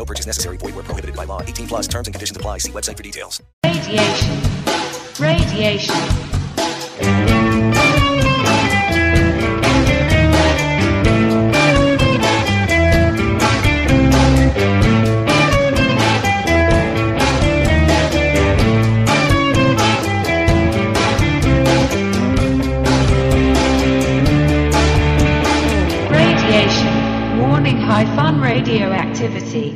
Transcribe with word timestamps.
No 0.00 0.06
purchase 0.06 0.24
necessary. 0.24 0.56
Void 0.56 0.74
where 0.76 0.84
prohibited 0.84 1.14
by 1.14 1.26
law. 1.26 1.42
18 1.42 1.66
plus 1.68 1.86
terms 1.86 2.08
and 2.08 2.14
conditions 2.14 2.34
apply. 2.34 2.56
See 2.56 2.72
website 2.72 2.96
for 2.96 3.02
details. 3.02 3.42
Radiation. 3.62 4.40
Radiation. 5.20 5.94
Radiation. 26.08 27.38
Warning 27.38 27.76
high 27.76 28.06
fun 28.16 28.40
radioactivity. 28.40 29.69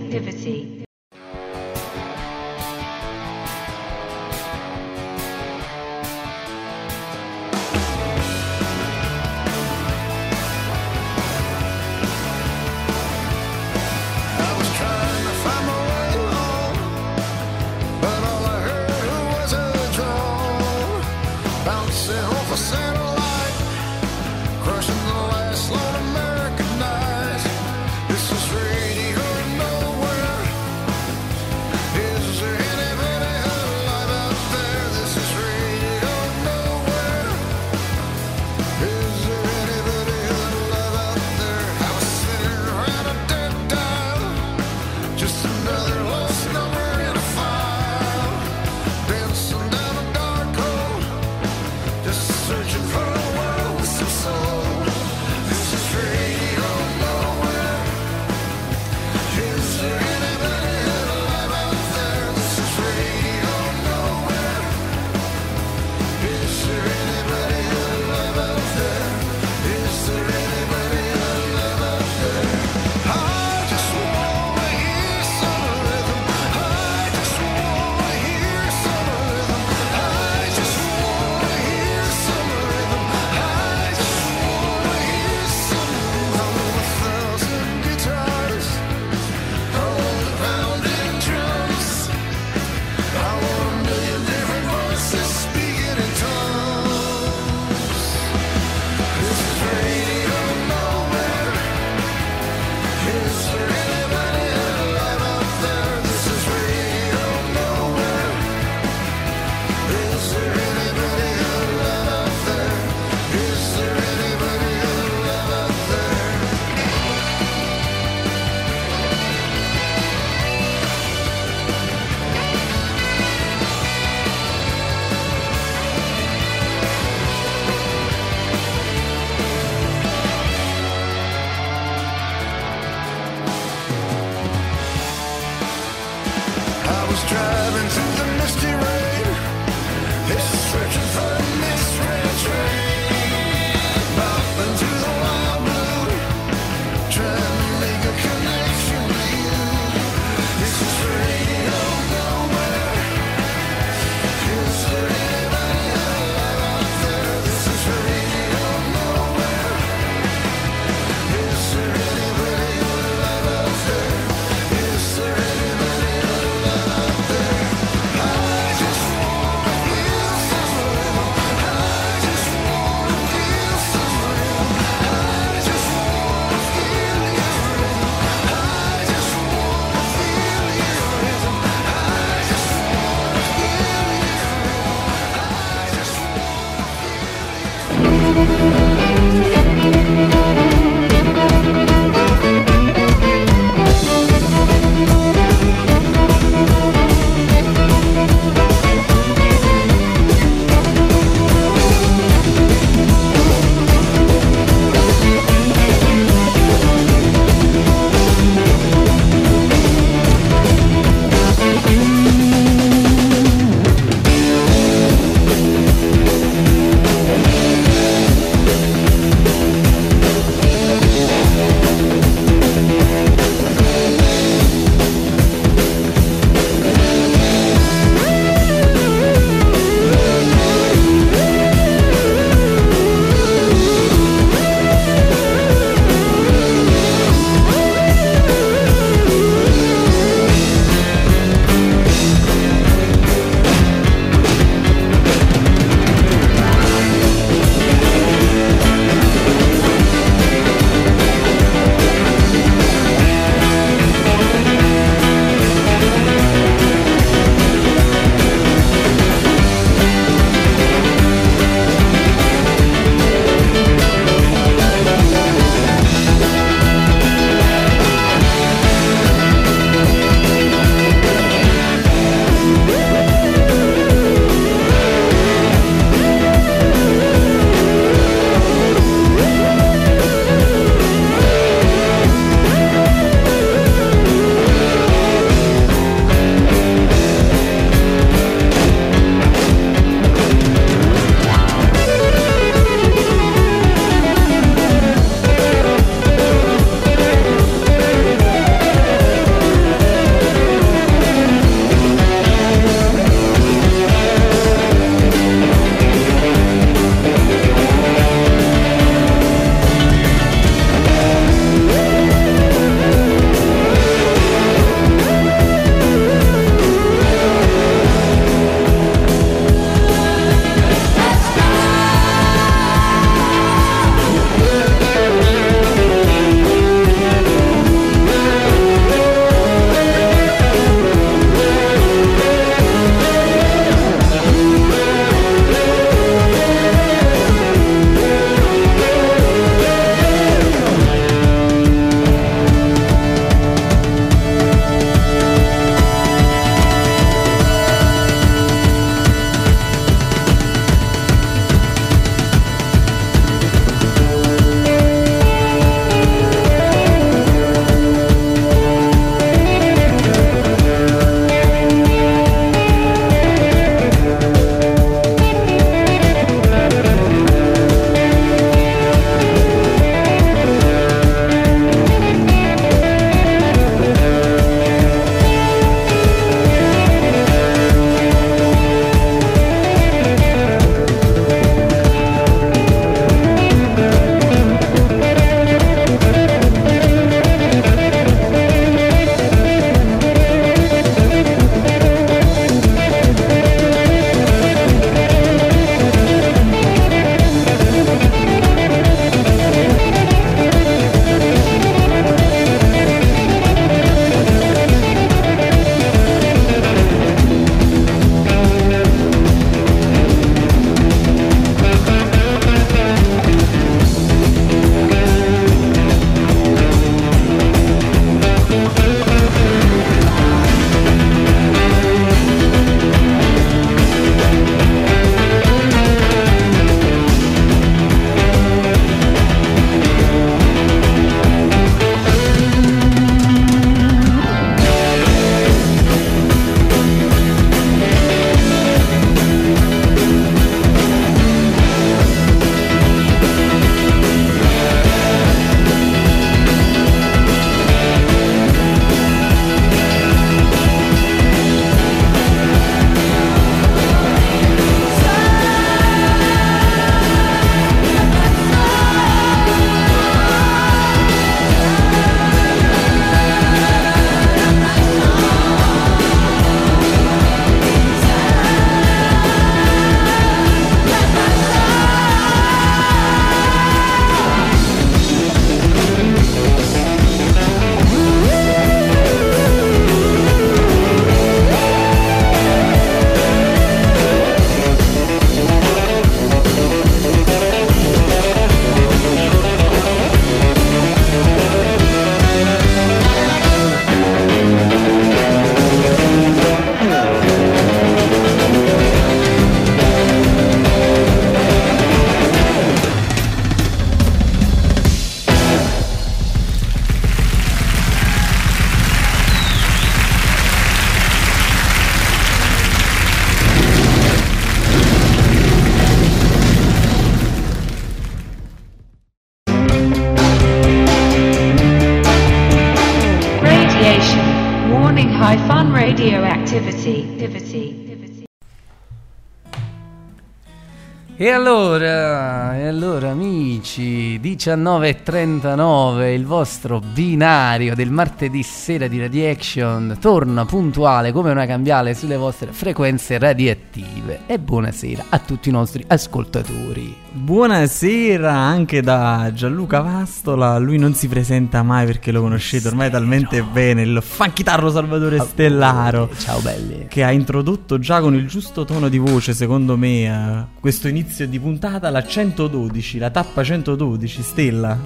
19.39, 534.64 536.32
il 536.32 536.46
vostro 536.46 536.98
binario 536.98 537.94
del 537.94 538.10
martedì 538.10 538.62
sera 538.62 539.08
di 539.08 539.20
Radiaction 539.20 540.16
torna 540.18 540.64
puntuale 540.64 541.32
come 541.32 541.50
una 541.50 541.66
cambiale 541.66 542.14
sulle 542.14 542.38
vostre 542.38 542.72
frequenze 542.72 543.38
radioattive. 543.38 544.40
E 544.46 544.58
buonasera 544.58 545.26
a 545.28 545.38
tutti 545.38 545.68
i 545.68 545.72
nostri 545.72 546.02
ascoltatori. 546.06 547.23
Buonasera 547.44 548.54
anche 548.54 549.02
da 549.02 549.50
Gianluca 549.52 550.00
Vastola, 550.00 550.78
lui 550.78 550.96
non 550.96 551.12
si 551.12 551.28
presenta 551.28 551.82
mai 551.82 552.06
perché 552.06 552.32
lo 552.32 552.40
conoscete 552.40 552.88
ormai 552.88 553.10
talmente 553.10 553.62
bene, 553.62 554.00
il 554.00 554.22
fanchitarro 554.22 554.90
Salvatore 554.90 555.40
Stellaro. 555.40 556.30
Ciao 556.38 556.60
belli. 556.60 557.04
Che 557.06 557.22
ha 557.22 557.30
introdotto 557.32 557.98
già 557.98 558.22
con 558.22 558.34
il 558.34 558.46
giusto 558.46 558.86
tono 558.86 559.10
di 559.10 559.18
voce, 559.18 559.52
secondo 559.52 559.98
me, 559.98 560.34
a 560.34 560.66
questo 560.80 561.06
inizio 561.06 561.46
di 561.46 561.60
puntata 561.60 562.08
la 562.08 562.24
112, 562.24 563.18
la 563.18 563.28
tappa 563.28 563.62
112, 563.62 564.42
Stella. 564.42 564.98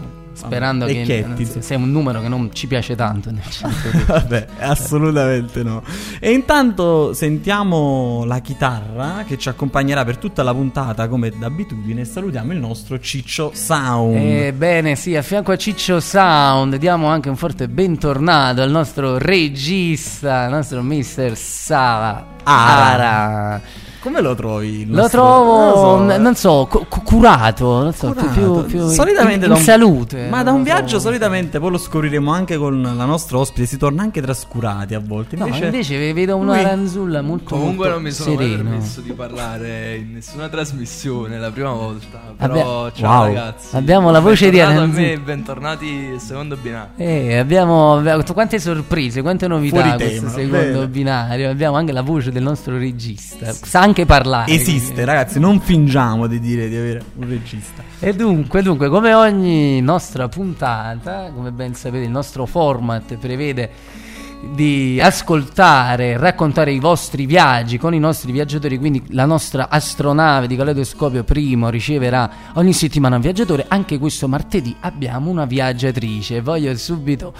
Sperando 0.46 0.86
che 0.86 0.94
Vecchietti, 0.94 1.44
non- 1.52 1.62
sia 1.62 1.76
un 1.76 1.90
numero 1.90 2.20
che 2.20 2.28
non 2.28 2.50
ci 2.52 2.66
piace 2.66 2.94
tanto. 2.94 3.30
nel 3.30 3.42
che- 3.48 4.04
Vabbè, 4.06 4.46
assolutamente 4.60 5.62
no. 5.62 5.82
E 6.20 6.32
intanto 6.32 7.12
sentiamo 7.12 8.24
la 8.24 8.38
chitarra 8.38 9.24
che 9.26 9.36
ci 9.38 9.48
accompagnerà 9.48 10.04
per 10.04 10.16
tutta 10.18 10.42
la 10.42 10.52
puntata 10.54 11.08
come 11.08 11.30
d'abitudine 11.30 12.04
salutiamo 12.04 12.52
il 12.52 12.58
nostro 12.58 12.98
Ciccio 13.00 13.50
Sound. 13.54 14.16
Ebbene 14.16 14.94
sì, 14.94 15.16
a 15.16 15.22
fianco 15.22 15.52
a 15.52 15.56
Ciccio 15.56 16.00
Sound 16.00 16.76
diamo 16.76 17.08
anche 17.08 17.28
un 17.28 17.36
forte 17.36 17.68
bentornato 17.68 18.62
al 18.62 18.70
nostro 18.70 19.18
regista, 19.18 20.40
al 20.44 20.50
nostro 20.50 20.82
mister 20.82 21.36
Sava 21.36 22.26
Ara. 22.44 22.84
Ara. 23.54 23.60
Come 24.00 24.20
lo 24.20 24.34
trovi? 24.34 24.82
il 24.82 24.90
Lo 24.90 25.02
nostro- 25.02 25.20
trovo, 25.20 25.96
non 25.98 26.08
so, 26.10 26.18
non 26.18 26.34
so, 26.36 26.66
cu- 26.70 26.86
cu- 26.88 27.02
curato, 27.02 27.82
non 27.82 27.92
so, 27.92 28.12
più- 28.12 28.28
Curato. 28.28 28.62
più, 28.62 28.64
più 28.78 28.88
solitamente 28.88 29.46
in, 29.46 29.50
in 29.50 29.56
un- 29.56 29.62
salute. 29.62 30.28
Ma 30.30 30.42
da 30.44 30.52
un 30.52 30.58
lo 30.60 30.64
so. 30.66 30.72
viaggio 30.72 31.00
solitamente 31.00 31.58
poi 31.58 31.70
lo 31.72 31.78
scopriremo 31.78 32.30
anche 32.32 32.56
con 32.56 32.80
la 32.80 33.04
nostra 33.04 33.38
ospite, 33.38 33.66
si 33.66 33.76
torna 33.76 34.02
anche 34.02 34.20
trascurati 34.22 34.94
a 34.94 35.00
volte. 35.04 35.34
No, 35.36 35.46
Invece, 35.46 35.64
invece, 35.64 35.98
ve- 35.98 36.12
vedo 36.12 36.36
una 36.36 36.54
lui- 36.54 36.62
ranzulla 36.62 37.22
molto 37.22 37.44
Comunque 37.56 37.88
molto 37.88 37.92
non 37.94 38.02
mi 38.02 38.10
sono 38.12 38.34
mai 38.34 38.46
sereno. 38.48 38.68
permesso 38.70 39.00
di 39.00 39.12
parlare 39.12 39.96
in 39.96 40.12
nessuna 40.12 40.48
trasmissione, 40.48 41.34
è 41.34 41.38
la 41.38 41.50
prima 41.50 41.72
volta. 41.72 42.20
Abbia- 42.36 42.62
Però 42.62 42.90
ciao 42.92 43.10
Wow. 43.18 43.26
ragazzi. 43.26 43.76
Abbiamo 43.76 44.10
la 44.10 44.20
voce 44.20 44.50
di 44.50 44.56
Bentornato 44.58 44.78
a 44.80 44.82
Aranzu- 44.84 45.00
me, 45.00 45.18
bentornati 45.20 46.08
al 46.12 46.20
secondo 46.20 46.56
binario. 46.56 46.90
Eh, 46.96 47.36
abbiamo, 47.36 47.96
abbiamo- 47.96 48.22
quante 48.32 48.60
sorprese, 48.60 49.22
quante 49.22 49.48
novità 49.48 49.80
Fuori 49.82 49.96
questo 49.96 50.20
tema, 50.20 50.30
secondo 50.30 50.56
bene. 50.78 50.88
binario. 50.88 51.50
Abbiamo 51.50 51.76
anche 51.76 51.92
la 51.92 52.02
voce 52.02 52.30
del 52.30 52.42
nostro 52.44 52.78
regista. 52.78 53.52
Sa 53.52 53.80
anche 53.80 53.97
parlare. 54.06 54.50
esiste, 54.50 54.92
quindi- 54.92 55.04
ragazzi, 55.04 55.38
non 55.38 55.60
fingiamo 55.60 56.26
di 56.26 56.40
dire 56.40 56.68
di 56.68 56.76
avere 56.76 57.02
un 57.16 57.28
regista. 57.28 57.82
E 57.98 58.14
dunque, 58.14 58.62
dunque, 58.62 58.88
come 58.88 59.14
ogni 59.14 59.80
nostra 59.80 60.28
puntata, 60.28 61.30
come 61.34 61.50
ben 61.50 61.74
sapete, 61.74 62.04
il 62.04 62.10
nostro 62.10 62.46
format 62.46 63.16
prevede 63.16 63.70
di 64.54 65.00
ascoltare, 65.02 66.16
raccontare 66.16 66.72
i 66.72 66.78
vostri 66.78 67.26
viaggi 67.26 67.76
con 67.76 67.92
i 67.92 67.98
nostri 67.98 68.30
viaggiatori, 68.30 68.78
quindi 68.78 69.02
la 69.08 69.24
nostra 69.24 69.68
astronave 69.68 70.46
di 70.46 70.56
Caleidoscopio 70.56 71.24
Primo 71.24 71.68
riceverà 71.68 72.30
ogni 72.54 72.72
settimana 72.72 73.16
un 73.16 73.22
viaggiatore, 73.22 73.64
anche 73.68 73.98
questo 73.98 74.28
martedì 74.28 74.74
abbiamo 74.80 75.30
una 75.30 75.44
viaggiatrice. 75.44 76.40
Voglio 76.40 76.74
subito 76.76 77.34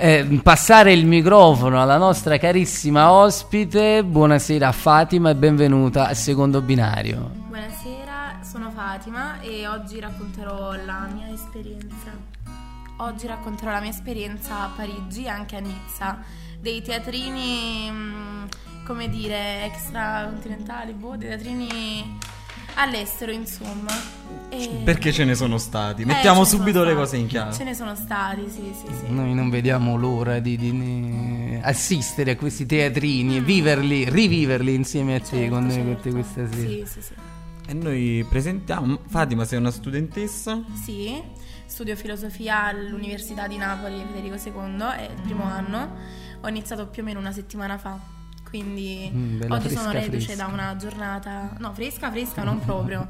eh, 0.00 0.40
passare 0.42 0.94
il 0.94 1.04
microfono 1.04 1.80
alla 1.82 1.98
nostra 1.98 2.38
carissima 2.38 3.12
ospite. 3.12 4.02
Buonasera 4.02 4.72
Fatima 4.72 5.28
e 5.28 5.34
benvenuta 5.34 6.08
al 6.08 6.16
secondo 6.16 6.62
binario. 6.62 7.30
Buonasera, 7.48 8.40
sono 8.42 8.70
Fatima 8.70 9.40
e 9.40 9.68
oggi 9.68 10.00
racconterò 10.00 10.72
la 10.86 11.06
mia 11.12 11.28
esperienza. 11.28 12.16
Oggi 12.96 13.26
racconterò 13.26 13.72
la 13.72 13.80
mia 13.80 13.90
esperienza 13.90 14.62
a 14.62 14.70
Parigi 14.74 15.24
e 15.24 15.28
anche 15.28 15.56
a 15.56 15.60
Nizza, 15.60 16.18
dei 16.58 16.80
teatrini, 16.80 17.90
mm, 17.90 18.44
come 18.86 19.10
dire, 19.10 19.64
extracontinentali, 19.64 20.92
boh, 20.94 21.16
dei 21.16 21.28
teatrini 21.28 22.18
all'estero, 22.74 23.32
insomma. 23.32 23.92
E- 24.48 24.82
Perché 24.84 25.12
ce 25.12 25.24
ne 25.24 25.34
sono 25.34 25.58
stati? 25.58 26.02
Eh, 26.02 26.04
Mettiamo 26.06 26.40
ne 26.40 26.46
subito 26.46 26.80
le 26.82 26.90
stati. 26.90 26.96
cose 26.96 27.16
in 27.16 27.26
chiaro. 27.26 27.52
Ce 27.52 27.64
ne 27.64 27.74
sono 27.74 27.94
stati, 27.94 28.48
sì, 28.48 28.72
sì, 28.74 28.92
sì. 28.94 29.12
Noi 29.12 29.32
non 29.34 29.48
vediamo 29.50 29.96
l'ora 29.96 30.38
di, 30.40 30.56
di- 30.56 31.58
assistere 31.62 32.32
a 32.32 32.36
questi 32.36 32.66
teatrini 32.66 33.36
e 33.36 33.40
viverli, 33.40 34.08
riviverli 34.08 34.74
insieme 34.74 35.14
a 35.16 35.20
te 35.20 35.26
Certo, 35.26 35.50
con 35.54 35.66
noi 35.66 35.76
con 35.76 35.96
te 36.00 36.10
certo. 36.10 36.10
questa 36.18 36.48
sera. 36.56 36.68
Sì, 36.68 36.84
sì, 36.86 37.00
sì. 37.02 37.12
E 37.68 37.74
noi 37.74 38.26
presentiamo. 38.28 38.98
Fatima, 39.06 39.44
sei 39.44 39.58
una 39.58 39.70
studentessa? 39.70 40.60
Sì, 40.84 41.22
studio 41.66 41.94
filosofia 41.94 42.64
all'Università 42.64 43.46
di 43.46 43.56
Napoli 43.56 44.02
Federico 44.12 44.34
II, 44.34 44.80
è 44.96 45.08
il 45.14 45.20
primo 45.22 45.44
anno. 45.44 45.94
Ho 46.40 46.48
iniziato 46.48 46.86
più 46.88 47.02
o 47.02 47.04
meno 47.04 47.20
una 47.20 47.30
settimana 47.32 47.78
fa, 47.78 47.96
quindi 48.50 49.10
Mm, 49.14 49.40
oggi 49.48 49.68
sono 49.70 49.90
fresca, 49.90 49.98
reduce 50.10 50.24
fresca. 50.26 50.44
da 50.46 50.52
una 50.52 50.76
giornata... 50.76 51.56
No, 51.58 51.72
fresca, 51.72 52.10
fresca, 52.10 52.42
non 52.42 52.60
proprio. 52.60 53.06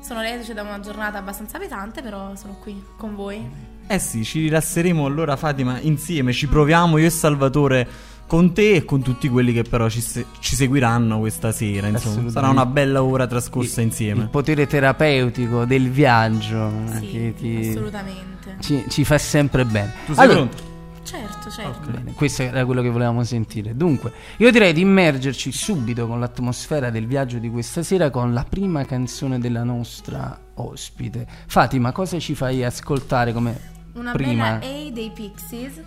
Sono 0.00 0.20
reduce 0.20 0.52
da 0.52 0.62
una 0.62 0.80
giornata 0.80 1.18
abbastanza 1.18 1.58
pesante, 1.58 2.02
però 2.02 2.34
sono 2.34 2.58
qui 2.60 2.82
con 2.96 3.14
voi. 3.14 3.70
Eh 3.86 3.98
sì, 4.00 4.24
ci 4.24 4.40
rilasseremo 4.40 5.06
allora 5.06 5.36
Fatima 5.36 5.78
insieme, 5.80 6.32
ci 6.32 6.48
proviamo 6.48 6.98
io 6.98 7.06
e 7.06 7.10
Salvatore 7.10 7.88
con 8.26 8.52
te 8.54 8.74
e 8.76 8.84
con 8.84 9.02
tutti 9.02 9.28
quelli 9.28 9.52
che 9.52 9.62
però 9.62 9.88
ci, 9.88 10.00
se- 10.00 10.24
ci 10.40 10.56
seguiranno 10.56 11.18
questa 11.20 11.52
sera, 11.52 11.86
insomma. 11.88 12.30
Sarà 12.30 12.48
una 12.48 12.64
bella 12.66 13.02
ora 13.02 13.26
trascorsa 13.26 13.80
Il- 13.80 13.88
insieme. 13.88 14.22
Il 14.22 14.28
potere 14.30 14.66
terapeutico 14.66 15.64
del 15.66 15.90
viaggio 15.90 16.72
Sì, 16.98 17.06
che 17.08 17.34
ti- 17.36 17.68
assolutamente. 17.70 18.56
ci, 18.60 18.84
ci 18.88 19.04
fa 19.04 19.18
sempre 19.18 19.64
bene. 19.64 19.92
Tu 20.06 20.14
sei 20.14 20.24
Allora, 20.24 20.46
pronto? 20.46 20.70
Certo, 21.12 21.50
certo. 21.50 21.90
Bene, 21.90 22.14
questo 22.14 22.40
era 22.40 22.64
quello 22.64 22.80
che 22.80 22.88
volevamo 22.88 23.22
sentire. 23.22 23.76
Dunque, 23.76 24.12
io 24.38 24.50
direi 24.50 24.72
di 24.72 24.80
immergerci 24.80 25.52
subito 25.52 26.06
con 26.06 26.18
l'atmosfera 26.18 26.88
del 26.88 27.06
viaggio 27.06 27.36
di 27.36 27.50
questa 27.50 27.82
sera 27.82 28.08
con 28.08 28.32
la 28.32 28.44
prima 28.48 28.86
canzone 28.86 29.38
della 29.38 29.62
nostra 29.62 30.38
ospite. 30.54 31.26
Fatima, 31.46 31.92
cosa 31.92 32.18
ci 32.18 32.34
fai 32.34 32.64
ascoltare 32.64 33.34
come 33.34 33.60
Una 33.92 34.12
prima? 34.12 34.56
bella 34.56 34.86
A 34.86 34.90
dei 34.90 35.10
Pixies, 35.14 35.82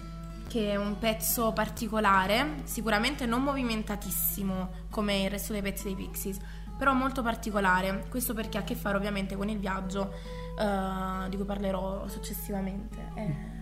che 0.47 0.73
è 0.73 0.75
un 0.75 0.99
pezzo 0.99 1.51
particolare, 1.53 2.57
sicuramente 2.65 3.25
non 3.25 3.41
movimentatissimo 3.41 4.69
come 4.91 5.23
il 5.23 5.31
resto 5.31 5.53
dei 5.53 5.63
pezzi 5.63 5.85
dei 5.85 5.95
Pixies, 5.95 6.37
però 6.77 6.93
molto 6.93 7.23
particolare. 7.23 8.05
Questo 8.09 8.35
perché 8.35 8.57
ha 8.57 8.61
a 8.61 8.63
che 8.63 8.75
fare 8.75 8.95
ovviamente 8.95 9.35
con 9.35 9.49
il 9.49 9.57
viaggio 9.57 10.11
eh, 10.59 11.29
di 11.29 11.35
cui 11.35 11.45
parlerò 11.45 12.07
successivamente. 12.07 13.09
Eh, 13.15 13.54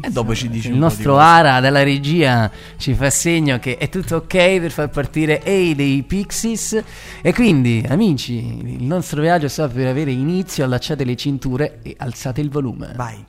E 0.00 0.10
dopo 0.10 0.34
ci 0.34 0.48
dici 0.48 0.68
Il 0.68 0.74
di 0.74 0.78
nostro 0.78 1.12
cose. 1.12 1.24
Ara 1.24 1.60
dalla 1.60 1.82
regia 1.82 2.50
ci 2.76 2.92
fa 2.94 3.08
segno 3.08 3.58
che 3.58 3.78
è 3.78 3.88
tutto 3.88 4.16
ok 4.16 4.60
per 4.60 4.70
far 4.70 4.90
partire 4.90 5.38
A 5.38 5.74
dei 5.74 6.02
Pixies. 6.06 6.82
E 7.22 7.32
quindi, 7.32 7.84
amici, 7.88 8.34
il 8.34 8.84
nostro 8.84 9.22
viaggio 9.22 9.48
sta 9.48 9.68
per 9.68 9.86
avere 9.86 10.10
inizio. 10.10 10.64
Allacciate 10.64 11.04
le 11.04 11.16
cinture 11.16 11.78
e 11.82 11.94
alzate 11.96 12.40
il 12.40 12.50
volume. 12.50 12.92
Vai. 12.94 13.24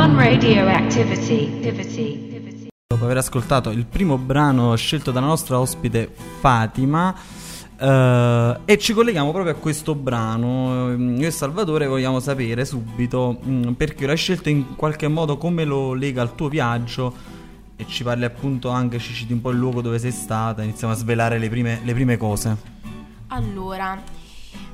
Activity, 0.00 0.56
activity, 0.56 1.68
activity. 1.68 2.68
Dopo 2.86 3.04
aver 3.04 3.18
ascoltato 3.18 3.68
il 3.68 3.84
primo 3.84 4.16
brano 4.16 4.74
scelto 4.74 5.10
dalla 5.10 5.26
nostra 5.26 5.60
ospite 5.60 6.10
Fatima, 6.40 7.14
eh, 7.78 8.60
e 8.64 8.78
ci 8.78 8.94
colleghiamo 8.94 9.30
proprio 9.30 9.52
a 9.52 9.56
questo 9.56 9.94
brano. 9.94 10.94
Io 10.94 11.26
e 11.26 11.30
Salvatore 11.30 11.86
vogliamo 11.86 12.18
sapere 12.18 12.64
subito 12.64 13.40
mm, 13.44 13.72
perché 13.72 14.06
l'hai 14.06 14.16
scelto 14.16 14.48
in 14.48 14.74
qualche 14.74 15.06
modo, 15.06 15.36
come 15.36 15.64
lo 15.64 15.92
lega 15.92 16.22
al 16.22 16.34
tuo 16.34 16.48
viaggio. 16.48 17.14
E 17.76 17.84
ci 17.86 18.02
parli 18.02 18.24
appunto 18.24 18.70
anche, 18.70 18.98
ci 18.98 19.12
citi 19.12 19.34
un 19.34 19.42
po' 19.42 19.50
il 19.50 19.58
luogo 19.58 19.82
dove 19.82 19.98
sei 19.98 20.12
stata, 20.12 20.62
iniziamo 20.62 20.94
a 20.94 20.96
svelare 20.96 21.38
le 21.38 21.50
prime, 21.50 21.80
le 21.84 21.92
prime 21.92 22.16
cose. 22.16 22.56
Allora, 23.28 23.98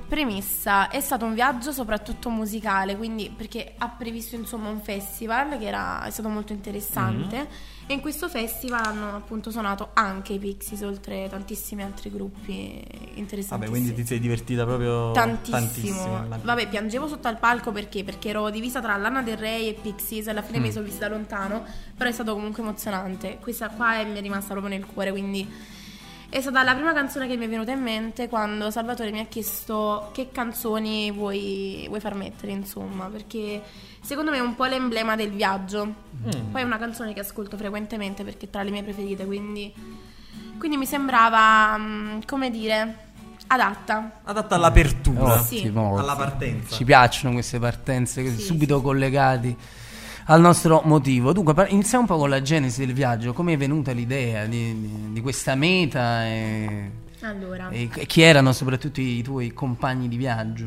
premessa, 0.09 0.89
è 0.89 1.01
stato 1.01 1.25
un 1.25 1.35
viaggio 1.35 1.73
soprattutto 1.73 2.31
musicale, 2.31 2.97
quindi 2.97 3.31
perché 3.35 3.75
ha 3.79 3.89
previsto 3.89 4.37
insomma 4.37 4.69
un 4.69 4.81
festival 4.81 5.59
che 5.59 5.67
era, 5.67 6.05
è 6.05 6.11
stato 6.11 6.29
molto 6.29 6.53
interessante 6.53 7.37
Mm-hmm. 7.37 7.47
e 7.87 7.95
in 7.95 8.01
questo 8.01 8.29
festival 8.29 8.85
hanno 8.85 9.17
appunto 9.17 9.51
suonato 9.51 9.91
anche 9.95 10.33
i 10.35 10.39
Pixies 10.39 10.83
oltre 10.83 11.29
tantissimi 11.29 11.83
altri 11.83 12.11
gruppi 12.11 12.83
interessanti. 13.15 13.67
Vabbè, 13.67 13.69
quindi 13.79 13.95
ti 13.95 14.07
sei 14.07 14.19
divertita 14.21 14.65
proprio 14.65 15.13
Tantissimo. 15.13 15.57
tantissimo. 15.59 16.27
Vabbè, 16.43 16.69
piangevo 16.69 17.09
sotto 17.09 17.29
al 17.29 17.39
palco 17.39 17.73
perché? 17.73 18.05
Perché 18.05 18.29
ero 18.31 18.49
divisa 18.51 18.81
tra 18.81 18.97
Lana 18.97 19.23
Del 19.23 19.37
Rey 19.37 19.69
e 19.69 19.73
Pixies. 19.75 20.29
Alla 20.29 20.43
Mm. 20.43 20.45
fine 20.45 20.59
mi 20.59 20.73
sono 20.73 20.85
vista 20.85 21.09
da 21.09 21.15
lontano. 21.15 21.65
Però 21.97 22.09
è 22.09 22.13
stato 22.13 22.33
comunque 22.35 22.63
emozionante. 22.63 23.39
Questa 23.41 23.69
qua 23.71 23.97
è- 23.99 24.05
mi 24.05 24.19
è 24.19 24.21
rimasta 24.21 24.53
proprio 24.53 24.69
nel 24.77 24.85
cuore. 24.87 25.11
Quindi 25.11 25.49
è 26.37 26.41
stata 26.43 26.63
la 26.63 26.75
prima 26.75 26.93
canzone 26.93 27.27
che 27.27 27.37
mi 27.37 27.47
è 27.47 27.49
venuta 27.49 27.73
in 27.73 27.81
mente 27.81 28.29
quando 28.29 28.71
Salvatore 28.71 29.11
mi 29.11 29.21
ha 29.21 29.25
chiesto 29.25 30.11
che 30.13 30.29
canzoni 30.31 31.11
vuoi, 31.11 31.87
vuoi 31.89 31.99
far 31.99 32.15
mettere, 32.15 32.53
insomma. 32.53 33.07
Perché 33.07 33.63
secondo 34.03 34.31
me 34.31 34.37
è 34.37 34.41
un 34.41 34.55
po' 34.55 34.67
l'emblema 34.67 35.17
del 35.17 35.31
viaggio. 35.31 35.87
Mm. 35.87 36.51
Poi 36.51 36.61
è 36.61 36.65
una 36.65 36.77
canzone 36.77 37.15
che 37.15 37.21
ascolto 37.21 37.57
frequentemente 37.57 38.23
perché 38.23 38.47
è 38.47 38.51
tra 38.51 38.63
le 38.63 38.71
mie 38.71 38.83
preferite. 38.83 39.25
Quindi, 39.25 39.73
quindi 40.59 40.77
mi 40.77 40.85
sembrava, 40.85 41.75
mm, 41.79 42.21
come 42.27 42.51
dire, 42.51 42.99
adatta. 43.47 44.21
Adatta 44.25 44.57
all'apertura, 44.57 45.39
Sì. 45.39 45.57
Ottimo, 45.57 45.97
alla 45.97 46.17
partenza. 46.17 46.77
Ci 46.77 46.85
piacciono 46.85 47.33
queste 47.33 47.59
partenze 47.59 48.29
Sì, 48.29 48.43
subito 48.43 48.77
sì. 48.77 48.83
collegati 48.83 49.57
al 50.27 50.41
nostro 50.41 50.83
motivo. 50.85 51.33
Dunque, 51.33 51.67
iniziamo 51.69 52.03
un 52.03 52.09
po' 52.09 52.17
con 52.19 52.29
la 52.31 52.43
genesi 52.43 52.85
del 52.85 52.95
viaggio. 52.95 53.33
Come 53.33 53.53
è 53.55 53.57
venuta 53.57 53.93
l'idea 53.93 54.45
di, 54.47 55.11
di- 55.13 55.21
questa 55.21 55.55
meta 55.55 56.25
e, 56.25 56.91
Allora. 57.21 57.69
e- 57.71 57.89
chi 57.89 58.21
erano 58.23 58.53
soprattutto 58.53 59.01
i 59.01 59.23
tuoi 59.23 59.53
compagni 59.53 60.09
di 60.09 60.17
viaggio? 60.17 60.65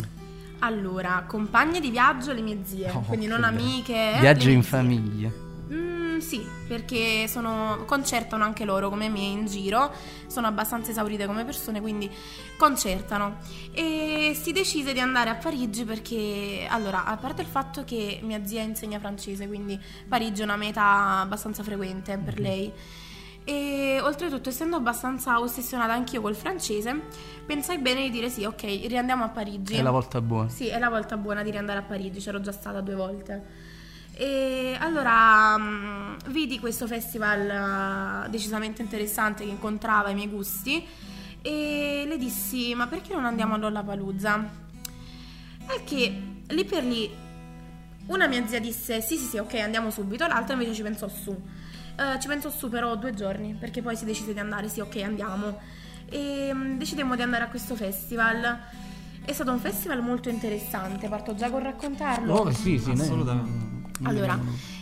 Allora, 0.59 1.23
compagne 1.25 1.79
di 1.79 1.89
viaggio 1.89 2.33
le 2.33 2.41
mie 2.41 2.59
zie, 2.65 2.89
Oh, 2.91 3.01
quindi 3.01 3.27
non 3.27 3.39
bello. 3.41 3.57
amiche. 3.57 4.15
eh, 4.15 4.19
Viaggio 4.19 4.49
in 4.49 4.61
famiglia. 4.63 5.29
Mm, 5.71 6.08
sì, 6.21 6.45
perché 6.67 7.27
sono, 7.27 7.83
concertano 7.85 8.43
anche 8.43 8.65
loro 8.65 8.89
come 8.89 9.09
me 9.09 9.19
in 9.19 9.45
giro, 9.45 9.91
sono 10.27 10.47
abbastanza 10.47 10.91
esaurite 10.91 11.25
come 11.25 11.45
persone, 11.45 11.81
quindi 11.81 12.09
concertano. 12.57 13.37
E 13.71 14.37
si 14.39 14.51
decise 14.51 14.93
di 14.93 14.99
andare 14.99 15.29
a 15.29 15.35
Parigi 15.35 15.83
perché, 15.83 16.65
allora, 16.69 17.05
a 17.05 17.17
parte 17.17 17.41
il 17.41 17.47
fatto 17.47 17.83
che 17.83 18.19
mia 18.23 18.45
zia 18.45 18.61
insegna 18.61 18.99
francese, 18.99 19.47
quindi 19.47 19.79
Parigi 20.07 20.41
è 20.41 20.43
una 20.43 20.57
meta 20.57 21.19
abbastanza 21.19 21.63
frequente 21.63 22.17
per 22.17 22.39
lei. 22.39 22.71
E 23.43 23.99
oltretutto, 24.01 24.49
essendo 24.49 24.75
abbastanza 24.75 25.39
ossessionata 25.39 25.93
anch'io 25.93 26.21
col 26.21 26.35
francese, 26.35 27.01
pensai 27.45 27.79
bene 27.79 28.03
di 28.03 28.11
dire 28.11 28.29
sì, 28.29 28.43
ok, 28.43 28.61
riandiamo 28.85 29.23
a 29.23 29.29
Parigi. 29.29 29.75
È 29.75 29.81
la 29.81 29.89
volta 29.89 30.21
buona. 30.21 30.49
Sì, 30.49 30.67
è 30.67 30.77
la 30.77 30.89
volta 30.89 31.17
buona 31.17 31.41
di 31.41 31.49
riandare 31.49 31.79
a 31.79 31.81
Parigi, 31.81 32.19
c'ero 32.19 32.41
già 32.41 32.51
stata 32.51 32.81
due 32.81 32.95
volte. 32.95 33.68
E 34.19 34.75
allora 34.77 35.57
mm, 35.57 36.15
vidi 36.27 36.59
questo 36.59 36.87
festival 36.87 38.25
eh, 38.25 38.29
decisamente 38.29 38.81
interessante 38.81 39.45
che 39.45 39.49
incontrava 39.49 40.09
i 40.09 40.13
miei 40.13 40.27
gusti 40.27 40.85
e 41.41 42.03
le 42.05 42.17
dissi 42.17 42.75
ma 42.75 42.87
perché 42.87 43.13
non 43.13 43.23
andiamo 43.23 43.53
a 43.53 43.57
Lollapalooza? 43.59 44.49
È 45.65 45.83
che 45.85 46.21
lì 46.47 46.65
per 46.65 46.83
lì 46.83 47.09
una 48.07 48.27
mia 48.27 48.45
zia 48.45 48.59
disse 48.59 48.99
sì 48.99 49.15
sì 49.15 49.23
sì 49.23 49.37
ok 49.37 49.53
andiamo 49.53 49.89
subito, 49.89 50.27
l'altra 50.27 50.51
invece 50.51 50.73
ci 50.73 50.81
pensò 50.81 51.07
su. 51.07 51.31
Eh, 51.95 52.19
ci 52.19 52.27
pensò 52.27 52.49
su 52.49 52.67
però 52.67 52.97
due 52.97 53.13
giorni 53.13 53.55
perché 53.57 53.81
poi 53.81 53.95
si 53.95 54.03
decise 54.03 54.33
di 54.33 54.39
andare, 54.39 54.67
sì 54.67 54.81
ok 54.81 54.97
andiamo. 54.97 55.59
E 56.09 56.51
mm, 56.53 56.77
decidemmo 56.77 57.15
di 57.15 57.21
andare 57.21 57.45
a 57.45 57.47
questo 57.47 57.73
festival. 57.73 58.59
È 59.23 59.31
stato 59.31 59.51
un 59.53 59.59
festival 59.59 60.01
molto 60.01 60.27
interessante, 60.27 61.07
parto 61.07 61.35
già 61.35 61.49
con 61.49 61.63
raccontarlo. 61.63 62.33
Oh, 62.33 62.51
sì, 62.51 62.77
sì, 62.77 62.91
Assolutamente. 62.91 63.78
Allora, 64.03 64.39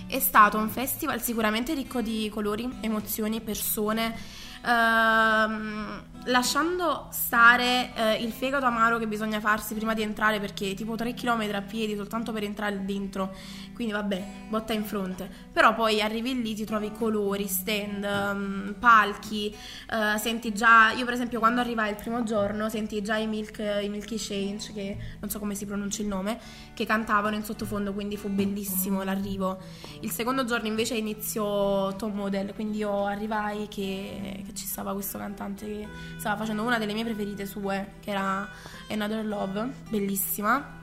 è 0.07 0.19
stato 0.19 0.57
un 0.57 0.69
festival 0.69 1.21
sicuramente 1.21 1.73
ricco 1.73 2.01
di 2.01 2.29
colori, 2.33 2.69
emozioni, 2.81 3.41
persone, 3.41 4.15
ehm, 4.65 6.01
lasciando 6.27 7.07
stare 7.11 7.91
eh, 7.95 8.23
il 8.23 8.31
fegato 8.31 8.65
amaro 8.65 8.97
che 8.97 9.07
bisogna 9.07 9.39
farsi 9.39 9.73
prima 9.73 9.93
di 9.93 10.01
entrare 10.01 10.39
perché 10.39 10.73
tipo 10.73 10.95
3 10.95 11.13
km 11.13 11.49
a 11.53 11.61
piedi 11.61 11.95
soltanto 11.95 12.31
per 12.31 12.43
entrare 12.43 12.83
dentro, 12.85 13.33
quindi 13.73 13.93
vabbè, 13.93 14.23
botta 14.49 14.73
in 14.73 14.83
fronte. 14.83 15.29
Però 15.51 15.73
poi 15.73 16.01
arrivi 16.01 16.41
lì, 16.41 16.53
ti 16.53 16.65
trovi 16.65 16.91
colori, 16.91 17.47
stand, 17.47 18.03
ehm, 18.03 18.75
palchi, 18.79 19.53
eh, 19.53 20.17
senti 20.17 20.53
già, 20.53 20.91
io 20.91 21.05
per 21.05 21.13
esempio 21.13 21.39
quando 21.39 21.61
arrivai 21.61 21.91
il 21.91 21.95
primo 21.95 22.23
giorno 22.23 22.69
senti 22.69 23.01
già 23.01 23.17
i, 23.17 23.27
milk, 23.27 23.59
i 23.81 23.89
Milky 23.89 24.17
Change, 24.17 24.73
che 24.73 24.97
non 25.19 25.29
so 25.29 25.39
come 25.39 25.55
si 25.55 25.65
pronuncia 25.65 26.01
il 26.01 26.07
nome, 26.07 26.39
che 26.73 26.85
cantavano 26.85 27.35
in 27.35 27.43
sottofondo, 27.43 27.93
quindi 27.93 28.17
fu 28.17 28.29
bellissimo 28.29 29.03
l'arrivo. 29.03 29.57
Il 30.01 30.11
secondo 30.11 30.45
giorno 30.45 30.67
invece 30.67 30.95
iniziò 30.95 31.95
Tom 31.95 32.13
Model, 32.13 32.53
quindi 32.53 32.79
io 32.79 33.05
arrivai 33.05 33.67
che, 33.67 34.43
che 34.45 34.53
ci 34.53 34.65
stava 34.65 34.93
questo 34.93 35.17
cantante 35.17 35.65
che 35.65 35.87
stava 36.17 36.37
facendo 36.37 36.63
una 36.63 36.77
delle 36.77 36.93
mie 36.93 37.03
preferite 37.03 37.45
sue, 37.45 37.93
che 38.01 38.11
era 38.11 38.47
Another 38.89 39.25
Love, 39.25 39.71
bellissima. 39.89 40.75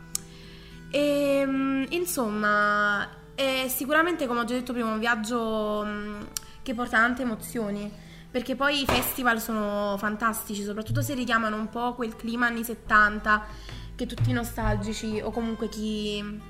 E 0.90 1.44
mm, 1.46 1.84
insomma, 1.90 3.08
è 3.34 3.66
sicuramente, 3.68 4.26
come 4.26 4.40
ho 4.40 4.44
già 4.44 4.54
detto 4.54 4.72
prima, 4.72 4.92
un 4.92 4.98
viaggio 4.98 5.82
mm, 5.84 6.22
che 6.62 6.74
porta 6.74 6.98
tante 6.98 7.22
emozioni. 7.22 8.02
Perché 8.30 8.56
poi 8.56 8.82
i 8.82 8.84
festival 8.84 9.40
sono 9.40 9.96
fantastici, 9.96 10.64
soprattutto 10.64 11.02
se 11.02 11.14
richiamano 11.14 11.54
un 11.54 11.68
po' 11.68 11.94
quel 11.94 12.16
clima 12.16 12.46
anni 12.46 12.64
70 12.64 13.46
che 13.94 14.06
tutti 14.06 14.30
i 14.30 14.32
nostalgici 14.32 15.20
o 15.22 15.30
comunque 15.30 15.68
chi, 15.68 16.40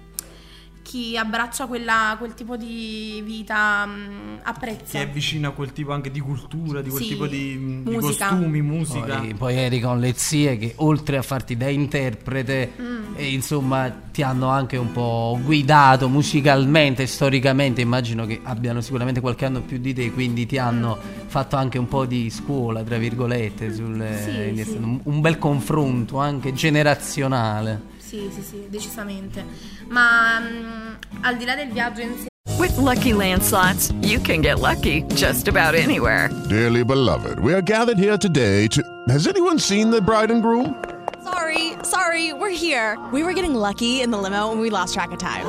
chi 0.85 1.17
abbraccia 1.17 1.67
quella- 1.67 2.15
quel 2.19 2.35
tipo 2.35 2.57
di 2.57 3.23
vita 3.25 3.87
mm, 3.87 4.37
apprezza. 4.43 4.99
Che 4.99 5.05
è 5.05 5.09
vicino 5.09 5.49
a 5.49 5.53
quel 5.53 5.73
tipo 5.73 5.93
anche 5.93 6.11
di 6.11 6.21
cultura, 6.21 6.83
di 6.83 6.91
quel 6.91 7.03
Sì, 7.03 7.09
tipo 7.09 7.27
di, 7.27 7.83
di 7.83 7.97
costumi, 7.97 8.61
musica. 8.61 9.19
Poi, 9.19 9.35
poi 9.35 9.57
eri 9.57 9.81
con 9.81 9.99
le 9.99 10.13
zie 10.15 10.59
che 10.59 10.75
oltre 10.77 11.17
a 11.17 11.23
farti 11.23 11.57
da 11.57 11.69
interprete, 11.69 12.73
Mm. 12.81 13.15
e, 13.17 13.33
insomma, 13.33 13.91
ti 14.13 14.23
hanno 14.23 14.49
anche 14.49 14.77
un 14.77 14.93
po' 14.93 15.39
guidato 15.43 16.09
musicalmente, 16.09 17.07
storicamente. 17.07 17.81
Immagino 17.81 18.27
che 18.27 18.41
abbiano 18.43 18.81
sicuramente 18.83 19.21
qualche 19.21 19.47
anno 19.47 19.63
più 19.63 19.79
di 19.79 19.95
te, 19.95 20.13
quindi 20.13 20.45
ti 20.47 20.59
hanno 20.59 20.97
fatto 21.27 21.57
anche 21.57 21.79
un 21.79 21.89
po' 21.89 22.05
di 22.05 22.29
scuola, 22.31 22.83
tra 22.83 22.99
virgolette, 22.99 23.73
sulle- 23.73 24.21
Sì, 24.55 24.61
è 24.61 24.65
sì. 24.65 24.79
un 25.03 25.21
bel 25.23 25.39
confronto 25.39 26.19
anche 26.19 26.53
generazionale. 26.53 27.93
Sì, 28.15 28.31
sì, 28.33 28.43
sì, 28.43 28.67
decisamente. 28.69 29.45
Ma 29.89 30.39
mm, 30.39 30.95
al 31.23 31.37
di 31.37 31.45
là 31.45 31.57
del 31.57 31.73
viaggio 31.73 32.01
in 32.01 32.17
sé, 32.17 32.29
With 32.61 32.77
Lucky 32.77 33.13
Land 33.13 33.43
slots, 33.43 33.93
you 34.03 34.21
can 34.21 34.41
get 34.41 34.61
lucky 34.61 35.03
just 35.17 35.49
about 35.49 35.75
anywhere. 35.75 36.31
Dearly 36.49 36.85
beloved, 36.85 37.41
we 37.41 37.53
are 37.53 37.61
gathered 37.61 37.99
here 37.99 38.17
today 38.17 38.69
to. 38.69 38.83
Has 39.09 39.27
anyone 39.27 39.59
seen 39.59 39.91
the 39.91 40.01
bride 40.01 40.31
and 40.31 40.43
groom? 40.43 40.77
Sorry, 41.25 41.73
sorry, 41.83 42.33
we're 42.33 42.55
here. 42.55 42.97
We 43.13 43.25
were 43.25 43.33
getting 43.33 43.57
lucky 43.57 44.01
in 44.01 44.13
the 44.13 44.19
limo 44.19 44.53
and 44.53 44.61
we 44.61 44.71
lost 44.71 44.95
track 44.95 45.11
of 45.11 45.19
time. 45.19 45.47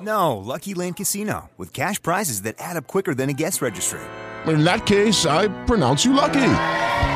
No, 0.00 0.36
Lucky 0.36 0.74
Land 0.74 0.96
Casino, 0.96 1.50
with 1.56 1.72
cash 1.72 2.00
prizes 2.00 2.42
that 2.42 2.54
add 2.60 2.76
up 2.76 2.86
quicker 2.86 3.12
than 3.12 3.28
a 3.28 3.34
guest 3.34 3.60
registry. 3.60 4.00
In 4.46 4.62
that 4.62 4.86
case, 4.86 5.26
I 5.26 5.48
pronounce 5.66 6.04
you 6.04 6.12
lucky. 6.12 6.46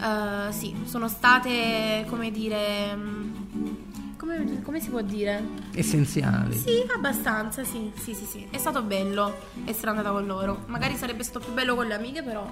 eh, 0.00 0.52
sì, 0.52 0.74
sono 0.84 1.08
state, 1.08 2.04
come 2.08 2.30
dire, 2.30 2.94
mm, 2.94 3.32
come, 4.16 4.60
come 4.62 4.80
si 4.80 4.90
può 4.90 5.00
dire? 5.00 5.42
Essenziali. 5.72 6.54
Sì, 6.54 6.84
abbastanza, 6.94 7.64
sì, 7.64 7.90
sì, 7.96 8.14
sì, 8.14 8.24
sì. 8.24 8.46
È 8.50 8.58
stato 8.58 8.82
bello 8.82 9.34
essere 9.64 9.90
andata 9.90 10.10
con 10.10 10.26
loro. 10.26 10.64
Magari 10.66 10.96
sarebbe 10.96 11.22
stato 11.22 11.40
più 11.40 11.52
bello 11.52 11.74
con 11.74 11.86
le 11.86 11.94
amiche, 11.94 12.22
però... 12.22 12.46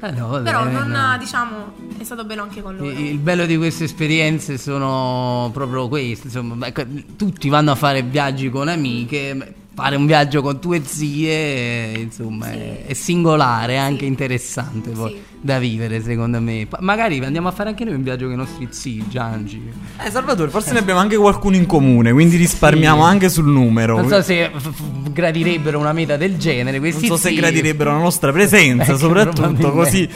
Eh 0.00 0.10
no, 0.12 0.28
vabbè, 0.28 0.44
però 0.44 0.64
non, 0.64 0.88
no. 0.90 1.18
diciamo, 1.18 1.74
è 1.98 2.04
stato 2.04 2.24
bello 2.24 2.42
anche 2.42 2.62
con 2.62 2.76
loro. 2.76 2.90
Il 2.90 3.18
bello 3.18 3.46
di 3.46 3.56
queste 3.56 3.84
esperienze 3.84 4.58
sono 4.58 5.50
proprio 5.52 5.88
queste, 5.88 6.28
insomma, 6.28 6.70
tutti 7.16 7.48
vanno 7.48 7.72
a 7.72 7.74
fare 7.74 8.02
viaggi 8.02 8.48
con 8.48 8.68
amiche, 8.68 9.54
fare 9.80 9.94
un 9.94 10.06
viaggio 10.06 10.42
con 10.42 10.58
tue 10.58 10.82
zie, 10.84 11.92
eh, 11.94 12.00
insomma, 12.00 12.50
è, 12.50 12.86
è 12.86 12.92
singolare, 12.94 13.74
è 13.74 13.76
anche 13.76 14.06
interessante 14.06 14.90
poi 14.90 15.22
da 15.40 15.60
vivere 15.60 16.02
secondo 16.02 16.40
me. 16.40 16.66
Pa- 16.68 16.78
magari 16.80 17.24
andiamo 17.24 17.46
a 17.46 17.52
fare 17.52 17.68
anche 17.68 17.84
noi 17.84 17.94
un 17.94 18.02
viaggio 18.02 18.24
con 18.24 18.32
i 18.34 18.36
nostri 18.36 18.66
zii, 18.70 19.04
Giangi. 19.08 19.70
Eh, 20.04 20.10
Salvatore, 20.10 20.50
forse 20.50 20.72
ne 20.72 20.80
abbiamo 20.80 20.98
anche 20.98 21.16
qualcuno 21.16 21.54
in 21.54 21.64
comune, 21.66 22.10
quindi 22.12 22.36
risparmiamo 22.36 23.02
Sì. 23.04 23.08
anche 23.08 23.28
sul 23.28 23.46
numero. 23.46 23.96
Non 24.00 24.08
so 24.08 24.20
se 24.20 24.50
f- 24.52 24.68
f- 24.72 25.12
gradirebbero 25.12 25.78
una 25.78 25.92
meta 25.92 26.16
del 26.16 26.36
genere. 26.38 26.80
Non 26.80 26.92
so 26.92 27.16
se 27.16 27.32
gradirebbero 27.32 27.92
la 27.92 27.98
nostra 27.98 28.32
presenza, 28.32 28.90
Ecco, 28.90 28.98
soprattutto 28.98 29.70
così. 29.70 30.08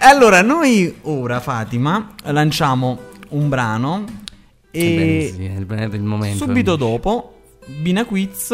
Allora, 0.00 0.40
noi 0.42 0.94
ora, 1.02 1.40
Fatima, 1.40 2.14
lanciamo 2.26 2.98
un 3.30 3.48
brano 3.48 4.04
Ebbene 4.70 5.18
e 5.18 5.32
sì, 5.36 5.44
è 5.46 5.56
il, 5.58 5.66
è 5.66 5.94
il 5.96 6.02
momento. 6.02 6.44
subito 6.44 6.76
dopo 6.76 7.40
Bina 7.66 8.04
Quiz 8.04 8.52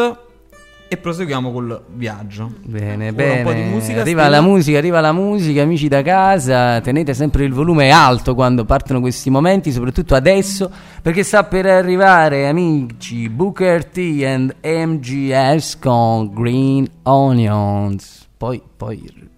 e 0.93 0.97
proseguiamo 0.97 1.53
col 1.53 1.85
viaggio. 1.95 2.53
Bene, 2.65 3.05
Ora 3.07 3.13
bene. 3.13 3.37
un 3.39 3.45
po' 3.45 3.53
di 3.53 3.63
musica. 3.63 4.01
arriva 4.01 4.23
Stella. 4.23 4.41
la 4.41 4.43
musica, 4.43 4.79
arriva 4.79 5.01
la 5.01 5.13
musica, 5.13 5.63
amici 5.63 5.87
da 5.87 6.03
casa. 6.03 6.81
Tenete 6.81 7.15
sempre 7.15 7.45
il 7.45 7.53
volume 7.53 7.91
alto 7.91 8.35
quando 8.35 8.65
partono 8.65 8.99
questi 8.99 9.31
momenti, 9.31 9.71
soprattutto 9.71 10.17
adesso, 10.17 10.69
perché 11.01 11.23
sta 11.23 11.45
per 11.45 11.67
arrivare, 11.67 12.49
amici, 12.49 13.29
Booker 13.29 13.85
T 13.85 14.23
and 14.25 14.57
MGS 14.65 15.79
con 15.79 16.35
Green 16.35 16.85
Onions. 17.05 18.27
Poi, 18.37 18.61
poi 18.77 19.29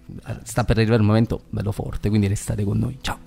sta 0.45 0.65
per 0.65 0.79
arrivare 0.79 1.01
il 1.03 1.07
momento 1.07 1.43
bello 1.51 1.71
forte, 1.71 2.09
quindi 2.09 2.29
restate 2.29 2.65
con 2.65 2.79
noi. 2.79 2.97
Ciao. 3.03 3.19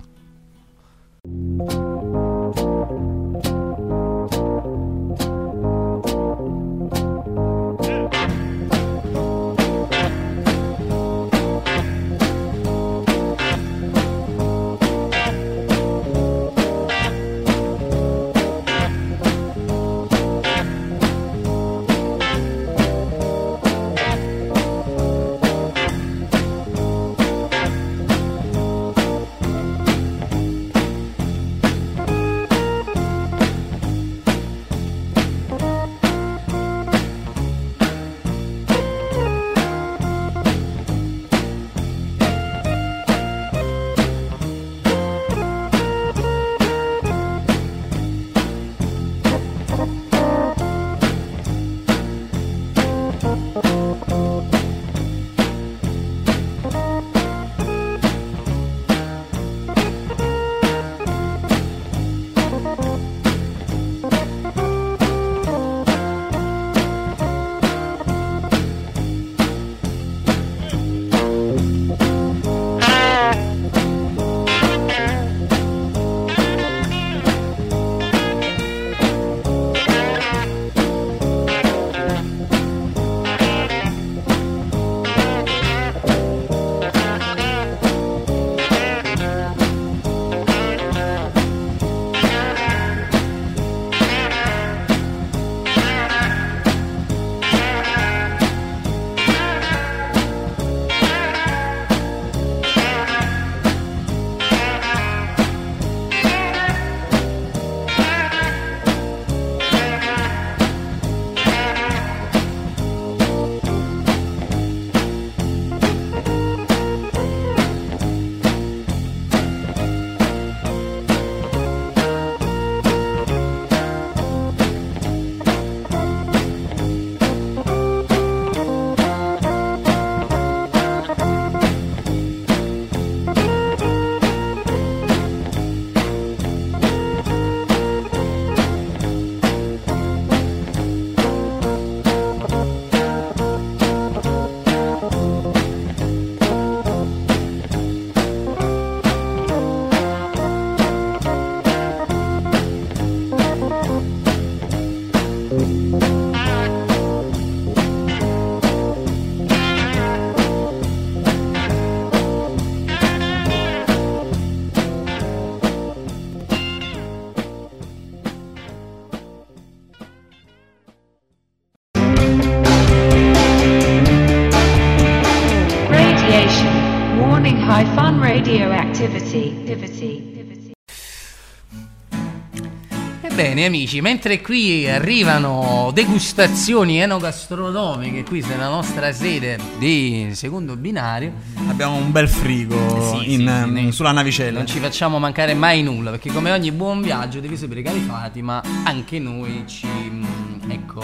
Ebbene 183.22 183.66
amici, 183.66 184.00
mentre 184.00 184.40
qui 184.40 184.88
arrivano 184.88 185.92
degustazioni 185.94 187.00
enogastronomiche 187.00 188.24
qui 188.24 188.40
nella 188.48 188.70
nostra 188.70 189.12
sede 189.12 189.60
di 189.78 190.30
secondo 190.32 190.78
binario, 190.78 191.34
Abbiamo 191.68 191.96
un 191.98 192.14
bel 192.14 192.30
frigo 192.30 192.78
Sì, 193.20 193.34
in, 193.34 193.40
sì, 193.42 193.46
ehm, 193.46 193.86
sì, 193.88 193.92
sulla 193.92 194.12
navicella. 194.14 194.58
non 194.60 194.68
ci 194.68 194.80
facciamo 194.80 195.20
mancare 195.20 195.54
mai 195.54 195.84
nulla, 195.84 196.12
perché 196.12 196.32
come 196.32 196.52
ogni 196.52 196.72
buon 196.72 197.02
viaggio 197.02 197.42
devi 197.42 197.58
sapere 197.58 197.82
cari 197.82 198.00
Fatima, 198.00 198.64
anche 198.86 199.20
noi 199.20 199.64
ci 199.66 199.86
mm, 199.88 200.24
ecco 200.72 201.04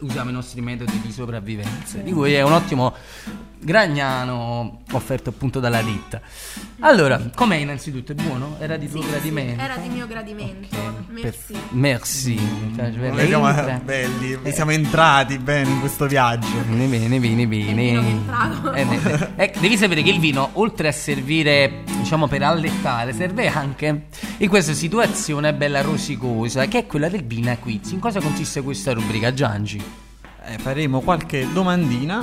usiamo 0.00 0.28
i 0.28 0.32
nostri 0.34 0.60
metodi 0.60 1.00
di 1.00 1.10
sopravvivenza, 1.10 1.96
di 1.98 2.12
cui 2.12 2.34
è 2.34 2.42
un 2.42 2.52
ottimo 2.52 2.92
Gragnano 3.64 4.82
offerto 4.92 5.30
appunto 5.30 5.58
dalla 5.58 5.80
ditta. 5.80 6.20
Allora, 6.80 7.30
com'è 7.34 7.56
innanzitutto? 7.56 8.12
È 8.12 8.14
buono? 8.14 8.56
Era 8.60 8.76
di 8.76 8.90
tuo 8.90 9.00
Sì, 9.00 9.08
gradimento? 9.08 9.62
Era 9.62 9.76
di 9.76 9.88
mio 9.88 10.06
gradimento. 10.06 10.76
Merci. 11.08 11.54
Merci. 11.70 12.38
Cioè, 12.76 12.90
Noi 12.90 13.26
siamo 13.26 13.80
belli, 13.82 14.38
siamo 14.52 14.70
entrati 14.72 15.38
bene 15.38 15.70
in 15.70 15.80
questo 15.80 16.06
viaggio. 16.06 16.46
Bene, 16.68 16.86
bene, 16.86 17.18
bene, 17.18 17.46
bene. 17.46 18.22
Eh, 18.74 18.84
ne- 18.84 19.30
eh, 19.36 19.52
devi 19.58 19.76
sapere 19.78 20.02
che 20.02 20.10
il 20.10 20.20
vino, 20.20 20.50
oltre 20.54 20.88
a 20.88 20.92
servire, 20.92 21.84
diciamo, 21.96 22.26
per 22.28 22.42
allettare, 22.42 23.14
serve 23.14 23.48
anche 23.48 24.06
in 24.36 24.48
questa 24.48 24.74
situazione 24.74 25.54
bella 25.54 25.80
rosicosa, 25.80 26.66
che 26.66 26.80
è 26.80 26.86
quella 26.86 27.08
del 27.08 27.24
Vina 27.24 27.56
Quiz. 27.56 27.92
In 27.92 27.98
cosa 27.98 28.20
consiste 28.20 28.60
questa 28.60 28.92
rubrica, 28.92 29.32
Giangi? 29.32 29.82
Eh, 30.46 30.58
faremo 30.58 31.00
qualche 31.00 31.46
domandina 31.52 32.22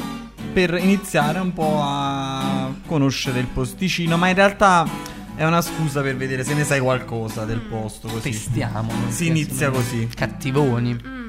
per 0.54 0.76
iniziare 0.76 1.40
un 1.40 1.54
po' 1.54 1.80
a 1.82 2.72
conoscere 2.86 3.40
il 3.40 3.48
posticino, 3.48 4.18
ma 4.18 4.28
in 4.28 4.36
realtà 4.36 4.88
è 5.36 5.44
una 5.46 5.62
scusa 5.62 6.02
per 6.02 6.16
vedere 6.18 6.44
se 6.44 6.54
ne 6.54 6.64
sai 6.64 6.80
qualcosa 6.82 7.46
del 7.46 7.62
posto. 7.62 8.08
Così. 8.08 8.30
Testiamo. 8.30 8.92
Si 9.10 9.28
inizia 9.28 9.70
così. 9.72 10.08
Cattivoni. 10.14 11.20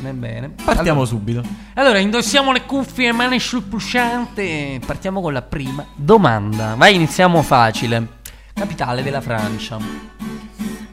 Va 0.00 0.12
bene. 0.12 0.48
Partiamo 0.50 1.00
Allora- 1.02 1.06
subito. 1.06 1.42
Allora, 1.74 1.98
indossiamo 1.98 2.52
le 2.52 2.62
cuffie 2.62 3.08
e 3.08 3.12
mani 3.12 3.38
sul 3.38 3.62
pulsante. 3.62 4.80
Partiamo 4.84 5.20
con 5.20 5.32
la 5.32 5.42
prima 5.42 5.84
domanda. 5.94 6.74
Vai, 6.76 6.94
iniziamo 6.94 7.42
facile. 7.42 8.16
Capitale 8.54 9.02
della 9.02 9.20
Francia. 9.20 9.76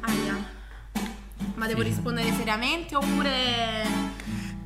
Aia. 0.02 0.36
Ma 1.56 1.66
devo 1.68 1.82
rispondere 1.82 2.32
seriamente 2.38 2.96
oppure... 2.96 4.14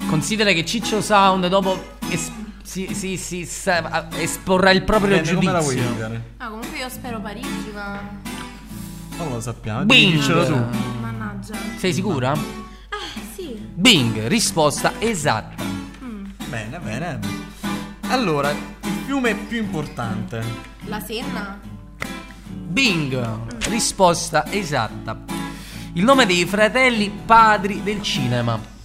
Considera 0.09 0.51
che 0.53 0.65
Ciccio 0.65 1.01
Sound 1.01 1.47
dopo 1.47 1.79
es- 2.09 2.31
si, 2.63 2.93
si- 2.93 3.15
si 3.17 3.45
sa- 3.45 4.07
esporrà 4.17 4.71
il 4.71 4.83
proprio 4.83 5.17
Dipende 5.17 5.35
come 5.35 5.51
la 5.51 5.59
vuoi 5.59 5.75
giudizio. 5.75 5.93
vivere. 5.93 6.23
Ah, 6.37 6.47
comunque 6.47 6.77
io 6.77 6.89
spero 6.89 7.19
Parigi, 7.21 7.71
ma... 7.73 7.99
Non 9.17 9.29
lo 9.29 9.39
sappiamo. 9.39 9.85
Bing! 9.85 10.19
Tu. 10.45 10.55
Mannaggia. 11.01 11.53
Sei 11.77 11.93
sicura? 11.93 12.33
Eh, 12.33 13.21
sì. 13.35 13.59
Bing, 13.73 14.25
risposta 14.27 14.93
esatta. 14.99 15.63
Bene, 16.49 16.79
bene. 16.79 17.19
Allora, 18.07 18.49
il 18.49 18.57
fiume 19.05 19.35
più 19.35 19.59
importante. 19.59 20.43
La 20.85 20.99
Senna? 20.99 21.59
Bing, 22.47 23.67
risposta 23.67 24.51
esatta. 24.51 25.19
Il 25.93 26.03
nome 26.03 26.25
dei 26.25 26.45
fratelli 26.45 27.11
padri 27.25 27.83
del 27.83 28.01
cinema. 28.01 28.77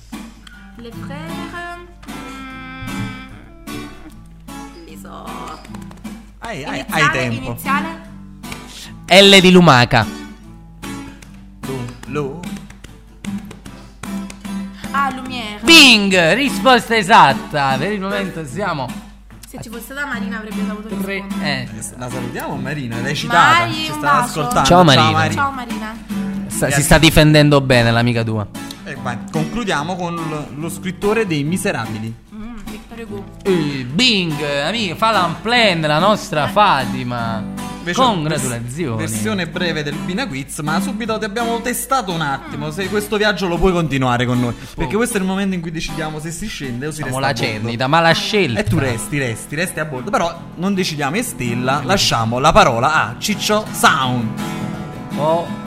Le 0.85 0.91
frère... 1.07 1.79
Mm, 4.51 4.85
li 4.87 4.99
so... 5.01 5.25
Hai, 6.41 6.63
hai- 6.65 6.81
Iniziale, 6.81 7.03
hai 7.03 7.11
tempo. 7.11 7.47
iniziale? 7.51 7.89
L 9.07 9.41
di 9.41 9.51
Lumaca. 9.51 10.07
Lu, 11.67 11.85
lu. 12.09 12.41
Ah, 14.91 15.11
Lumière. 15.15 15.61
Bing, 15.63 16.35
risposta 16.35 16.95
esatta. 16.97 17.77
Per 17.79 17.91
il 17.93 18.01
momento 18.01 18.45
siamo. 18.45 18.87
Se 19.49 19.59
ci 19.63 19.71
fosse 19.71 19.85
stata 19.85 20.05
Marina 20.07 20.37
avrebbe 20.37 20.63
saputo 20.67 20.89
rispondere. 20.89 21.63
Eh, 21.63 21.69
La 21.97 22.11
salutiamo 22.11 22.57
Marina, 22.57 23.01
l'hai 23.01 23.15
citata. 23.17 23.61
Mari, 23.61 23.73
Ci 23.73 23.85
sta 23.85 23.99
bacio. 24.01 24.19
ascoltando. 24.41 24.69
Ciao, 24.69 24.85
Marina. 24.85 25.31
Ciao 25.31 25.51
Marina. 25.51 25.97
sta- 26.49 26.71
si 26.71 26.83
sta 26.83 26.99
difendendo 26.99 27.61
bene 27.63 27.91
l'amica 27.91 28.23
tua. 28.23 28.47
Eh, 28.85 28.95
vai, 28.97 29.17
concludiamo 29.59 29.95
con 29.95 30.49
lo, 30.57 30.69
scrittore 30.69 31.29
dei 31.29 31.45
Miserabili. 31.45 32.13
Mm, 32.35 32.57
Victor 32.69 32.99
Hugo. 32.99 33.25
Eh, 33.45 33.87
Bing, 33.89 34.35
amica, 34.43 34.97
fa 34.97 35.21
l'unplan 35.21 35.81
la 35.83 36.01
nostra 36.01 36.49
Fatima. 36.49 37.41
Invece, 37.79 38.01
Congratulazioni. 38.01 38.97
vers- 38.97 39.13
Versione 39.13 39.47
breve 39.47 39.85
del 39.85 39.95
Bina 39.95 40.27
Quiz, 40.27 40.59
ma 40.61 40.81
subito 40.81 41.17
ti 41.19 41.25
abbiamo 41.25 41.61
testato 41.61 42.11
un 42.11 42.23
attimo. 42.23 42.73
Se 42.73 42.89
questo 42.89 43.17
viaggio 43.17 43.47
lo 43.47 43.57
puoi 43.57 43.71
continuare 43.73 44.27
con 44.27 44.41
noi. 44.41 44.55
Perché 44.75 44.97
questo 44.97 45.19
è 45.19 45.21
il 45.21 45.27
momento 45.27 45.55
in 45.55 45.61
cui 45.61 45.71
decidiamo 45.71 46.19
se 46.19 46.33
si 46.33 46.49
scende 46.49 46.89
o 46.89 46.91
si 46.91 47.03
Siamo 47.03 47.21
resta 47.21 47.27
la 47.27 47.29
a 47.29 47.33
bordo. 47.35 47.53
cernita, 47.61 47.87
ma 47.87 48.01
la 48.01 48.13
scelta. 48.13 48.59
E 48.59 48.65
tu 48.65 48.79
resti, 48.79 49.19
resti, 49.19 49.55
resti 49.55 49.79
a 49.79 49.85
bordo. 49.85 50.11
Però 50.11 50.37
non 50.57 50.75
decidiamo 50.75 51.15
e 51.15 51.23
Stella, 51.23 51.81
lasciamo 51.85 52.41
la 52.41 52.51
parola 52.51 52.93
a 52.93 53.15
Ciccio 53.19 53.65
Sound. 53.71 54.41
Oh. 55.17 55.63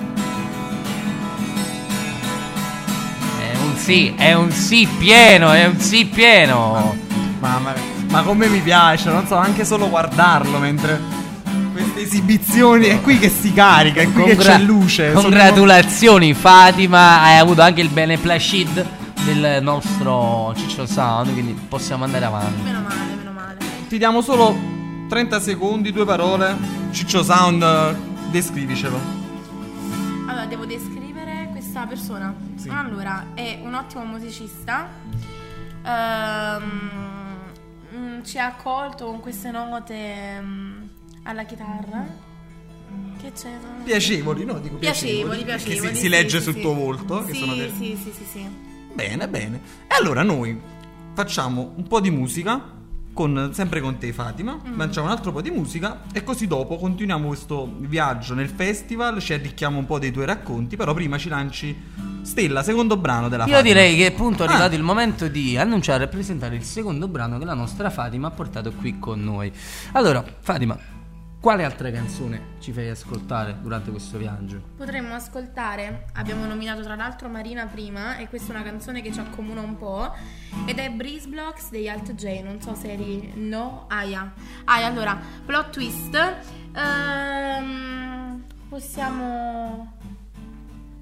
Sì, 3.77 4.13
è 4.15 4.33
un 4.33 4.51
sì 4.51 4.87
pieno, 4.97 5.51
è 5.51 5.65
un 5.65 5.79
sì 5.79 6.05
pieno. 6.05 6.95
Ma, 7.39 7.59
ma, 7.59 7.73
ma 8.09 8.21
come 8.23 8.47
mi 8.47 8.59
piace, 8.59 9.09
non 9.09 9.25
so, 9.27 9.35
anche 9.35 9.63
solo 9.65 9.89
guardarlo 9.89 10.57
mentre. 10.59 11.15
Queste 11.71 12.01
esibizioni 12.01 12.85
è 12.87 13.01
qui 13.01 13.19
che 13.19 13.29
si 13.29 13.53
carica, 13.53 14.01
è 14.01 14.11
qui 14.11 14.23
che 14.23 14.35
Congra- 14.35 14.55
c'è 14.57 14.61
luce. 14.63 15.07
sono- 15.09 15.21
Congratulazioni 15.21 16.33
Fatima, 16.33 17.21
hai 17.21 17.37
avuto 17.37 17.61
anche 17.61 17.81
il 17.81 17.89
beneplacid 17.89 18.85
del 19.23 19.59
nostro 19.61 20.53
Ciccio 20.57 20.85
Sound, 20.87 21.31
quindi 21.33 21.53
possiamo 21.67 22.03
andare 22.03 22.25
avanti. 22.25 22.61
Meno 22.63 22.81
male, 22.81 23.15
meno 23.15 23.31
male. 23.31 23.57
Ti 23.87 23.97
diamo 23.99 24.21
solo 24.21 24.57
30 25.07 25.39
secondi, 25.39 25.91
due 25.91 26.05
parole. 26.05 26.55
Ciccio 26.91 27.23
Sound, 27.23 27.95
descrivicelo. 28.31 28.99
Allora, 30.27 30.45
devo 30.45 30.65
descrivere 30.65 30.96
questa 31.77 31.85
persona. 31.85 32.33
Sì. 32.55 32.69
Allora, 32.69 33.27
è 33.35 33.59
un 33.61 33.73
ottimo 33.75 34.03
musicista. 34.05 34.89
Mm, 37.95 38.21
ci 38.23 38.37
ha 38.37 38.47
accolto 38.47 39.05
con 39.05 39.19
queste 39.21 39.51
note 39.51 40.39
mm, 40.41 40.83
alla 41.23 41.43
chitarra. 41.43 42.25
Che 43.19 43.31
c'è? 43.31 43.49
Piacevoli, 43.83 44.45
no? 44.45 44.59
Dico 44.59 44.75
Piacevoli, 44.77 45.43
perché 45.43 45.63
piacevoli. 45.63 45.95
si, 45.95 46.01
si 46.01 46.09
legge 46.09 46.37
sì, 46.39 46.43
sul 46.43 46.53
sì. 46.55 46.61
tuo 46.61 46.73
volto. 46.73 47.23
Che 47.23 47.33
Sì, 47.33 47.39
sono 47.39 47.53
de- 47.55 47.71
sì, 47.75 47.97
sì, 48.01 48.11
sì, 48.11 48.23
sì. 48.31 48.47
Bene, 48.93 49.27
bene. 49.27 49.61
E 49.87 49.95
allora 49.95 50.23
noi 50.23 50.59
facciamo 51.13 51.73
un 51.75 51.87
po' 51.87 51.99
di 51.99 52.09
musica. 52.11 52.75
Con, 53.17 53.49
sempre 53.51 53.82
con 53.82 53.97
te 53.97 54.13
Fatima, 54.13 54.60
Mm. 54.63 54.77
facciamo 54.77 55.08
un 55.08 55.12
altro 55.12 55.32
po' 55.32 55.41
di 55.41 55.49
musica 55.49 56.01
e 56.13 56.23
così 56.23 56.45
dopo 56.45 56.77
continuiamo 56.77 57.25
questo 57.25 57.67
viaggio 57.80 58.36
nel 58.36 58.47
festival, 58.47 59.19
ci 59.19 59.34
arricchiamo 59.34 59.80
un 59.80 59.88
po' 59.88 59.97
dei 59.97 60.12
tuoi 60.12 60.27
racconti, 60.27 60.75
però 60.75 60.93
prima 60.93 61.17
ci 61.17 61.27
lanci 61.27 61.75
Stella, 62.21 62.62
secondo 62.62 62.95
brano 62.95 63.27
della 63.27 63.45
Io 63.45 63.53
Fatima. 63.56 63.73
direi 63.73 63.95
che 63.95 64.06
appunto 64.06 64.43
è 64.43 64.45
Ah. 64.47 64.49
arrivato 64.51 64.75
il 64.75 64.84
momento 64.84 65.27
di 65.30 65.58
annunciare 65.58 66.03
e 66.03 66.08
presentare 66.10 66.56
il 66.58 66.63
secondo 66.63 67.08
brano 67.08 67.39
che 67.39 67.45
la 67.45 67.56
nostra 67.56 67.89
Fatima 67.89 68.27
ha 68.27 68.32
portato 68.32 68.71
qui 68.71 68.99
con 68.99 69.23
noi. 69.23 69.51
Allora, 69.93 70.23
Fatima, 70.41 70.77
quale 71.39 71.63
altra 71.63 71.91
canzone 71.91 72.56
ci 72.60 72.71
fai 72.71 72.89
ascoltare 72.89 73.58
durante 73.62 73.91
questo 73.91 74.17
viaggio? 74.17 74.62
Potremmo 74.76 75.13
ascoltare, 75.13 76.08
abbiamo 76.13 76.45
nominato 76.45 76.82
tra 76.82 76.95
l'altro 76.95 77.30
Marina 77.30 77.65
prima 77.65 78.17
e 78.17 78.28
questa 78.28 78.54
è 78.54 78.56
una 78.56 78.65
canzone 78.65 79.02
che 79.02 79.12
ci 79.12 79.19
accomuna 79.19 79.62
un 79.62 79.78
po' 79.78 80.13
ed 80.65 80.80
è 80.80 80.89
Breeze 80.89 81.28
Blocks 81.28 81.69
degli 81.69 81.88
Alt 81.88 82.13
J, 82.13 82.41
non 82.41 82.60
so 82.62 82.73
se 82.73 82.91
eri 82.91 83.34
no, 83.36 83.86
Aya. 83.88 84.34
Aya, 84.65 84.88
allora, 84.88 85.19
plot 85.45 85.69
twist. 85.69 86.36
Ehm, 86.76 88.43
possiamo 88.67 89.93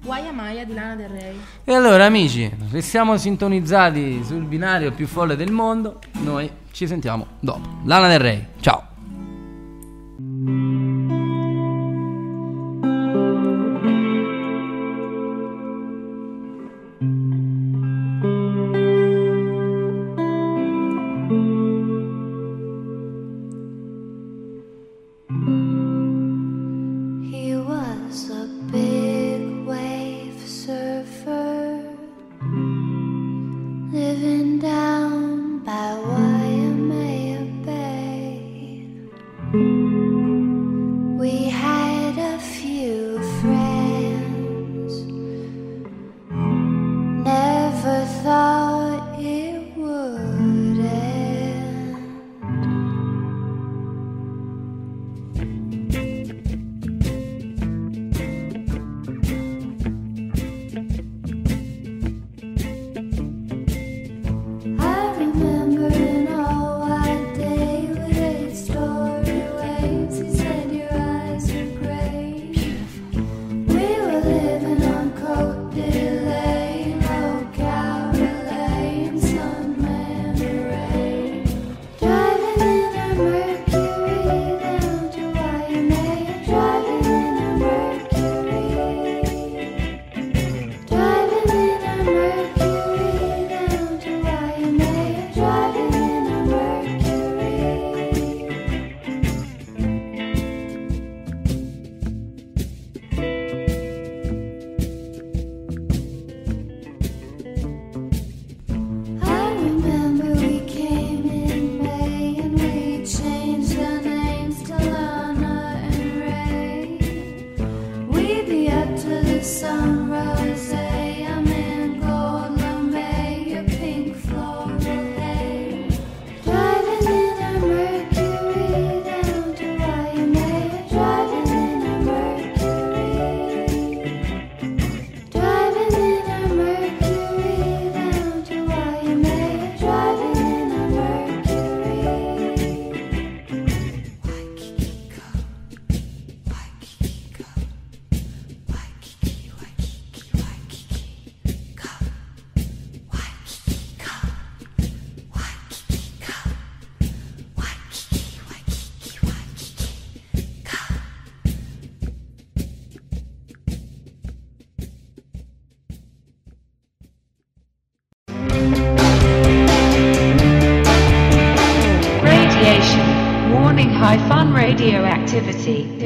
Guaya 0.02 0.30
Maya 0.30 0.64
di 0.64 0.74
Lana 0.74 0.94
Del 0.94 1.08
Rey. 1.08 1.36
E 1.64 1.74
allora 1.74 2.04
amici, 2.04 2.48
restiamo 2.70 3.16
sintonizzati 3.16 4.22
sul 4.22 4.44
binario 4.44 4.92
più 4.92 5.06
folle 5.06 5.34
del 5.34 5.50
mondo, 5.50 5.98
noi 6.22 6.48
ci 6.70 6.86
sentiamo 6.86 7.26
dopo. 7.40 7.80
Lana 7.84 8.06
del 8.06 8.20
Rey, 8.20 8.46
ciao! 8.60 8.85
Mm-hmm. 10.46 10.75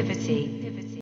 Activity. 0.01 0.99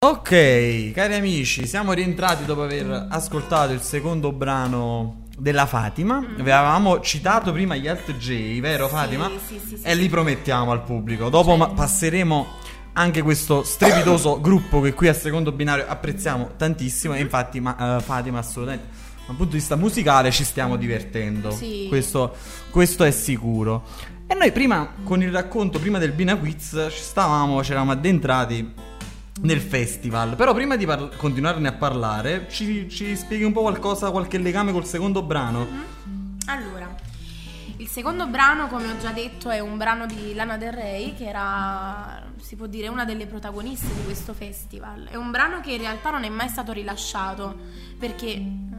Ok, 0.00 0.92
cari 0.92 1.14
amici, 1.14 1.66
siamo 1.66 1.92
rientrati 1.92 2.44
dopo 2.44 2.62
aver 2.62 3.08
ascoltato 3.10 3.72
il 3.72 3.80
secondo 3.80 4.30
brano 4.32 5.24
della 5.36 5.66
Fatima. 5.66 6.20
Mm. 6.20 6.34
Vi 6.36 6.50
avevamo 6.50 7.00
citato 7.00 7.52
prima 7.52 7.74
gli 7.76 7.88
Alt 7.88 8.16
J, 8.16 8.60
vero 8.60 8.88
Fatima? 8.88 9.28
sì, 9.46 9.58
sì, 9.58 9.76
sì, 9.76 9.82
e 9.82 9.94
li 9.94 10.08
promettiamo 10.08 10.70
al 10.70 10.82
pubblico. 10.82 11.28
Dopo 11.28 11.56
ma- 11.56 11.68
passeremo 11.70 12.46
anche 12.92 13.22
questo 13.22 13.62
strepitoso 13.62 14.38
gruppo 14.42 14.80
che 14.80 14.92
qui 14.94 15.08
a 15.08 15.14
secondo 15.14 15.52
binario 15.52 15.86
apprezziamo 15.88 16.50
tantissimo. 16.56 17.14
E 17.14 17.20
infatti, 17.20 17.60
ma, 17.60 17.96
eh, 17.96 18.00
Fatima, 18.00 18.38
assolutamente. 18.38 19.07
Dal 19.28 19.36
punto 19.36 19.52
di 19.52 19.58
vista 19.58 19.76
musicale 19.76 20.30
ci 20.30 20.42
stiamo 20.42 20.76
divertendo. 20.76 21.50
Sì. 21.50 21.84
Questo, 21.86 22.34
questo 22.70 23.04
è 23.04 23.10
sicuro. 23.10 23.84
E 24.26 24.34
noi 24.34 24.50
prima, 24.52 24.94
con 25.04 25.20
il 25.20 25.30
racconto, 25.30 25.78
prima 25.78 25.98
del 25.98 26.12
Bina 26.12 26.34
Quiz, 26.38 26.88
ci 26.90 27.02
stavamo, 27.02 27.62
ci 27.62 27.72
eravamo 27.72 27.92
addentrati 27.92 28.72
nel 29.42 29.60
festival. 29.60 30.34
Però 30.34 30.54
prima 30.54 30.76
di 30.76 30.86
par- 30.86 31.14
continuarne 31.14 31.68
a 31.68 31.72
parlare, 31.72 32.46
ci, 32.48 32.88
ci 32.88 33.14
spieghi 33.16 33.44
un 33.44 33.52
po' 33.52 33.60
qualcosa, 33.60 34.10
qualche 34.10 34.38
legame 34.38 34.72
col 34.72 34.86
secondo 34.86 35.20
brano? 35.20 35.66
Allora, 36.46 36.94
il 37.76 37.86
secondo 37.86 38.26
brano, 38.28 38.68
come 38.68 38.90
ho 38.90 38.96
già 38.98 39.10
detto, 39.10 39.50
è 39.50 39.60
un 39.60 39.76
brano 39.76 40.06
di 40.06 40.32
Lana 40.32 40.56
Del 40.56 40.72
Rey, 40.72 41.14
che 41.14 41.26
era, 41.26 42.22
si 42.40 42.56
può 42.56 42.64
dire, 42.64 42.88
una 42.88 43.04
delle 43.04 43.26
protagoniste 43.26 43.92
di 43.92 44.04
questo 44.04 44.32
festival. 44.32 45.06
È 45.10 45.16
un 45.16 45.30
brano 45.30 45.60
che 45.60 45.72
in 45.72 45.80
realtà 45.80 46.08
non 46.08 46.24
è 46.24 46.30
mai 46.30 46.48
stato 46.48 46.72
rilasciato, 46.72 47.54
perché... 47.98 48.76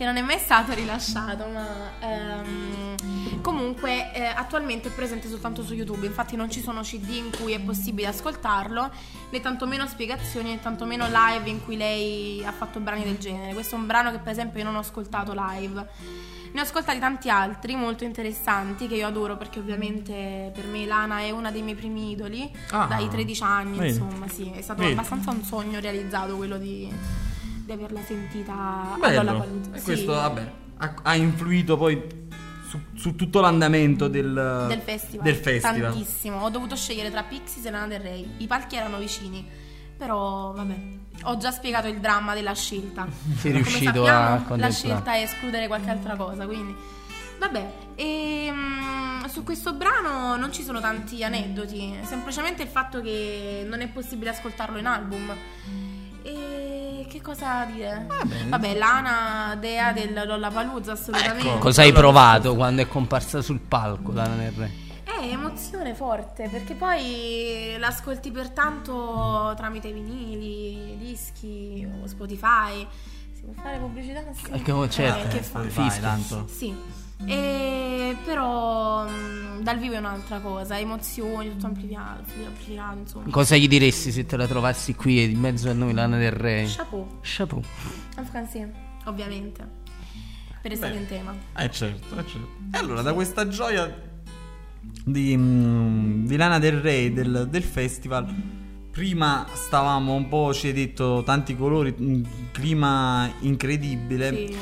Che 0.00 0.06
non 0.06 0.16
è 0.16 0.22
mai 0.22 0.38
stato 0.38 0.72
rilasciato, 0.72 1.46
ma 1.48 1.90
ehm, 2.00 3.42
comunque 3.42 4.10
eh, 4.14 4.24
attualmente 4.24 4.88
è 4.88 4.92
presente 4.92 5.28
soltanto 5.28 5.62
su 5.62 5.74
YouTube. 5.74 6.06
Infatti, 6.06 6.36
non 6.36 6.50
ci 6.50 6.62
sono 6.62 6.80
CD 6.80 7.10
in 7.10 7.30
cui 7.38 7.52
è 7.52 7.60
possibile 7.60 8.06
ascoltarlo, 8.06 8.90
né 9.28 9.40
tantomeno 9.40 9.86
spiegazioni, 9.86 10.52
né 10.52 10.60
tantomeno 10.60 11.04
live 11.06 11.50
in 11.50 11.62
cui 11.62 11.76
lei 11.76 12.42
ha 12.42 12.50
fatto 12.50 12.80
brani 12.80 13.04
del 13.04 13.18
genere. 13.18 13.52
Questo 13.52 13.74
è 13.74 13.78
un 13.78 13.84
brano 13.84 14.10
che, 14.10 14.20
per 14.20 14.32
esempio, 14.32 14.60
io 14.60 14.64
non 14.64 14.76
ho 14.76 14.78
ascoltato 14.78 15.34
live. 15.36 15.86
Ne 16.54 16.60
ho 16.60 16.62
ascoltati 16.62 16.98
tanti 16.98 17.28
altri 17.28 17.76
molto 17.76 18.04
interessanti 18.04 18.88
che 18.88 18.94
io 18.94 19.06
adoro 19.06 19.36
perché 19.36 19.58
ovviamente 19.58 20.50
per 20.54 20.64
me 20.64 20.86
Lana 20.86 21.18
è 21.18 21.30
una 21.30 21.50
dei 21.50 21.60
miei 21.60 21.76
primi 21.76 22.12
idoli 22.12 22.50
Ah, 22.70 22.86
dai 22.86 23.06
13 23.06 23.42
anni, 23.42 23.76
vedi. 23.76 23.90
insomma, 23.90 24.26
sì, 24.28 24.50
è 24.50 24.62
stato 24.62 24.80
Vedi. 24.80 24.92
abbastanza 24.92 25.30
un 25.30 25.44
sogno 25.44 25.78
realizzato 25.78 26.36
quello 26.36 26.56
di, 26.56 26.90
di 27.64 27.72
averla 27.72 28.00
sentita 28.02 28.96
Bello. 28.98 29.22
Lollapalooza. 29.22 29.70
E 29.74 29.78
Sì. 29.78 29.84
questo, 29.84 30.12
vabbè, 30.12 30.52
ha, 30.78 30.94
ha 31.02 31.14
influito 31.14 31.76
poi 31.76 32.02
su, 32.68 32.78
su 32.94 33.14
tutto 33.16 33.40
l'andamento 33.40 34.08
del, 34.08 34.66
del 34.68 34.80
festival. 34.80 35.24
del 35.24 35.34
festival. 35.36 35.80
Tantissimo. 35.92 36.40
Ho 36.42 36.50
dovuto 36.50 36.76
scegliere 36.76 37.10
tra 37.10 37.22
Pixies 37.22 37.64
e 37.66 37.70
Lana 37.70 37.86
Del 37.86 38.00
Rey. 38.00 38.28
I 38.38 38.46
palchi 38.46 38.76
erano 38.76 38.98
vicini. 38.98 39.46
Però, 39.96 40.52
vabbè, 40.52 40.76
ho 41.24 41.36
già 41.36 41.50
spiegato 41.50 41.86
il 41.88 41.98
dramma 42.00 42.32
della 42.34 42.54
scelta. 42.54 43.06
Sei 43.36 43.50
Come 43.50 43.62
riuscito 43.62 44.04
sappiamo, 44.04 44.08
a 44.18 44.20
La 44.30 44.36
contemplare. 44.36 44.72
scelta 44.72 45.12
è 45.14 45.22
escludere 45.22 45.66
qualche 45.66 45.90
altra 45.90 46.16
cosa, 46.16 46.46
quindi... 46.46 46.74
Vabbè, 47.38 47.72
ehm, 47.96 49.26
su 49.28 49.42
questo 49.44 49.72
brano 49.74 50.36
non 50.36 50.52
ci 50.52 50.62
sono 50.62 50.78
tanti 50.80 51.22
aneddoti, 51.24 51.96
semplicemente 52.02 52.62
il 52.62 52.68
fatto 52.68 53.00
che 53.00 53.64
non 53.68 53.80
è 53.80 53.88
possibile 53.88 54.30
ascoltarlo 54.30 54.78
in 54.78 54.86
album. 54.86 55.34
E 56.22 56.59
che 57.06 57.20
cosa 57.20 57.64
dire? 57.64 58.06
Vabbè, 58.48 58.74
Lana, 58.76 59.56
dea 59.58 59.92
del 59.92 60.12
Lollapalooza, 60.26 60.92
assolutamente. 60.92 61.48
Ecco. 61.48 61.58
Cosa 61.58 61.82
hai 61.82 61.92
provato 61.92 62.54
quando 62.54 62.82
è 62.82 62.88
comparsa 62.88 63.40
sul 63.42 63.60
palco 63.60 64.12
Lana 64.12 64.34
Del 64.36 64.52
Rey? 64.52 64.88
Eh, 65.20 65.30
emozione 65.30 65.94
forte, 65.94 66.48
perché 66.48 66.74
poi 66.74 67.74
l'ascolti 67.78 68.30
per 68.30 68.50
tanto 68.50 69.52
tramite 69.56 69.92
vinili, 69.92 70.96
dischi 70.98 71.86
o 72.02 72.06
Spotify. 72.06 72.86
Si 73.32 73.42
può 73.42 73.52
fare 73.62 73.78
pubblicità? 73.78 74.22
Sì. 74.32 74.50
Eh, 74.52 74.62
che- 74.62 74.90
certo, 74.90 75.26
Eh, 75.26 75.28
che 75.28 75.42
fa? 75.42 75.60
Spotify, 75.68 76.00
tanto. 76.00 76.46
Sì. 76.48 76.76
E 77.26 78.16
però 78.24 79.04
mh, 79.04 79.62
dal 79.62 79.78
vivo 79.78 79.94
è 79.94 79.98
un'altra 79.98 80.38
cosa, 80.40 80.78
emozioni, 80.78 81.50
tutto 81.50 81.66
amplificato, 81.66 82.22
amplificato 82.46 82.98
insomma. 82.98 83.30
Cosa 83.30 83.56
gli 83.56 83.68
diresti 83.68 84.10
se 84.10 84.24
te 84.24 84.36
la 84.36 84.46
trovassi 84.46 84.94
qui 84.94 85.22
in 85.22 85.38
mezzo 85.38 85.68
a 85.68 85.72
noi 85.72 85.92
Lana 85.92 86.16
Del 86.16 86.32
Rey? 86.32 86.66
Chapeau. 86.66 87.06
Chapeau. 87.22 87.62
Afghanistan, 88.16 88.72
ovviamente. 89.04 89.78
Per 90.62 90.72
essere 90.72 90.96
in 90.96 91.06
tema. 91.06 91.34
Eh 91.56 91.70
certo, 91.70 92.18
eh 92.18 92.26
certo. 92.26 92.48
E 92.72 92.78
allora 92.78 93.02
da 93.02 93.14
questa 93.14 93.48
gioia 93.48 94.08
di, 95.04 95.36
mm, 95.36 96.26
di 96.26 96.36
Lana 96.36 96.58
Del 96.58 96.80
Rey 96.80 97.12
del, 97.12 97.46
del 97.48 97.62
festival, 97.62 98.26
prima 98.90 99.46
stavamo 99.52 100.12
un 100.14 100.28
po', 100.28 100.52
ci 100.52 100.68
hai 100.68 100.72
detto, 100.72 101.22
tanti 101.24 101.56
colori, 101.56 101.94
un 101.98 102.26
clima 102.50 103.30
incredibile. 103.40 104.34
Sì. 104.34 104.56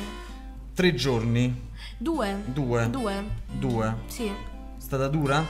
Tre 0.72 0.94
giorni, 0.94 1.52
Due. 2.00 2.42
Due. 2.46 2.90
Due. 2.90 3.24
due. 3.58 3.96
Sì. 4.06 4.26
È 4.26 4.34
stata 4.76 5.08
dura? 5.08 5.44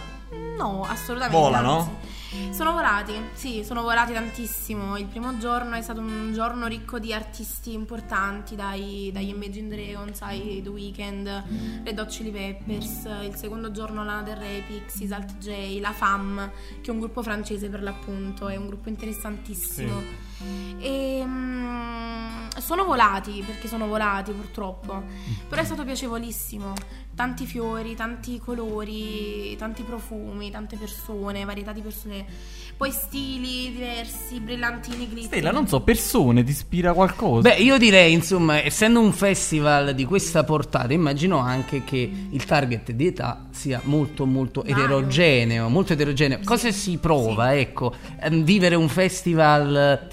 No, 0.57 0.83
assolutamente. 0.83 1.37
Volano? 1.37 2.17
Sono 2.51 2.73
volati, 2.73 3.13
sì, 3.33 3.63
sono 3.65 3.83
volati 3.83 4.13
tantissimo. 4.13 4.97
Il 4.99 5.07
primo 5.07 5.39
giorno 5.39 5.77
è 5.77 5.83
stato 5.83 6.01
un 6.01 6.33
giorno 6.35 6.67
ricco 6.67 6.99
di 6.99 7.13
artisti 7.13 7.73
importanti, 7.73 8.55
dai, 8.55 9.11
dagli 9.13 9.29
Imagine 9.29 9.69
Dragons 9.69 10.21
ai 10.23 10.61
The 10.63 10.69
Weeknd, 10.69 11.45
Red 11.85 11.99
Hot 11.99 12.09
Chili 12.09 12.31
Peppers. 12.31 13.09
Il 13.23 13.35
secondo 13.35 13.71
giorno 13.71 14.05
Lana 14.05 14.23
Del 14.23 14.37
Rey, 14.37 14.63
Pixies, 14.63 15.13
Alt 15.13 15.39
J, 15.39 15.81
La 15.81 15.93
Femme, 15.93 16.51
che 16.83 16.91
è 16.91 16.93
un 16.93 17.01
gruppo 17.01 17.23
francese 17.23 17.69
per 17.69 17.83
l'appunto, 17.83 18.49
è 18.49 18.57
un 18.57 18.67
gruppo 18.67 18.89
interessantissimo. 18.89 20.28
E 20.81 21.23
mm, 21.25 22.49
sono 22.59 22.85
volati 22.85 23.43
perché 23.47 23.69
sono 23.69 23.87
volati 23.87 24.33
purtroppo, 24.33 25.03
però 25.49 25.63
è 25.63 25.65
stato 25.65 25.85
piacevolissimo. 25.85 26.75
Tanti 27.15 27.47
fiori, 27.47 27.97
tanti 27.97 28.39
colori, 28.39 29.57
tanti 29.57 29.83
profumi, 29.83 30.53
tante 30.53 30.77
persone, 30.77 31.45
varietà 31.45 31.73
di 31.73 31.81
persone, 31.81 32.25
poi 32.77 32.93
stili 32.93 33.73
diversi, 33.73 34.39
brillantini, 34.39 35.07
glitter. 35.07 35.25
Stella, 35.25 35.51
non 35.51 35.67
so, 35.67 35.81
persone, 35.81 36.45
ti 36.45 36.53
ispira 36.53 36.93
qualcosa? 36.93 37.49
Beh, 37.49 37.57
io 37.57 37.77
direi, 37.77 38.13
insomma, 38.13 38.63
essendo 38.63 39.01
un 39.01 39.13
festival 39.13 39.97
di 39.97 40.05
questa 40.05 40.45
portata, 40.45 40.93
immagino 40.93 41.39
anche 41.39 41.83
che 41.83 42.09
il 42.31 42.45
target 42.45 42.93
di 42.93 43.09
età 43.09 43.47
sia 43.51 43.81
molto, 43.83 44.25
molto 44.25 44.61
Vario. 44.61 44.77
eterogeneo. 44.77 45.69
Molto 45.69 45.95
eterogeneo. 45.95 46.39
Cosa 46.45 46.71
si 46.71 46.99
prova, 46.99 47.57
ecco, 47.57 47.95
ehm, 48.21 48.45
vivere 48.45 48.77
un 48.77 48.89
festival 48.89 50.07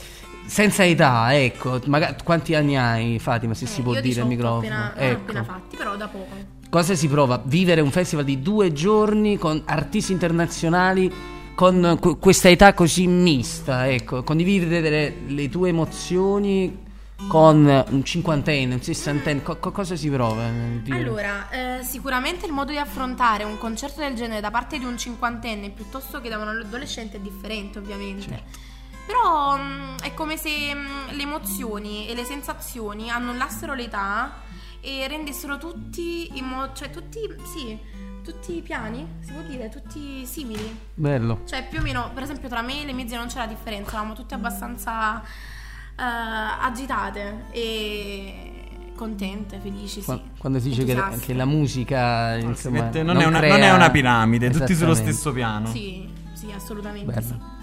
senza 0.46 0.86
età, 0.86 1.36
ecco. 1.38 1.80
Maga- 1.86 2.16
quanti 2.24 2.54
anni 2.56 2.78
hai, 2.78 3.20
Fatima, 3.20 3.54
se 3.54 3.66
si 3.66 3.80
Eh, 3.80 3.84
può 3.84 3.94
io 3.94 4.02
dire 4.02 4.22
il 4.22 4.28
18 4.28 4.28
microfono? 4.28 4.84
appena, 4.86 4.96
ecco. 4.98 5.22
appena 5.22 5.44
fatti, 5.44 5.76
però 5.76 5.96
da 5.96 6.08
poco. 6.08 6.36
Cosa 6.70 6.96
si 6.96 7.08
prova? 7.08 7.42
Vivere 7.44 7.82
un 7.82 7.92
festival 7.92 8.26
di 8.26 8.42
due 8.42 8.74
giorni 8.74 9.38
con 9.38 9.62
artisti 9.66 10.12
internazionali 10.12 11.12
con 11.56 11.98
que- 12.02 12.18
questa 12.18 12.50
età 12.50 12.74
così 12.74 13.08
mista, 13.08 13.88
ecco, 13.88 14.24
condividere 14.24 15.14
le, 15.28 15.50
tue 15.50 15.70
emozioni 15.70 16.84
con 17.30 17.66
un 17.90 18.04
cinquantenne, 18.04 18.74
un 18.74 18.82
sessantenne, 18.82 19.42
co- 19.42 19.56
co- 19.58 19.72
cosa 19.72 19.96
si 19.96 20.10
prova? 20.10 20.44
Allora, 20.90 21.50
eh, 21.50 21.84
sicuramente 21.84 22.46
il 22.46 22.52
modo 22.52 22.72
di 22.72 22.78
affrontare 22.78 23.46
un 23.46 23.58
concerto 23.58 24.02
del 24.02 24.16
genere 24.16 24.42
da 24.42 24.52
parte 24.52 24.78
di 24.78 24.84
un 24.84 24.98
cinquantenne 24.98 25.70
piuttosto 25.70 26.20
che 26.20 26.28
da 26.28 26.38
un 26.38 26.50
adolescente 26.50 27.18
è 27.18 27.20
differente, 27.22 27.80
ovviamente. 27.80 28.22
Certo. 28.24 28.58
Però 29.06 29.56
mh, 29.58 30.02
è 30.02 30.14
come 30.14 30.38
se 30.38 30.74
mh, 30.74 31.16
le 31.16 31.22
emozioni 31.22 32.08
e 32.08 32.16
le 32.16 32.24
sensazioni 32.24 33.10
annullassero 33.10 33.74
l'età 33.74 34.42
e 34.82 35.08
rendessero 35.08 35.58
tutti 35.58 36.38
in 36.38 36.46
mo- 36.46 36.72
cioè 36.74 36.90
tutti, 36.90 37.20
sì, 37.54 37.78
tutti 38.24 38.62
piani, 38.64 39.06
si 39.22 39.32
può 39.32 39.42
dire, 39.42 39.70
tutti 39.70 40.26
simili. 40.26 40.80
Bello. 40.94 41.42
Cioè, 41.46 41.68
più 41.68 41.80
o 41.80 41.82
meno, 41.82 42.10
per 42.14 42.24
esempio, 42.24 42.50
tra 42.50 42.62
me 42.62 42.82
e 42.82 42.86
le 42.86 42.94
mie 42.94 43.08
zie 43.08 43.18
non 43.18 43.28
c'era 43.28 43.46
differenza, 43.46 43.92
eravamo 43.92 44.14
tutte 44.14 44.34
abbastanza 44.34 45.22
eh, 45.22 46.04
agitate 46.04 47.46
e 47.52 48.52
contente, 48.96 49.60
felici, 49.60 50.00
sì. 50.00 50.06
Qua- 50.06 50.22
Quando 50.38 50.60
si 50.60 50.70
dice 50.70 50.84
che, 50.84 51.02
che 51.20 51.34
la 51.34 51.46
musica 51.46 52.36
insomma, 52.38 52.84
mette- 52.84 53.04
non 53.04 53.18
è 53.20 53.26
una- 53.26 53.38
crea- 53.40 53.52
non 53.54 53.62
è 53.64 53.72
una 53.72 53.90
piramide, 53.92 54.50
tutti 54.50 54.74
sullo 54.76 54.94
stesso 54.96 55.32
piano. 55.32 55.68
Sì, 55.68 56.08
sì, 56.34 56.52
assolutamente 56.52 57.12
Bello. 57.12 57.22
sì. 57.28 57.55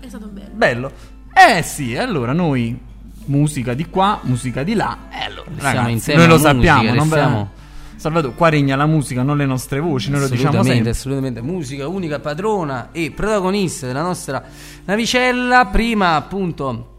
È 0.00 0.08
stato 0.08 0.26
bello. 0.28 0.50
Bello. 0.54 0.92
Eh 1.32 1.62
sì, 1.62 1.96
allora 1.96 2.32
noi 2.32 2.78
musica 3.26 3.74
di 3.74 3.86
qua, 3.88 4.20
musica 4.22 4.62
di 4.62 4.74
là. 4.74 4.98
E 5.10 5.24
allora, 5.24 5.50
Siamo 5.58 5.86
ragazzi, 5.88 6.14
noi 6.14 6.26
lo 6.26 6.32
musica, 6.34 6.50
sappiamo, 6.52 6.82
non 6.82 6.94
restiamo- 6.96 7.50
Salvatore, 7.96 8.34
qua 8.34 8.48
regna 8.50 8.76
la 8.76 8.84
musica, 8.86 9.22
non 9.22 9.38
le 9.38 9.46
nostre 9.46 9.80
voci, 9.80 10.10
noi 10.10 10.20
lo 10.20 10.28
diciamo 10.28 10.48
assolutamente, 10.48 10.92
sempre. 10.92 11.10
assolutamente. 11.10 11.40
Musica 11.40 11.88
unica 11.88 12.18
padrona 12.20 12.90
e 12.92 13.10
protagonista 13.10 13.86
della 13.86 14.02
nostra 14.02 14.42
navicella. 14.84 15.66
Prima, 15.66 16.14
appunto, 16.14 16.92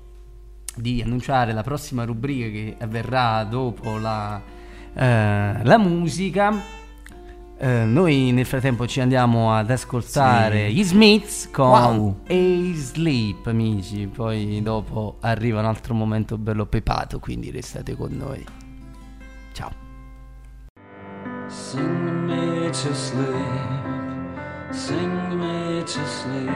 di 0.75 1.01
annunciare 1.03 1.53
la 1.53 1.61
prossima 1.61 2.03
rubrica 2.03 2.47
che 2.49 2.75
avverrà 2.79 3.43
dopo 3.43 3.97
la, 3.97 4.41
eh, 4.95 5.63
la 5.63 5.77
musica. 5.77 6.75
Eh, 7.59 7.85
noi 7.85 8.31
nel 8.33 8.45
frattempo 8.45 8.85
ci 8.85 9.01
andiamo 9.01 9.51
ad 9.55 9.71
ascoltare 9.71 10.67
Sì. 10.67 10.73
gli 10.75 10.83
Smiths 10.83 11.49
con 11.51 11.69
Wow. 11.97 12.19
A 12.27 12.75
Sleep, 12.75 13.47
amici. 13.47 14.05
Poi 14.07 14.61
dopo 14.61 15.17
arriva 15.21 15.59
un 15.59 15.65
altro 15.65 15.95
momento 15.95 16.37
bello 16.37 16.67
pepato, 16.67 17.17
quindi 17.19 17.49
restate 17.49 17.95
con 17.95 18.11
noi. 18.11 18.45
Ciao. 19.53 19.71
Sing 21.47 22.25
me 22.27 22.69
to 22.69 22.93
sleep, 22.93 23.33
sing 24.71 25.33
me 25.33 25.81
to 25.83 26.05
sleep. 26.05 26.51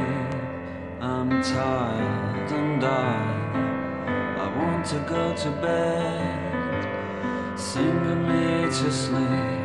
I'm 1.02 1.42
tired 1.42 2.52
and 2.52 2.84
I, 2.84 3.16
I 4.38 4.48
want 4.56 4.86
to 4.90 5.00
go 5.08 5.34
to 5.34 5.50
bed. 5.62 6.40
Sing 7.56 8.00
me 8.28 8.68
to 8.68 8.92
sleep, 8.92 9.61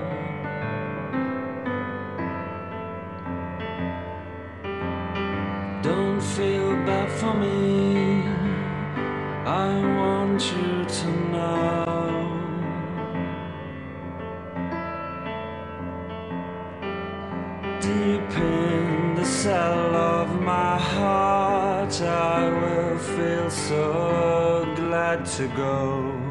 Don't 5.83 6.21
feel 6.23 6.73
bad 6.87 7.11
for 7.21 7.35
me, 7.35 8.25
I 9.33 9.71
Deep 17.85 18.39
in 18.39 19.15
the 19.15 19.27
cell 19.27 19.95
of 19.95 20.41
my 20.41 20.79
heart, 20.79 22.01
I 22.01 22.49
will 22.49 22.99
feel 22.99 23.51
so 23.51 24.73
glad 24.75 25.27
to 25.37 25.49
go. 25.49 26.24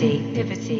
Radioactivity. 0.00 0.30
Activity. 0.30 0.79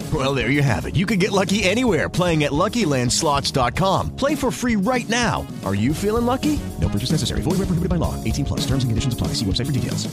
Well, 0.11 0.33
there 0.33 0.49
you 0.49 0.63
have 0.63 0.85
it. 0.87 0.95
You 0.95 1.05
can 1.05 1.19
get 1.19 1.31
lucky 1.31 1.63
anywhere 1.63 2.09
playing 2.09 2.43
at 2.43 2.51
LuckyLandSlots.com. 2.51 4.15
Play 4.15 4.35
for 4.35 4.51
free 4.51 4.75
right 4.75 5.07
now. 5.07 5.45
Are 5.63 5.75
you 5.75 5.93
feeling 5.93 6.25
lucky? 6.25 6.59
No 6.79 6.89
purchase 6.89 7.11
necessary. 7.11 7.41
Void 7.41 7.59
where 7.59 7.67
prohibited 7.67 7.89
by 7.89 7.97
law. 7.97 8.15
18 8.23 8.45
plus. 8.45 8.61
Terms 8.61 8.83
and 8.83 8.89
conditions 8.89 9.13
apply. 9.13 9.27
See 9.35 9.45
website 9.45 9.67
for 9.67 9.73
details. 9.73 10.09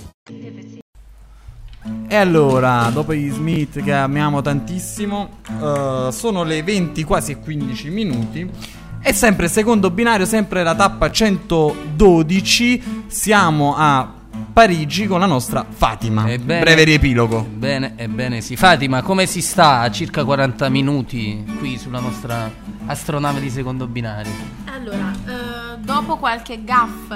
E 2.11 2.17
allora, 2.17 2.91
dopo 2.93 3.13
gli 3.15 3.31
Smith 3.31 3.83
che 3.83 3.93
amiamo 3.93 4.41
tantissimo, 4.41 5.41
eh, 5.47 6.09
sono 6.11 6.43
le 6.43 6.63
20 6.63 7.05
quasi 7.05 7.33
e 7.33 7.39
15 7.39 7.91
minuti. 7.91 8.51
E 9.03 9.13
sempre 9.13 9.49
secondo 9.49 9.91
binario, 9.91 10.27
sempre 10.27 10.63
la 10.63 10.75
tappa 10.75 11.11
112. 11.11 13.05
Siamo 13.09 13.75
a 13.77 14.18
Parigi 14.59 15.07
con 15.07 15.21
la 15.21 15.27
nostra 15.27 15.65
Fatima. 15.69 16.29
Ebbene- 16.29 16.63
Breve 16.63 16.83
riepilogo. 16.83 17.47
Bene, 17.49 17.93
ebbene 17.95 18.41
sì. 18.41 18.57
Fatima, 18.57 19.03
come 19.03 19.25
si 19.25 19.41
sta 19.41 19.83
a 19.83 19.91
circa 19.93 20.25
40 20.25 20.69
minuti 20.69 21.45
qui 21.61 21.79
sulla 21.79 22.01
nostra 22.01 22.51
astronave 22.87 23.39
di 23.39 23.51
secondo 23.51 23.87
binario? 23.87 24.33
Allora, 24.65 25.13
eh, 25.29 25.48
dopo 25.81 26.17
qualche 26.17 26.65
gaff 26.65 27.13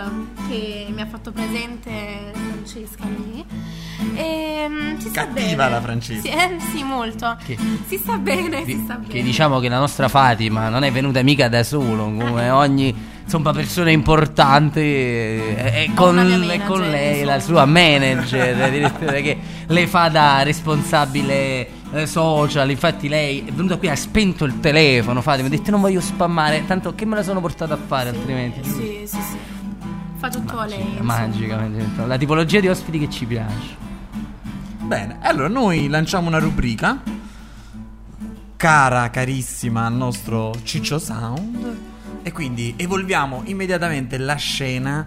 che 0.48 0.86
mi 0.90 1.00
ha 1.00 1.06
fatto 1.06 1.32
presente 1.32 2.32
Francesca 2.32 3.04
lì, 3.04 3.44
ehm, 4.14 4.98
si 4.98 5.08
sta 5.08 5.24
Cattiva 5.26 5.64
bene. 5.64 5.70
la 5.70 5.80
Francesca. 5.80 6.20
Sì, 6.22 6.28
eh, 6.28 6.56
sì, 6.74 6.82
molto. 6.82 7.36
Che- 7.44 7.58
Si 7.86 7.96
sta 7.98 8.16
bene, 8.18 8.64
si 8.64 8.80
sta 8.84 8.94
bene. 8.94 9.12
Che 9.12 9.22
diciamo 9.22 9.58
che 9.60 9.68
la 9.68 9.78
nostra 9.78 10.08
Fatima 10.08 10.68
non 10.68 10.84
è 10.84 10.92
venuta 10.92 11.22
mica 11.22 11.48
da 11.48 11.62
solo, 11.62 12.04
come 12.04 12.50
ogni 12.50 12.94
insomma, 13.22 13.52
persona 13.52 13.90
importante 13.90 15.54
è, 15.56 15.84
è 15.84 15.90
con, 15.94 16.14
manager, 16.16 16.66
con 16.66 16.80
lei, 16.80 17.24
la 17.24 17.34
insomma. 17.36 17.58
sua 17.58 17.64
manager, 17.66 18.92
che 19.22 19.38
le 19.66 19.86
fa 19.86 20.08
da 20.08 20.42
responsabile 20.42 21.80
eh, 21.92 22.06
social. 22.06 22.70
Infatti, 22.70 23.08
lei 23.08 23.44
è 23.44 23.52
venuta 23.52 23.76
qui, 23.76 23.88
ha 23.88 23.96
spento 23.96 24.44
il 24.44 24.60
telefono. 24.60 25.20
Fatima, 25.20 25.46
ha 25.46 25.50
detto: 25.50 25.70
Non 25.70 25.80
voglio 25.80 26.00
spammare, 26.00 26.64
tanto 26.66 26.94
che 26.94 27.04
me 27.04 27.16
la 27.16 27.22
sono 27.22 27.40
portata 27.40 27.74
a 27.74 27.78
fare 27.78 28.08
altrimenti. 28.10 28.62
Sì, 28.64 29.02
sì, 29.04 29.20
sì. 29.20 29.36
Fa 30.16 30.28
tutto 30.28 30.58
a 30.58 30.66
lei. 30.66 30.80
insomma. 30.80 31.18
Magicamente, 31.18 32.06
la 32.06 32.16
tipologia 32.16 32.60
di 32.60 32.68
ospiti 32.68 32.98
che 32.98 33.10
ci 33.10 33.24
piace. 33.26 33.76
Bene, 34.80 35.18
allora 35.20 35.48
noi 35.48 35.88
lanciamo 35.88 36.28
una 36.28 36.38
rubrica. 36.38 37.00
Cara, 38.56 39.10
carissima 39.10 39.86
al 39.86 39.94
nostro 39.94 40.54
Ciccio 40.62 40.98
Sound. 40.98 41.78
E 42.22 42.30
quindi 42.30 42.74
evolviamo 42.76 43.42
immediatamente 43.46 44.16
la 44.18 44.36
scena. 44.36 45.04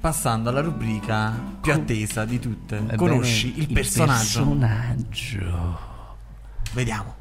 Passando 0.00 0.48
alla 0.48 0.62
rubrica 0.62 1.30
più 1.60 1.72
attesa 1.72 2.24
di 2.24 2.38
tutte. 2.40 2.76
Ebbene, 2.78 2.96
Conosci 2.96 3.52
il 3.58 3.68
personaggio? 3.70 4.44
personaggio. 4.46 5.78
Vediamo. 6.72 7.14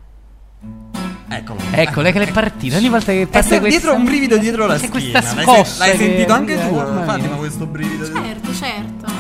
Eccolo. 1.28 1.60
Ecco, 1.72 2.02
lei 2.02 2.12
che 2.14 2.22
è 2.24 2.32
partita. 2.32 2.78
Ogni 2.78 2.88
volta 2.90 3.12
che 3.12 3.22
E 3.22 3.28
parte 3.28 3.48
se- 3.50 3.60
questa... 3.60 3.80
dietro 3.80 3.96
un 3.96 4.06
brivido 4.06 4.38
dietro 4.38 4.66
la 4.66 4.78
schiena. 4.78 4.94
questa 4.94 5.34
L'hai, 5.36 5.44
scossa 5.44 5.86
l'hai 5.88 5.98
sentito 5.98 6.34
anche 6.34 6.54
eh, 6.54 6.68
tu? 6.70 6.76
Fatima, 7.04 7.36
questo 7.36 7.66
brivido. 7.66 8.06
Certo, 8.06 8.54
certo. 8.54 9.12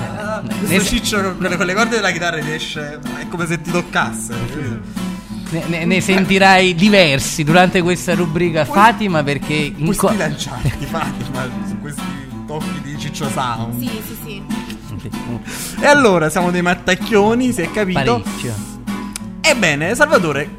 Questo 0.47 0.67
Ne- 0.67 0.83
ciccio 0.83 1.35
con 1.35 1.49
le, 1.49 1.57
con 1.57 1.65
le 1.65 1.73
corde 1.73 1.95
della 1.97 2.11
chitarra 2.11 2.37
riesce. 2.39 2.99
È 3.19 3.27
come 3.27 3.45
se 3.45 3.59
ti 3.61 3.71
toccasse. 3.71 4.35
Ne, 5.51 5.63
ne- 5.67 5.85
ne 5.85 5.99
sentirai 6.01 6.75
diversi 6.75 7.43
durante 7.43 7.81
questa 7.81 8.13
rubrica 8.15 8.63
Fatima 8.65 9.21
perché 9.23 9.53
in 9.53 9.83
Puoi 9.83 9.95
co- 9.95 10.07
sbilanciarti, 10.09 10.85
Fatima, 10.85 11.47
Ciccio 13.09 13.27
Sound. 13.29 13.79
Sì, 13.79 13.89
sì, 14.05 14.17
sì. 14.23 14.43
E 15.81 15.85
allora 15.87 16.29
siamo 16.29 16.51
dei 16.51 16.61
mattacchioni, 16.61 17.51
si 17.51 17.61
è 17.61 17.71
capito. 17.71 18.21
parecchio. 18.21 18.53
Ebbene, 19.41 19.95
Salvatore, 19.95 20.57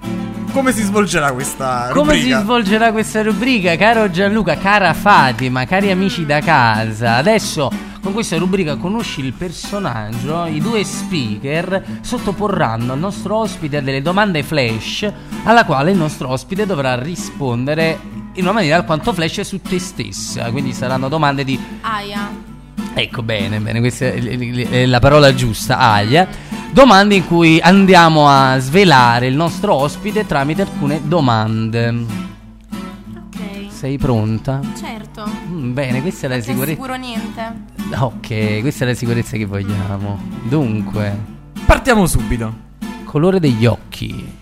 come 0.53 0.73
si 0.73 0.83
svolgerà 0.83 1.31
questa 1.33 1.91
Come 1.93 2.15
rubrica? 2.15 2.39
si 2.39 2.43
svolgerà 2.43 2.91
questa 2.91 3.23
rubrica, 3.23 3.77
caro 3.77 4.11
Gianluca, 4.11 4.57
cara 4.57 4.93
Fatima, 4.95 5.65
cari 5.65 5.93
amici 5.93 6.27
da 6.27 6.41
casa? 6.41 7.17
Adesso 7.17 7.71
con 8.03 8.13
questa 8.13 8.37
rubrica 8.37 8.77
conosci 8.77 9.25
il 9.25 9.33
personaggio, 9.33 10.47
i 10.47 10.59
due 10.61 10.83
speaker 10.83 11.99
sottoporranno 12.01 12.95
al 12.95 12.99
nostro 12.99 13.37
ospite 13.37 13.81
delle 13.83 14.03
domande 14.03 14.43
flash 14.43 15.09
alla 15.45 15.65
quale 15.65 15.93
il 15.93 15.99
nostro 15.99 16.31
ospite 16.31 16.67
dovrà 16.67 16.99
rispondere 17.01 18.01
in 18.35 18.43
una 18.45 18.53
maniera 18.53 18.77
alquanto 18.77 19.13
flash 19.13 19.41
su 19.43 19.61
te 19.61 19.79
stessa, 19.79 20.51
quindi 20.51 20.73
saranno 20.73 21.09
domande 21.09 21.45
di 21.45 21.59
Aia. 21.83 22.49
Ecco 22.95 23.23
bene, 23.23 23.59
bene, 23.61 23.81
questa 23.81 24.07
è 24.07 24.87
la 24.87 24.99
parola 24.99 25.35
giusta, 25.35 25.79
Aia. 25.79 26.29
Domande 26.73 27.17
in 27.17 27.27
cui 27.27 27.61
andiamo 27.61 28.29
a 28.29 28.59
svelare 28.59 29.27
il 29.27 29.35
nostro 29.35 29.75
ospite 29.75 30.27
tramite 30.27 30.63
alcune 30.63 31.01
domande. 31.05 31.89
Ok. 31.89 33.69
Sei 33.69 33.99
pronta? 33.99 34.61
Certo. 34.79 35.25
Mm, 35.49 35.73
bene, 35.73 36.01
questa 36.01 36.27
è 36.27 36.29
la 36.29 36.37
Non 36.37 36.45
ti 36.45 36.51
sicurezza. 36.51 36.73
assicuro 36.73 36.95
niente. 36.97 37.55
Ok, 37.99 38.61
questa 38.61 38.85
è 38.85 38.89
la 38.89 38.95
sicurezza 38.95 39.37
che 39.37 39.47
vogliamo. 39.47 40.21
Dunque, 40.45 41.17
partiamo 41.67 42.07
subito. 42.07 42.69
Colore 43.05 43.41
degli 43.41 43.67
occhi. 43.67 44.39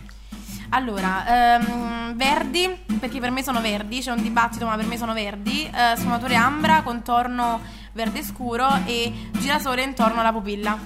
Allora, 0.71 1.57
ehm, 1.57 2.15
verdi, 2.15 2.69
perché 3.01 3.21
per 3.21 3.31
me 3.31 3.43
sono 3.43 3.61
verdi, 3.61 4.01
c'è 4.01 4.13
un 4.13 4.21
dibattito, 4.23 4.67
ma 4.67 4.77
per 4.77 4.87
me 4.87 4.97
sono 4.99 5.13
verdi. 5.15 5.65
eh, 5.65 5.97
sfumature 5.97 6.35
ambra, 6.35 6.83
contorno 6.83 7.61
verde 7.93 8.23
scuro 8.23 8.67
e 8.85 9.13
girasole 9.39 9.83
intorno 9.83 10.21
alla 10.21 10.33
pupilla. 10.33 10.79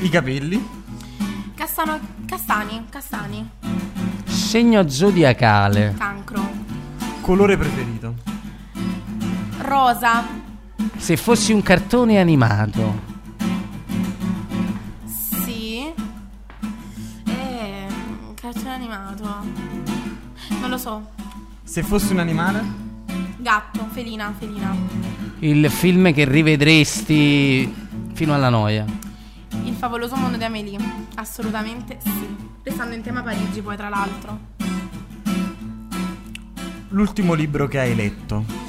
I 0.00 0.08
capelli. 0.08 0.76
Castano, 1.54 1.98
castani, 2.24 2.86
castani, 2.88 3.50
Segno 4.26 4.88
zodiacale. 4.88 5.94
cancro, 5.98 6.48
Colore 7.20 7.56
preferito. 7.56 8.14
rosa, 9.62 10.24
Se 10.96 11.16
fossi 11.16 11.52
un 11.52 11.62
cartone 11.62 12.20
animato, 12.20 13.07
lo 20.78 20.84
so. 20.84 21.10
Se 21.64 21.82
fossi 21.82 22.12
un 22.12 22.20
animale? 22.20 22.64
Gatto, 23.36 23.86
felina, 23.90 24.32
felina. 24.38 24.74
il 25.40 25.68
film 25.70 26.12
che 26.12 26.24
rivedresti 26.24 27.72
fino 28.12 28.32
alla 28.32 28.48
noia. 28.48 28.84
Il 29.64 29.74
favoloso 29.74 30.16
mondo 30.16 30.36
di 30.36 30.44
Amélie. 30.44 30.78
Assolutamente 31.16 31.98
sì. 32.00 32.36
Restando 32.62 32.94
in 32.94 33.02
tema 33.02 33.22
Parigi, 33.22 33.60
poi 33.60 33.76
tra 33.76 33.88
l'altro. 33.88 34.38
L'ultimo 36.90 37.34
libro 37.34 37.66
che 37.66 37.78
hai 37.78 37.94
letto. 37.94 38.66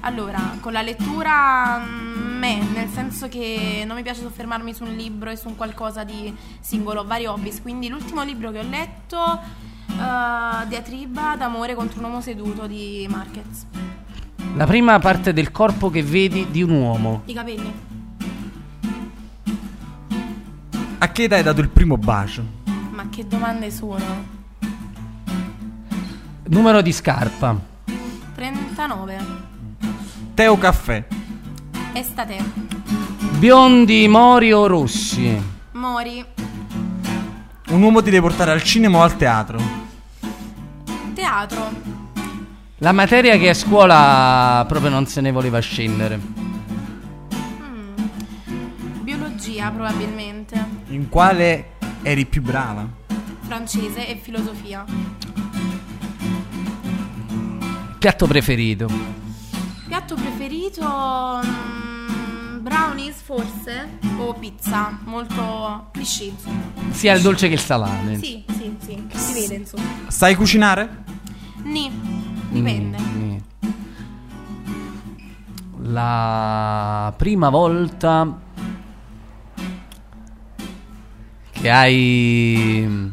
Allora, 0.00 0.56
con 0.58 0.72
la 0.72 0.82
lettura, 0.82 1.78
mm, 1.78 2.38
me, 2.38 2.66
nel 2.72 2.88
senso 2.88 3.28
che 3.28 3.84
non 3.86 3.94
mi 3.94 4.02
piace 4.02 4.22
soffermarmi 4.22 4.74
su 4.74 4.82
un 4.82 4.94
libro 4.94 5.30
e 5.30 5.36
su 5.36 5.48
un 5.48 5.54
qualcosa 5.54 6.02
di 6.02 6.34
singolo, 6.60 7.00
ho 7.00 7.04
vari 7.04 7.26
hobby. 7.26 7.56
Quindi 7.60 7.88
l'ultimo 7.88 8.22
libro 8.24 8.50
che 8.50 8.58
ho 8.58 8.68
letto, 8.68 9.40
uh, 9.88 10.66
Diatriba 10.66 11.36
d'amore 11.36 11.74
contro 11.74 11.98
un 11.98 12.04
uomo 12.04 12.20
seduto 12.20 12.66
di 12.66 13.06
Marquez. 13.10 13.66
La 14.54 14.66
prima 14.66 14.98
parte 14.98 15.32
del 15.32 15.50
corpo 15.50 15.90
che 15.90 16.02
vedi 16.02 16.48
di 16.50 16.62
un 16.62 16.70
uomo. 16.70 17.22
I 17.26 17.34
capelli. 17.34 17.72
A 20.98 21.10
che 21.10 21.22
età 21.24 21.36
hai 21.36 21.42
dato 21.42 21.60
il 21.60 21.68
primo 21.68 21.96
bacio? 21.96 22.44
Ma 22.90 23.08
che 23.08 23.26
domande 23.26 23.70
sono? 23.70 24.40
Numero 26.44 26.82
di 26.82 26.92
scarpa. 26.92 27.58
39. 28.34 29.18
Tè 30.34 30.50
o 30.50 30.58
caffè? 30.58 31.04
Estate. 31.92 32.36
Biondi, 33.38 34.06
mori 34.06 34.52
o 34.52 34.66
rossi. 34.66 35.40
Mori. 35.72 36.31
Un 37.72 37.80
uomo 37.80 38.02
ti 38.02 38.10
deve 38.10 38.20
portare 38.20 38.50
al 38.50 38.62
cinema 38.62 38.98
o 38.98 39.02
al 39.02 39.16
teatro? 39.16 39.58
Teatro. 41.14 41.70
La 42.78 42.92
materia 42.92 43.38
che 43.38 43.48
a 43.48 43.54
scuola 43.54 44.62
proprio 44.68 44.90
non 44.90 45.06
se 45.06 45.22
ne 45.22 45.32
voleva 45.32 45.58
scendere. 45.58 46.20
Biologia, 49.00 49.70
probabilmente. 49.70 50.62
In 50.88 51.08
quale 51.08 51.70
eri 52.02 52.26
più 52.26 52.42
brava? 52.42 52.86
Francese 53.40 54.06
e 54.06 54.16
filosofia. 54.16 54.84
Piatto 57.98 58.26
preferito. 58.26 58.90
Piatto 59.88 60.14
preferito? 60.14 61.91
Mm, 62.62 62.64
brownies 62.64 63.20
forse 63.20 63.98
o 64.18 64.32
pizza, 64.34 64.98
molto 65.04 65.88
cliché 65.92 66.24
insomma. 66.24 66.60
Sia 66.90 67.12
il 67.14 67.22
dolce 67.22 67.48
che 67.48 67.54
il 67.54 67.60
salame. 67.60 68.16
Sì, 68.18 68.44
sì, 68.48 68.76
sì, 68.78 69.06
si 69.10 69.32
vede 69.34 69.54
insomma. 69.54 69.84
Sai 70.08 70.34
cucinare? 70.34 71.04
Ni, 71.64 71.90
dipende. 72.50 72.98
Mm, 73.00 73.36
La 75.84 77.12
prima 77.16 77.48
volta 77.50 78.38
che 81.50 81.70
hai 81.70 83.12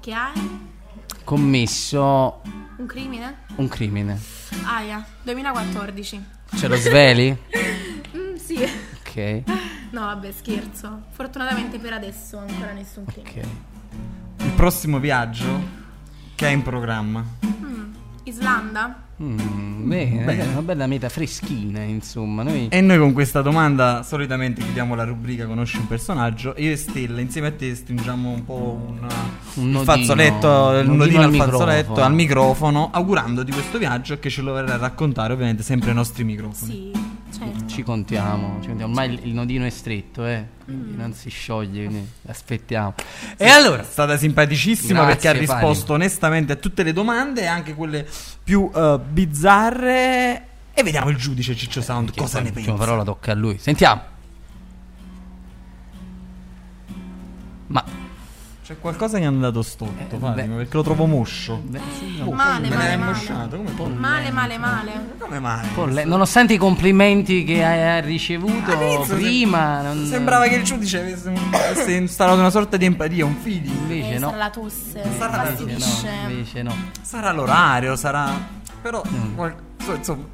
Che 0.00 0.12
hai? 0.12 0.58
commesso 1.24 2.40
Un 2.80 2.86
crimine? 2.86 3.36
un 3.56 3.68
crimine. 3.68 4.18
Aia, 4.64 5.04
2014. 5.22 6.24
Ce 6.56 6.66
lo 6.66 6.76
sveli? 6.76 7.36
Mm, 8.16 8.34
sì. 8.34 8.56
Ok. 8.98 9.42
No, 9.90 10.00
vabbè, 10.00 10.32
scherzo. 10.32 11.02
Fortunatamente 11.10 11.78
per 11.78 11.92
adesso 11.92 12.38
ancora 12.38 12.72
nessun 12.72 13.04
crimine. 13.04 13.46
Il 14.38 14.50
prossimo 14.56 14.98
viaggio 14.98 15.62
che 16.34 16.48
è 16.48 16.50
in 16.50 16.62
programma. 16.62 17.24
Mm, 18.20 18.26
Islanda? 18.26 19.02
Mm, 19.22 19.88
bene, 19.88 20.24
Bene. 20.24 20.42
è 20.44 20.46
una 20.46 20.62
bella 20.62 20.86
meta 20.86 21.08
freschina, 21.08 21.82
insomma. 21.82 22.42
Noi 22.42 22.68
E 22.70 22.80
noi 22.80 22.98
con 22.98 23.12
questa 23.12 23.42
domanda 23.42 24.02
solitamente 24.02 24.62
chiudiamo 24.62 24.94
la 24.94 25.04
rubrica 25.04 25.46
Conosci 25.46 25.76
un 25.78 25.86
personaggio. 25.86 26.54
Io 26.56 26.70
e 26.72 26.76
Stella 26.76 27.20
insieme 27.20 27.48
a 27.48 27.52
te 27.52 27.74
stringiamo 27.74 28.30
un 28.30 28.44
po' 28.44 28.82
un, 28.88 28.98
Un 29.54 29.70
nodino, 29.70 29.82
fazzoletto, 29.84 30.48
un 30.86 30.96
nodino 30.96 31.22
al 31.22 31.24
al 31.24 31.34
fazzoletto, 31.34 31.90
microfono. 31.90 32.04
al 32.06 32.14
microfono, 32.14 32.90
augurandoti 32.92 33.52
questo 33.52 33.78
viaggio 33.78 34.18
che 34.18 34.30
ce 34.30 34.40
lo 34.42 34.52
verrà 34.54 34.74
a 34.74 34.78
raccontare 34.78 35.32
ovviamente 35.32 35.62
sempre 35.62 35.90
ai 35.90 35.96
nostri 35.96 36.24
microfoni. 36.24 36.70
Sì, 36.72 36.92
certo. 37.32 37.66
ci 37.66 37.82
contiamo, 37.82 38.58
ci 38.60 38.68
contiamo. 38.68 38.92
Ormai 38.92 39.12
il, 39.12 39.20
il 39.26 39.32
nodino 39.32 39.64
è 39.64 39.70
stretto, 39.70 40.26
eh. 40.26 40.44
Quindi 40.64 40.96
non 40.96 41.12
si 41.12 41.30
scioglie, 41.30 41.84
quindi 41.86 42.08
aspettiamo. 42.26 42.94
E 43.36 43.48
allora, 43.48 43.82
È 43.82 43.84
stata 43.84 44.16
simpaticissima 44.16 45.04
Grazie, 45.04 45.14
perché 45.14 45.28
ha 45.28 45.40
risposto 45.40 45.94
onestamente 45.94 46.52
a 46.52 46.56
tutte 46.56 46.82
le 46.82 46.92
domande, 46.92 47.46
anche 47.46 47.74
quelle 47.74 48.06
più 48.42 48.70
eh, 48.74 48.98
bizzarre. 49.08 50.46
E 50.72 50.82
vediamo 50.82 51.10
il 51.10 51.16
giudice 51.16 51.54
Ciccio 51.54 51.80
Sound 51.80 52.14
cosa 52.14 52.40
ne 52.40 52.52
pensa. 52.52 52.72
parola 52.74 53.02
tocca 53.02 53.32
a 53.32 53.34
lui. 53.34 53.58
Sentiamo. 53.58 54.02
Ma 57.66 57.84
C'è 58.70 58.78
qualcosa 58.78 59.16
che 59.18 59.24
è 59.24 59.26
andato 59.26 59.62
storto, 59.62 60.14
Eh, 60.14 60.16
beh. 60.16 60.42
perché 60.44 60.76
lo 60.76 60.84
trovo 60.84 61.04
moscio. 61.04 61.54
Oh, 62.24 62.30
Male, 62.30 62.68
male, 62.68 62.68
male. 62.68 62.96
mosciato, 62.98 63.60
come? 63.76 63.94
Male, 63.96 64.30
male, 64.30 64.58
male. 64.58 64.92
Come 65.18 65.40
male? 65.40 65.66
un 65.66 65.74
po' 65.74 65.84
le- 65.86 66.04
nonostante 66.04 66.52
i 66.52 66.56
complimenti 66.56 67.42
che 67.42 67.64
hai 67.64 68.00
ricevuto 68.00 68.70
All'inizio 68.70 69.16
prima, 69.16 69.82
non- 69.82 70.06
Sembrava 70.06 70.46
che 70.46 70.54
il 70.54 70.62
giudice 70.62 71.00
avesse, 71.00 71.30
un- 71.30 71.90
installato 72.00 72.38
una 72.38 72.50
sorta 72.50 72.76
di 72.76 72.84
empatia, 72.84 73.24
un 73.26 73.34
feeling. 73.42 73.76
invece 73.76 74.14
Eh, 74.14 74.18
no. 74.20 74.26
sarà 74.28 74.36
la 74.38 74.50
tosse. 74.50 75.02
Sarà 75.18 75.36
la 75.42 75.48
Invece 75.48 75.64
fastidisce. 75.80 76.06
no, 76.22 76.30
invece 76.30 76.62
no. 76.62 76.74
Sarà 77.02 77.32
l'orario, 77.32 77.96
sarà. 77.96 78.30
Però, 78.80 79.02
Mm. 79.04 79.34
qual- 79.34 79.54
so- 79.84 79.94
insomma, 79.96 80.24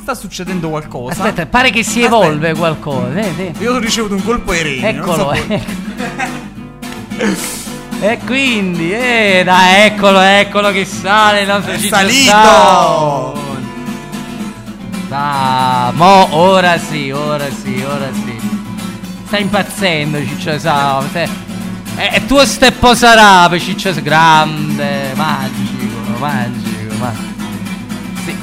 sta 0.00 0.14
succedendo 0.16 0.70
qualcosa. 0.70 1.22
Aspetta, 1.22 1.46
pare 1.46 1.70
che 1.70 1.84
si 1.84 2.02
Aspetta. 2.02 2.16
evolve 2.24 2.54
qualcosa. 2.56 3.14
eh, 3.20 3.32
sì. 3.54 3.62
Io 3.62 3.74
ho 3.74 3.78
ricevuto 3.78 4.14
un 4.16 4.24
colpo 4.24 4.50
ai 4.50 4.62
reni. 4.64 4.80
non 4.80 5.08
Eccolo, 5.08 5.14
so 5.14 5.32
eh. 5.34 6.40
E 8.00 8.18
quindi, 8.26 8.92
eh, 8.92 9.42
dai, 9.44 9.86
eccolo, 9.86 10.18
eccolo 10.18 10.72
che 10.72 10.84
sale 10.84 11.42
il 11.42 11.46
nostro 11.46 11.72
È 11.72 11.78
Ciccio 11.78 11.94
salito! 11.94 13.40
Ah, 15.10 15.92
mo, 15.94 16.34
ora 16.34 16.78
sì, 16.78 17.10
ora 17.10 17.46
sì, 17.50 17.84
ora 17.86 18.08
sì. 18.12 18.40
Sta 19.26 19.38
impazzendo 19.38 20.18
Ciccio. 20.18 20.58
Stai- 20.58 21.28
È, 21.94 22.10
è 22.14 22.24
tuo 22.24 22.44
steppo 22.44 22.94
sarà 22.94 23.48
per 23.48 23.60
Ciccio. 23.60 23.92
Grande, 24.02 25.12
magico, 25.14 26.18
magico, 26.18 26.94
magico. 26.98 27.44
Sì. 28.24 28.36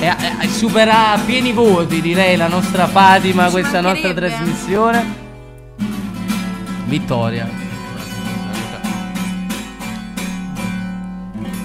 E, 0.00 0.06
e- 0.40 0.48
supera 0.48 1.12
a 1.12 1.18
pieni 1.18 1.52
voti, 1.52 2.00
direi, 2.00 2.36
la 2.36 2.48
nostra 2.48 2.86
Fatima, 2.86 3.46
Ci 3.46 3.50
questa 3.50 3.80
nostra 3.82 4.14
trasmissione. 4.14 5.22
Vittoria. 6.86 7.63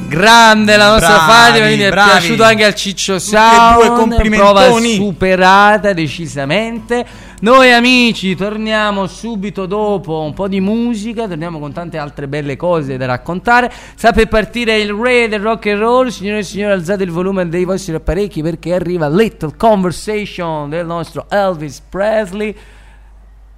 Grande 0.09 0.75
la 0.75 0.91
nostra 0.91 1.19
Fatima, 1.19 1.65
quindi 1.67 1.83
è 1.83 1.89
bravi. 1.91 2.09
piaciuto 2.09 2.43
anche 2.43 2.65
al 2.65 2.73
Ciccio 2.73 3.19
Sound. 3.19 4.29
Prova 4.29 4.71
superata 4.81 5.93
decisamente. 5.93 7.05
Noi 7.41 7.71
amici 7.71 8.35
torniamo 8.35 9.07
subito 9.07 9.65
dopo 9.65 10.21
un 10.21 10.33
po' 10.33 10.47
di 10.47 10.59
musica, 10.59 11.27
torniamo 11.27 11.59
con 11.59 11.71
tante 11.71 11.97
altre 11.97 12.27
belle 12.27 12.57
cose 12.57 12.97
da 12.97 13.05
raccontare. 13.05 13.71
Sta 13.95 14.11
per 14.11 14.27
partire 14.27 14.79
il 14.79 14.91
re 14.91 15.29
del 15.29 15.39
rock 15.39 15.67
and 15.67 15.79
roll, 15.79 16.07
signore 16.07 16.39
e 16.39 16.43
signori, 16.43 16.73
alzate 16.73 17.03
il 17.03 17.11
volume 17.11 17.47
dei 17.47 17.63
vostri 17.63 17.93
apparecchi 17.93 18.41
perché 18.41 18.73
arriva 18.73 19.07
Little 19.07 19.53
Conversation 19.55 20.69
del 20.69 20.85
nostro 20.85 21.27
Elvis 21.29 21.81
Presley. 21.87 22.53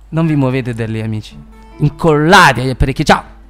Non 0.09 0.27
vi 0.27 0.35
muovete 0.35 0.73
da 0.73 0.85
lì, 0.85 1.01
amici. 1.01 1.35
Incollati 1.77 2.59
agli 2.59 2.69
apparecchi. 2.69 3.05
Ciao! 3.05 3.40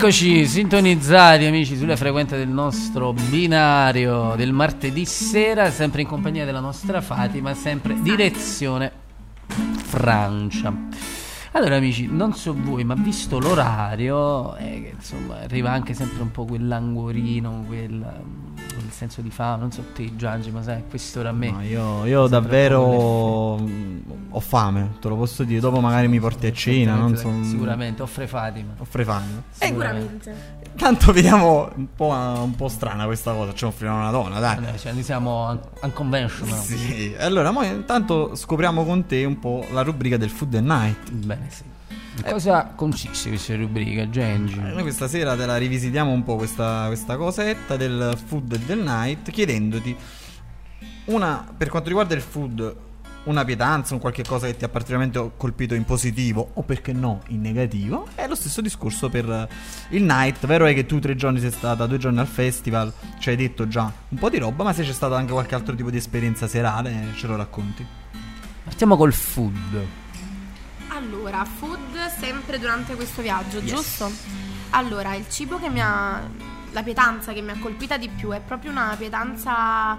E 0.00 0.02
rieccoci 0.02 0.46
sintonizzati 0.46 1.44
amici 1.44 1.76
sulle 1.76 1.94
frequenze 1.94 2.38
del 2.38 2.48
nostro 2.48 3.12
binario 3.12 4.32
del 4.34 4.50
martedì 4.50 5.04
sera, 5.04 5.70
sempre 5.70 6.00
in 6.00 6.08
compagnia 6.08 6.46
della 6.46 6.60
nostra 6.60 7.02
Fatima, 7.02 7.52
sempre 7.52 8.00
direzione 8.00 8.90
Francia. 9.46 10.74
Allora 11.50 11.76
amici, 11.76 12.08
non 12.10 12.32
so 12.32 12.56
voi, 12.58 12.82
ma 12.82 12.94
visto 12.94 13.38
l'orario, 13.38 14.56
eh, 14.56 14.80
che, 14.84 14.92
insomma 14.96 15.40
arriva 15.40 15.70
anche 15.70 15.92
sempre 15.92 16.22
un 16.22 16.30
po' 16.30 16.46
quel 16.46 16.66
languorino, 16.66 17.64
quel, 17.66 18.22
quel 18.54 18.90
senso 18.90 19.20
di 19.20 19.28
fame, 19.28 19.60
non 19.60 19.70
so 19.70 19.84
te 19.94 20.16
Giangi, 20.16 20.50
ma 20.50 20.62
sai, 20.62 20.76
a 20.76 20.82
quest'ora 20.88 21.28
a 21.28 21.32
me... 21.32 21.50
No, 21.50 21.60
io, 21.60 22.06
io 22.06 22.26
davvero 22.26 23.60
ho 24.40 24.42
fame, 24.42 24.96
te 25.00 25.08
lo 25.08 25.16
posso 25.16 25.44
dire. 25.44 25.60
Dopo 25.60 25.80
magari 25.80 26.08
mi 26.08 26.18
porti 26.18 26.46
a 26.46 26.52
cena. 26.52 26.94
Non 26.94 27.16
so, 27.16 27.30
Sicuramente, 27.44 28.02
offre 28.02 28.26
Fatima. 28.26 28.72
Offre 28.78 29.04
Fatima. 29.04 29.42
Sicuramente. 29.50 30.58
Tanto 30.76 31.12
vediamo 31.12 31.70
un 31.74 31.88
po', 31.94 32.08
un 32.08 32.54
po' 32.56 32.68
strana 32.68 33.04
questa 33.04 33.32
cosa. 33.32 33.52
Ci 33.54 33.64
offriamo 33.64 33.98
una 33.98 34.10
donna, 34.10 34.38
dai. 34.38 34.64
Eh, 34.74 34.78
cioè, 34.78 34.92
noi 34.92 35.02
siamo 35.02 35.50
un- 35.50 35.60
unconventional. 35.82 36.58
Sì. 36.58 37.14
Allora, 37.18 37.50
mo 37.50 37.62
intanto 37.62 38.34
scopriamo 38.34 38.84
con 38.84 39.06
te 39.06 39.24
un 39.24 39.38
po' 39.38 39.64
la 39.72 39.82
rubrica 39.82 40.16
del 40.16 40.30
Food 40.30 40.54
and 40.54 40.66
Night. 40.66 41.10
Bene, 41.10 41.46
sì. 41.50 41.62
In 42.16 42.32
cosa 42.32 42.72
consiste 42.74 43.28
questa 43.28 43.56
rubrica, 43.56 44.08
Gengi? 44.10 44.54
Eh, 44.58 44.72
Noi 44.72 44.82
questa 44.82 45.08
sera 45.08 45.36
te 45.36 45.46
la 45.46 45.56
rivisitiamo 45.56 46.10
un 46.10 46.22
po' 46.22 46.36
questa, 46.36 46.84
questa 46.88 47.16
cosetta 47.16 47.76
del 47.76 48.16
food 48.26 48.56
del 48.66 48.78
night 48.80 49.30
chiedendoti 49.30 49.96
una, 51.06 51.46
per 51.56 51.68
quanto 51.70 51.88
riguarda 51.88 52.14
il 52.14 52.20
food, 52.20 52.76
una 53.24 53.44
pietanza, 53.44 53.94
un 53.94 54.00
qualche 54.00 54.24
cosa 54.24 54.46
che 54.46 54.56
ti 54.56 54.64
ha 54.64 54.68
particolarmente 54.68 55.32
colpito 55.36 55.74
in 55.74 55.84
positivo 55.84 56.50
o 56.54 56.62
perché 56.62 56.92
no 56.92 57.20
in 57.28 57.40
negativo. 57.40 58.08
È 58.14 58.26
lo 58.26 58.34
stesso 58.34 58.60
discorso 58.60 59.08
per 59.08 59.48
il 59.90 60.02
night. 60.02 60.46
Vero 60.46 60.66
è 60.66 60.74
che 60.74 60.86
tu 60.86 60.98
tre 60.98 61.14
giorni 61.14 61.40
sei 61.40 61.50
stata, 61.50 61.86
due 61.86 61.98
giorni 61.98 62.18
al 62.18 62.26
festival, 62.26 62.92
ci 63.18 63.28
hai 63.28 63.36
detto 63.36 63.68
già 63.68 63.92
un 64.08 64.18
po' 64.18 64.30
di 64.30 64.38
roba, 64.38 64.64
ma 64.64 64.72
se 64.72 64.82
c'è 64.82 64.92
stata 64.92 65.16
anche 65.16 65.32
qualche 65.32 65.54
altro 65.54 65.74
tipo 65.74 65.90
di 65.90 65.98
esperienza 65.98 66.46
serale, 66.46 67.12
ce 67.14 67.26
lo 67.26 67.36
racconti. 67.36 67.86
Partiamo 68.64 68.96
col 68.96 69.12
food. 69.12 69.86
Allora, 70.88 71.44
food 71.44 71.96
sempre 72.18 72.58
durante 72.58 72.94
questo 72.94 73.22
viaggio, 73.22 73.62
giusto? 73.64 74.10
Allora, 74.70 75.14
il 75.14 75.28
cibo 75.28 75.58
che 75.58 75.68
mi 75.68 75.80
ha. 75.80 76.48
La 76.72 76.84
pietanza 76.84 77.32
che 77.32 77.42
mi 77.42 77.50
ha 77.50 77.58
colpita 77.58 77.96
di 77.96 78.08
più 78.08 78.30
è 78.30 78.40
proprio 78.40 78.70
una 78.70 78.94
pietanza 78.96 79.98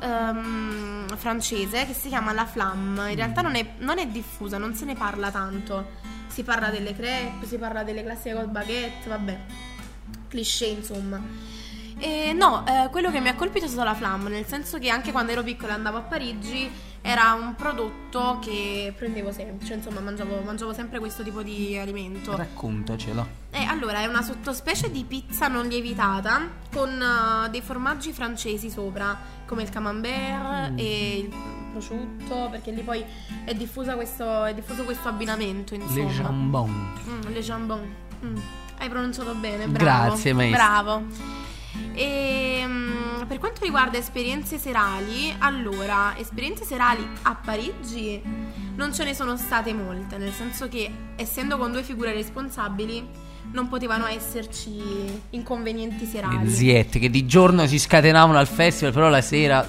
ehm, 0.00 1.16
francese 1.16 1.86
che 1.86 1.92
si 1.92 2.08
chiama 2.08 2.32
la 2.32 2.46
flamme. 2.46 3.10
In 3.10 3.16
realtà 3.16 3.42
non 3.42 3.54
è, 3.54 3.74
non 3.78 3.98
è 3.98 4.06
diffusa, 4.06 4.58
non 4.58 4.74
se 4.74 4.84
ne 4.84 4.94
parla 4.94 5.30
tanto. 5.30 5.98
Si 6.28 6.42
parla 6.42 6.70
delle 6.70 6.94
crepe, 6.94 7.46
si 7.46 7.58
parla 7.58 7.82
delle 7.82 8.02
classiche 8.02 8.34
col 8.34 8.48
baguette, 8.48 9.08
vabbè, 9.08 9.38
cliché 10.28 10.66
insomma. 10.66 11.20
E 11.98 12.32
no, 12.32 12.64
eh, 12.66 12.88
quello 12.90 13.10
che 13.10 13.20
mi 13.20 13.28
ha 13.28 13.34
colpito 13.34 13.66
è 13.66 13.68
stata 13.68 13.84
la 13.84 13.94
flamme, 13.94 14.30
nel 14.30 14.46
senso 14.46 14.78
che 14.78 14.88
anche 14.88 15.12
quando 15.12 15.32
ero 15.32 15.42
piccola 15.42 15.72
e 15.72 15.74
andavo 15.74 15.98
a 15.98 16.02
Parigi 16.02 16.70
era 17.02 17.32
un 17.32 17.54
prodotto 17.54 18.38
che 18.42 18.92
prendevo 18.96 19.32
sempre, 19.32 19.66
cioè 19.66 19.76
insomma 19.76 20.00
mangiavo, 20.00 20.42
mangiavo 20.44 20.72
sempre 20.74 20.98
questo 20.98 21.22
tipo 21.22 21.42
di 21.42 21.76
alimento. 21.78 22.36
Raccontacelo. 22.36 23.38
Eh, 23.50 23.64
allora, 23.64 24.00
è 24.00 24.06
una 24.06 24.22
sottospecie 24.22 24.90
di 24.90 25.04
pizza 25.04 25.48
non 25.48 25.66
lievitata 25.66 26.46
con 26.72 26.88
eh, 26.90 27.48
dei 27.50 27.62
formaggi 27.62 28.12
francesi 28.12 28.70
sopra, 28.70 29.16
come 29.46 29.62
il 29.62 29.70
camembert 29.70 30.70
Mm. 30.70 30.78
e 30.78 31.18
il 31.18 31.32
prosciutto, 31.72 32.48
perché 32.50 32.70
lì 32.70 32.82
poi 32.82 33.04
è, 33.44 33.56
questo, 33.94 34.44
è 34.44 34.54
diffuso 34.54 34.84
questo 34.84 35.08
abbinamento, 35.08 35.74
insomma. 35.74 36.08
Le 36.08 36.14
jambon. 36.14 36.92
Mm, 37.08 37.32
le 37.32 37.40
jambon. 37.40 37.94
Mm, 38.24 38.36
Hai 38.78 38.88
pronunciato 38.88 39.34
bene, 39.34 39.66
bravo. 39.68 40.06
Grazie, 40.08 40.32
maestra. 40.32 40.58
Bravo. 40.82 41.02
E 41.94 42.62
mm, 42.66 43.22
per 43.26 43.38
quanto 43.38 43.62
riguarda 43.62 43.98
esperienze 43.98 44.58
serali, 44.58 45.34
allora, 45.38 46.16
esperienze 46.16 46.64
serali 46.64 47.06
a 47.22 47.34
Parigi 47.34 48.22
non 48.74 48.94
ce 48.94 49.04
ne 49.04 49.14
sono 49.14 49.36
state 49.36 49.72
molte, 49.72 50.16
nel 50.16 50.32
senso 50.32 50.68
che 50.68 50.90
essendo 51.16 51.58
con 51.58 51.72
due 51.72 51.82
figure 51.82 52.12
responsabili 52.12 53.28
non 53.52 53.68
potevano 53.68 54.06
esserci 54.06 54.80
inconvenienti 55.30 56.06
serali. 56.06 56.44
Le 56.44 56.50
ziette 56.50 56.98
che 56.98 57.10
di 57.10 57.26
giorno 57.26 57.66
si 57.66 57.78
scatenavano 57.78 58.38
al 58.38 58.46
festival, 58.46 58.92
però 58.92 59.08
la 59.08 59.20
sera 59.20 59.68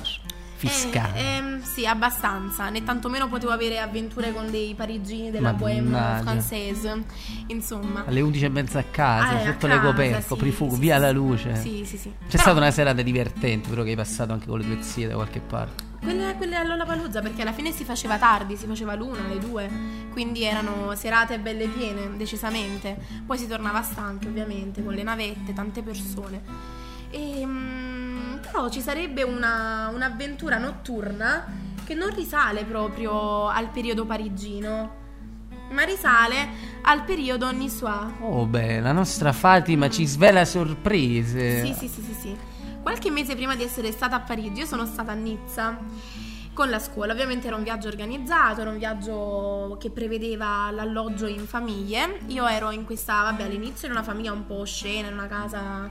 fiscale. 0.68 1.18
Eh, 1.18 1.36
ehm, 1.38 1.62
sì, 1.64 1.86
abbastanza. 1.86 2.70
Né 2.70 2.84
tantomeno 2.84 3.28
potevo 3.28 3.52
avere 3.52 3.80
avventure 3.80 4.32
con 4.34 4.50
dei 4.52 4.74
parigini 4.76 5.32
della 5.32 5.54
bohème 5.54 6.22
française. 6.24 7.02
Insomma. 7.48 8.04
Alle 8.06 8.22
11 8.22 8.46
e 8.46 8.50
mezza 8.50 8.80
a 8.80 8.84
casa, 8.84 9.30
Ah, 9.30 9.40
eh, 9.40 9.48
a 9.48 9.52
sotto 9.52 9.68
le 9.68 9.76
casa, 9.76 9.88
coperte, 9.88 10.22
sì, 10.22 10.28
coprifuoco, 10.28 10.74
sì, 10.76 10.80
via 10.80 10.96
sì, 10.96 11.02
la 11.02 11.12
luce. 11.12 11.56
Sì, 11.56 11.84
sì, 11.86 11.98
sì. 11.98 12.10
C'è 12.10 12.26
Però- 12.28 12.42
stata 12.44 12.58
una 12.58 12.72
serata 12.72 13.02
divertente, 13.02 13.70
però 13.70 13.84
che 13.84 13.90
hai 13.90 13.96
passato 13.96 14.34
anche 14.34 14.48
con 14.48 14.60
le 14.60 14.66
tue 14.66 14.82
zie 14.82 15.08
da 15.08 15.16
qualche 15.16 15.40
parte. 15.40 15.90
Quelle, 16.02 16.36
quelle 16.36 16.56
a 16.56 16.64
Lollapalooza 16.64 17.22
perché 17.22 17.44
alla 17.44 17.54
fine 17.54 17.72
si 17.72 17.84
faceva 17.84 18.18
tardi, 18.18 18.56
si 18.56 18.66
faceva 18.66 18.96
l'una, 18.96 19.28
le 19.28 19.38
due, 19.38 19.70
quindi 20.12 20.44
erano 20.44 20.96
serate 20.96 21.38
belle 21.40 21.68
piene, 21.68 22.18
decisamente. 22.18 22.98
Poi 23.26 23.38
si 23.38 23.48
tornava 23.48 23.84
stanchi 23.84 24.26
ovviamente, 24.28 24.84
con 24.84 24.94
le 24.96 25.04
navette, 25.04 25.54
tante 25.54 25.84
persone. 25.84 26.42
E, 27.12 27.46
mm, 27.46 27.91
però 28.52 28.70
ci 28.70 28.82
sarebbe 28.82 29.24
una, 29.24 29.90
un'avventura 29.94 30.58
notturna 30.58 31.46
che 31.86 31.94
non 31.94 32.14
risale 32.14 32.66
proprio 32.66 33.48
al 33.48 33.70
periodo 33.70 34.06
parigino, 34.06 34.96
ma 35.72 35.84
risale 35.84 36.50
al 36.84 37.04
periodo 37.04 37.52
niçois. 37.52 38.12
Oh 38.20 38.46
beh, 38.46 38.82
la 38.82 38.92
nostra 38.92 39.32
Fatima 39.32 39.90
ci 39.90 40.06
svela 40.06 40.44
sorprese. 40.46 41.66
Sì, 41.66 41.74
sì, 41.74 41.88
sì, 41.88 42.02
sì, 42.02 42.14
sì. 42.14 42.38
Qualche 42.82 43.10
mese 43.10 43.36
prima 43.36 43.56
di 43.56 43.64
essere 43.64 43.92
stata 43.92 44.16
a 44.16 44.20
Parigi, 44.20 44.62
io 44.62 44.66
sono 44.66 44.86
stata 44.86 45.12
a 45.12 45.16
Nizza 45.16 45.78
con 46.54 46.70
la 46.70 46.80
scuola. 46.80 47.14
Ovviamente 47.14 47.48
era 47.48 47.56
un 47.56 47.64
viaggio 47.64 47.88
organizzato, 47.88 48.62
era 48.62 48.70
un 48.70 48.78
viaggio 48.78 49.78
che 49.80 49.90
prevedeva 49.90 50.70
l'alloggio 50.72 51.28
in 51.28 51.46
famiglie. 51.46 52.20
Io 52.28 52.48
ero 52.48 52.72
in 52.72 52.86
questa, 52.86 53.24
vabbè, 53.24 53.44
all'inizio 53.44 53.88
in 53.88 53.94
una 53.94 54.04
famiglia 54.04 54.32
un 54.32 54.46
po' 54.46 54.60
oscena, 54.60 55.08
in 55.08 55.14
una 55.14 55.28
casa 55.28 55.88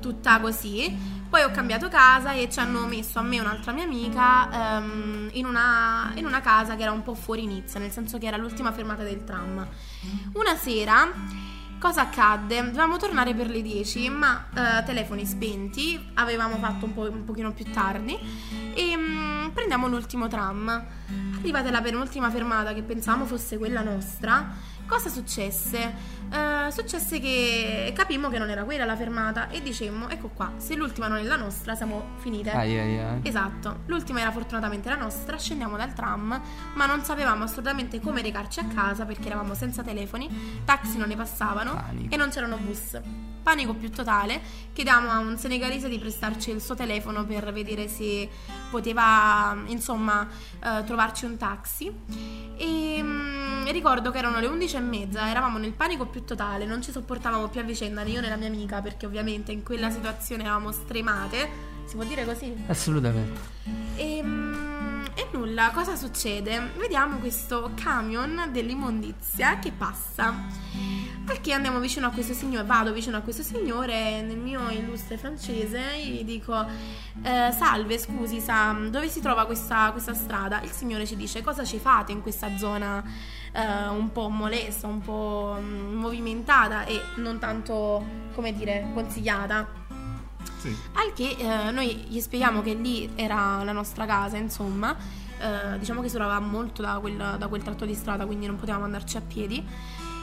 tutta 0.00 0.40
così. 0.40 1.22
Poi 1.28 1.42
ho 1.42 1.50
cambiato 1.50 1.88
casa 1.88 2.32
e 2.32 2.48
ci 2.50 2.58
hanno 2.60 2.86
messo 2.86 3.18
a 3.18 3.22
me 3.22 3.36
e 3.36 3.40
un'altra 3.40 3.72
mia 3.72 3.84
amica 3.84 4.76
ehm, 4.76 5.30
in, 5.32 5.46
una, 5.46 6.12
in 6.16 6.26
una 6.26 6.40
casa 6.40 6.76
che 6.76 6.82
era 6.82 6.92
un 6.92 7.02
po' 7.02 7.14
fuori 7.14 7.46
Nizza, 7.46 7.78
nel 7.78 7.90
senso 7.90 8.18
che 8.18 8.26
era 8.26 8.36
l'ultima 8.36 8.72
fermata 8.72 9.02
del 9.02 9.24
tram. 9.24 9.66
Una 10.34 10.54
sera 10.56 11.08
Cosa 11.84 12.00
accadde? 12.00 12.62
Dovevamo 12.62 12.96
tornare 12.96 13.34
per 13.34 13.50
le 13.50 13.60
10, 13.60 14.08
ma 14.08 14.46
eh, 14.54 14.84
telefoni 14.84 15.26
spenti, 15.26 16.12
avevamo 16.14 16.56
fatto 16.56 16.86
un, 16.86 16.94
po', 16.94 17.10
un 17.10 17.24
pochino 17.24 17.52
più 17.52 17.70
tardi 17.70 18.18
e 18.74 18.96
mm, 18.96 19.33
prendiamo 19.64 19.88
l'ultimo 19.88 20.28
tram. 20.28 20.84
Arrivate 21.38 21.68
alla 21.68 21.80
penultima 21.80 22.30
fermata 22.30 22.74
che 22.74 22.82
pensavamo 22.82 23.24
fosse 23.24 23.56
quella 23.56 23.82
nostra, 23.82 24.72
Cosa 24.86 25.08
successe? 25.08 25.94
Eh, 26.30 26.70
successe 26.70 27.18
che 27.18 27.90
capimmo 27.96 28.28
che 28.28 28.36
non 28.38 28.50
era 28.50 28.64
quella 28.64 28.84
la 28.84 28.94
fermata 28.94 29.48
e 29.48 29.62
dicemmo, 29.62 30.10
ecco 30.10 30.28
qua, 30.28 30.52
se 30.58 30.74
l'ultima 30.74 31.08
non 31.08 31.16
è 31.16 31.22
la 31.22 31.36
nostra 31.36 31.74
siamo 31.74 32.16
finite. 32.18 32.50
Ai, 32.50 32.78
ai, 32.78 32.98
ai. 32.98 33.20
Esatto, 33.22 33.84
l'ultima 33.86 34.20
era 34.20 34.30
fortunatamente 34.30 34.90
la 34.90 34.96
nostra, 34.96 35.38
scendiamo 35.38 35.78
dal 35.78 35.94
tram, 35.94 36.38
ma 36.74 36.84
non 36.84 37.02
sapevamo 37.02 37.44
assolutamente 37.44 37.98
come 37.98 38.20
recarci 38.20 38.60
a 38.60 38.66
casa 38.66 39.06
perché 39.06 39.26
eravamo 39.28 39.54
senza 39.54 39.82
telefoni, 39.82 40.60
taxi 40.66 40.98
non 40.98 41.08
ne 41.08 41.16
passavano 41.16 41.82
e 42.10 42.16
non 42.18 42.28
c'erano 42.28 42.58
bus. 42.58 43.00
Panico 43.44 43.74
più 43.74 43.90
totale, 43.90 44.40
chiediamo 44.72 45.10
a 45.10 45.18
un 45.18 45.36
senegalese 45.36 45.90
di 45.90 45.98
prestarci 45.98 46.50
il 46.50 46.62
suo 46.62 46.74
telefono 46.74 47.26
per 47.26 47.52
vedere 47.52 47.88
se 47.88 48.26
poteva, 48.70 49.54
insomma, 49.66 50.26
eh, 50.60 50.82
trovarci 50.84 51.26
un 51.26 51.36
taxi. 51.36 51.92
E 52.56 53.02
mm, 53.02 53.66
ricordo 53.68 54.10
che 54.10 54.16
erano 54.16 54.40
le 54.40 54.46
11 54.46 54.76
e 54.76 54.80
mezza, 54.80 55.28
eravamo 55.28 55.58
nel 55.58 55.72
panico 55.72 56.06
più 56.06 56.24
totale, 56.24 56.64
non 56.64 56.80
ci 56.80 56.90
sopportavamo 56.90 57.48
più 57.48 57.60
a 57.60 57.64
vicenda, 57.64 58.02
né 58.02 58.10
io 58.10 58.22
né 58.22 58.30
la 58.30 58.36
mia 58.36 58.48
amica, 58.48 58.80
perché 58.80 59.04
ovviamente 59.04 59.52
in 59.52 59.62
quella 59.62 59.90
situazione 59.90 60.42
eravamo 60.42 60.72
stremate. 60.72 61.72
Si 61.84 61.96
può 61.96 62.04
dire 62.04 62.24
così? 62.24 62.50
Assolutamente. 62.66 63.38
E, 63.96 64.22
mm, 64.22 64.63
e 65.14 65.28
nulla, 65.32 65.70
cosa 65.72 65.94
succede? 65.96 66.72
Vediamo 66.76 67.18
questo 67.18 67.70
camion 67.74 68.48
dell'immondizia 68.50 69.58
che 69.58 69.70
passa. 69.70 70.34
Che 71.40 71.52
andiamo 71.52 71.78
vicino 71.78 72.06
a 72.06 72.10
questo 72.10 72.32
signore, 72.34 72.66
vado 72.66 72.92
vicino 72.92 73.16
a 73.16 73.20
questo 73.20 73.42
signore, 73.42 74.22
nel 74.22 74.36
mio 74.36 74.68
illustre 74.70 75.16
francese, 75.16 75.98
gli 75.98 76.24
dico: 76.24 76.54
eh, 77.22 77.50
Salve, 77.52 77.98
scusi, 77.98 78.40
sa, 78.40 78.76
dove 78.90 79.08
si 79.08 79.20
trova 79.20 79.46
questa, 79.46 79.90
questa 79.92 80.14
strada? 80.14 80.60
Il 80.62 80.70
signore 80.70 81.06
ci 81.06 81.16
dice: 81.16 81.42
Cosa 81.42 81.64
ci 81.64 81.78
fate 81.78 82.12
in 82.12 82.22
questa 82.22 82.56
zona 82.56 83.02
eh, 83.52 83.88
un 83.88 84.10
po' 84.10 84.28
molesta, 84.28 84.86
un 84.86 85.00
po' 85.00 85.56
mm, 85.58 85.94
movimentata 85.94 86.84
e 86.84 87.00
non 87.16 87.38
tanto, 87.38 88.04
come 88.34 88.54
dire, 88.54 88.90
consigliata? 88.92 89.83
Al 90.70 91.12
che 91.12 91.36
eh, 91.38 91.70
noi 91.70 92.04
gli 92.08 92.20
spieghiamo 92.20 92.62
che 92.62 92.74
lì 92.74 93.10
era 93.14 93.62
la 93.64 93.72
nostra 93.72 94.06
casa, 94.06 94.36
insomma, 94.36 94.96
eh, 95.38 95.78
diciamo 95.78 96.00
che 96.00 96.08
si 96.08 96.14
trovava 96.14 96.40
molto 96.40 96.82
da 96.82 96.98
quel, 97.00 97.36
da 97.38 97.48
quel 97.48 97.62
tratto 97.62 97.84
di 97.84 97.94
strada, 97.94 98.26
quindi 98.26 98.46
non 98.46 98.56
potevamo 98.56 98.84
andarci 98.84 99.16
a 99.16 99.20
piedi. 99.20 99.64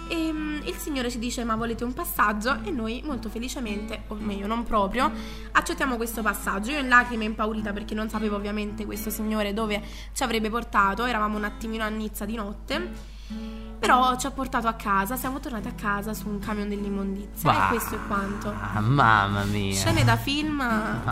E 0.08 0.32
mm, 0.34 0.62
il 0.66 0.76
signore 0.76 1.10
ci 1.10 1.20
dice: 1.20 1.44
Ma 1.44 1.56
volete 1.56 1.84
un 1.84 1.94
passaggio? 1.94 2.62
E 2.64 2.72
noi, 2.72 3.02
molto 3.06 3.30
felicemente, 3.30 4.04
o 4.08 4.16
meglio, 4.16 4.46
non 4.48 4.64
proprio, 4.64 5.10
accettiamo 5.52 5.96
questo 5.96 6.22
passaggio. 6.22 6.72
Io 6.72 6.80
in 6.80 6.90
lacrime, 6.90 7.24
impaurita 7.24 7.72
perché 7.72 7.94
non 7.94 8.10
sapevo 8.10 8.36
ovviamente 8.36 8.86
questo 8.86 9.10
signore 9.10 9.54
dove 9.54 9.82
ci 10.14 10.24
avrebbe 10.24 10.50
portato. 10.50 11.06
Eravamo 11.06 11.38
un 11.38 11.46
attimino 11.46 11.84
a 11.84 11.88
Nizza 11.88 12.26
di 12.26 12.36
notte. 12.36 13.61
Però 13.82 14.16
ci 14.16 14.28
ha 14.28 14.32
portato 14.32 14.68
a 14.68 14.74
casa, 14.74 15.16
siamo 15.16 15.40
tornati 15.40 15.68
a 15.68 15.74
casa 15.74 16.14
su 16.14 16.28
un 16.30 16.38
camion 16.38 16.70
dell'immondizia. 16.70 17.52
Bah. 17.52 17.66
E 17.66 17.70
questo 17.70 17.96
è 17.96 17.98
quanto. 18.08 18.54
Ah, 18.74 18.80
mamma 18.80 19.44
mia. 19.46 19.74
Scene 19.74 20.04
da 20.04 20.18
film, 20.18 20.64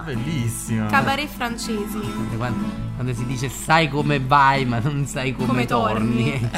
Bellissimo. 0.05 0.85
cabaret 0.87 1.27
francesi. 1.27 1.99
Quando, 2.37 2.65
quando 2.93 3.13
si 3.15 3.25
dice 3.25 3.49
sai 3.49 3.89
come 3.89 4.19
vai, 4.19 4.65
ma 4.65 4.77
non 4.77 5.07
sai 5.07 5.33
come, 5.33 5.47
Come 5.47 5.65
torni. 5.65 6.39
torni. 6.39 6.49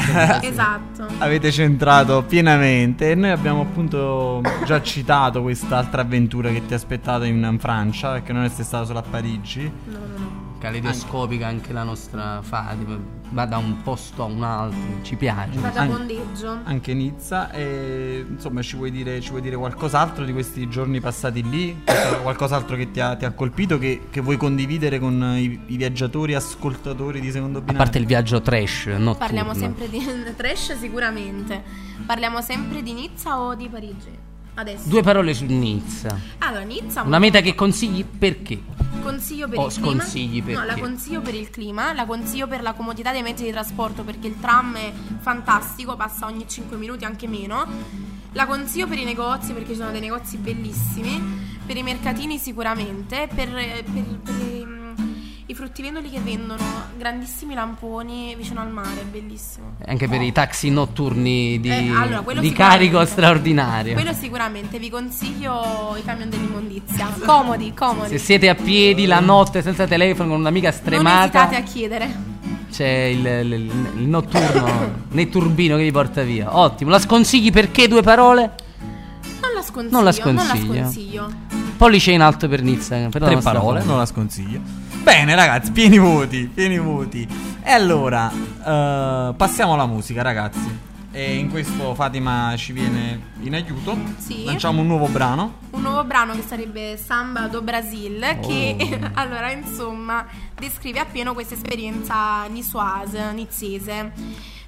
esatto. 0.45 1.07
Avete 1.19 1.49
centrato 1.49 2.23
pienamente 2.23 3.11
e 3.11 3.15
noi 3.15 3.29
abbiamo 3.29 3.61
appunto 3.61 4.41
già 4.65 4.81
citato 4.81 5.41
quest'altra 5.41 6.01
avventura 6.01 6.49
che 6.49 6.65
ti 6.65 6.73
è 6.73 6.75
aspettata 6.75 7.25
in 7.25 7.55
Francia, 7.57 8.11
perché 8.11 8.33
non 8.33 8.49
sei 8.49 8.65
stato 8.65 8.83
solo 8.85 8.99
a 8.99 9.03
Parigi. 9.09 9.71
No, 9.85 9.97
no, 9.97 10.05
no. 10.17 10.40
Caleidoscopica 10.61 11.47
anche 11.47 11.73
la 11.73 11.81
nostra 11.83 12.39
Fatima. 12.43 12.95
Va 13.31 13.45
da 13.45 13.57
un 13.57 13.81
posto 13.81 14.21
a 14.23 14.25
un 14.25 14.43
altro, 14.43 14.77
ci 15.01 15.15
piace. 15.15 15.57
Va 15.59 15.69
da 15.69 15.85
bondeggio. 15.85 16.59
Anche 16.65 16.93
Nizza 16.93 17.49
e 17.51 18.25
insomma 18.29 18.61
ci 18.61 18.75
vuoi 18.75 18.91
dire, 18.91 19.19
ci 19.21 19.29
vuoi 19.29 19.41
dire 19.41 19.55
qualcos'altro 19.55 20.23
di 20.25 20.33
questi 20.33 20.67
giorni 20.69 20.99
passati 20.99 21.41
lì? 21.49 21.81
Qualcosa- 21.83 22.19
Qualcos'altro 22.21 22.75
che 22.75 22.91
ti 22.91 22.99
ha, 22.99 23.15
ti 23.15 23.25
ha 23.25 23.31
colpito 23.31 23.77
che, 23.77 24.01
che 24.09 24.21
vuoi 24.21 24.37
condividere 24.37 24.99
con 24.99 25.21
i, 25.37 25.59
i 25.67 25.77
viaggiatori, 25.77 26.35
ascoltatori 26.35 27.19
di 27.19 27.31
secondo 27.31 27.57
A 27.57 27.61
binario? 27.61 27.83
parte 27.83 27.97
il 27.97 28.05
viaggio 28.05 28.41
trash, 28.41 28.85
notturno. 28.87 29.15
Parliamo 29.15 29.53
sempre 29.53 29.89
di 29.89 29.99
trash 30.37 30.77
sicuramente. 30.77 31.63
Parliamo 32.05 32.41
sempre 32.41 32.83
di 32.83 32.93
Nizza 32.93 33.39
o 33.39 33.55
di 33.55 33.67
Parigi? 33.67 34.29
Adesso. 34.53 34.89
Due 34.89 35.01
parole 35.01 35.33
su 35.33 35.45
Nizza. 35.45 36.19
Allora, 36.39 36.63
Nizza 36.63 37.01
Una 37.03 37.19
meta 37.19 37.39
che 37.41 37.55
consigli 37.55 38.03
perché? 38.05 38.61
consiglio 39.01 39.47
per 39.47 39.57
o 39.57 39.65
il 39.67 39.73
clima. 39.73 39.87
sconsigli 40.01 40.43
No, 40.53 40.63
la 40.63 40.77
consiglio 40.77 41.21
per 41.21 41.33
il 41.33 41.49
clima, 41.49 41.93
la 41.93 42.05
consiglio 42.05 42.47
per 42.47 42.61
la 42.61 42.73
comodità 42.73 43.11
dei 43.11 43.23
mezzi 43.23 43.43
di 43.43 43.51
trasporto 43.51 44.03
perché 44.03 44.27
il 44.27 44.39
tram 44.39 44.75
è 44.75 44.91
fantastico, 45.19 45.95
passa 45.95 46.27
ogni 46.27 46.47
5 46.47 46.77
minuti, 46.77 47.03
anche 47.05 47.27
meno. 47.27 47.65
La 48.33 48.45
consiglio 48.45 48.87
per 48.87 48.97
i 48.99 49.03
negozi 49.03 49.53
perché 49.53 49.71
ci 49.71 49.79
sono 49.79 49.91
dei 49.91 49.99
negozi 50.01 50.37
bellissimi, 50.37 51.57
per 51.65 51.75
i 51.77 51.83
mercatini 51.83 52.37
sicuramente, 52.37 53.27
per, 53.33 53.49
per- 53.49 54.19
per 54.23 54.60
i, 55.51 55.55
fruttivendoli 55.55 56.09
che 56.09 56.19
vendono 56.19 56.63
grandissimi 56.97 57.53
lamponi 57.53 58.33
vicino 58.35 58.61
al 58.61 58.69
mare, 58.69 59.05
bellissimo. 59.09 59.75
Anche 59.85 60.07
per 60.07 60.21
i 60.21 60.31
taxi 60.31 60.69
notturni 60.69 61.59
di, 61.59 61.69
Eh, 61.69 61.89
allora, 61.95 62.23
di 62.39 62.51
carico 62.51 63.03
straordinario. 63.05 63.93
Quello 63.93 64.13
sicuramente, 64.13 64.79
vi 64.79 64.89
consiglio 64.89 65.95
i 65.97 66.03
camion 66.03 66.29
dell'immondizia. 66.29 67.07
Comodi, 67.25 67.73
comodi. 67.73 68.09
Se 68.09 68.17
siete 68.17 68.49
a 68.49 68.55
piedi 68.55 69.05
la 69.05 69.19
notte 69.19 69.61
senza 69.61 69.85
telefono 69.87 70.29
con 70.29 70.39
un'amica 70.39 70.69
non 70.69 70.77
stremata, 70.79 71.25
esitate 71.25 71.55
a 71.55 71.61
chiedere. 71.61 72.15
c'è 72.71 72.87
il, 72.87 73.25
il- 73.25 73.53
il 73.97 74.07
notturno 74.07 74.99
nel 75.11 75.29
turbino 75.29 75.77
che 75.77 75.83
vi 75.83 75.91
porta 75.91 76.21
via. 76.23 76.57
Ottimo. 76.57 76.89
La 76.89 76.99
sconsigli 76.99 77.51
perché 77.51 77.87
due 77.87 78.01
parole? 78.01 78.51
Non 79.41 79.51
la 79.53 79.61
sconsiglio. 79.61 79.95
Non 79.95 80.03
la 80.03 80.13
Non 80.23 80.35
la 80.35 80.43
sconsiglio. 80.43 80.73
sconsiglio. 80.83 81.31
Pollice 81.77 82.11
in 82.11 82.21
alto 82.21 82.47
per 82.47 82.61
Nizza. 82.61 82.95
Per 83.09 83.21
Tre 83.21 83.37
parole, 83.37 83.83
non 83.83 83.97
la 83.97 84.05
sconsiglio. 84.05 84.80
Bene, 85.01 85.33
ragazzi, 85.33 85.71
pieni 85.71 85.97
voti, 85.97 86.49
pieni 86.53 86.77
voti. 86.77 87.27
E 87.63 87.71
allora, 87.71 88.31
eh, 88.31 89.33
passiamo 89.35 89.73
alla 89.73 89.87
musica, 89.87 90.21
ragazzi. 90.21 90.89
E 91.11 91.35
in 91.35 91.49
questo 91.49 91.93
Fatima 91.95 92.53
ci 92.55 92.71
viene 92.71 93.19
in 93.41 93.53
aiuto. 93.55 93.97
Sì. 94.17 94.45
Lanciamo 94.45 94.81
un 94.81 94.87
nuovo 94.87 95.07
brano. 95.07 95.55
Un 95.71 95.81
nuovo 95.81 96.03
brano 96.03 96.33
che 96.33 96.43
sarebbe 96.47 96.97
Samba 96.97 97.47
do 97.47 97.61
Brasil, 97.61 98.37
che 98.41 98.77
Oh. 98.79 99.09
allora 99.15 99.51
insomma 99.51 100.25
descrive 100.57 100.99
appieno 100.99 101.33
questa 101.33 101.55
esperienza 101.55 102.45
niçoise, 102.47 103.31
nizzese. 103.33 104.11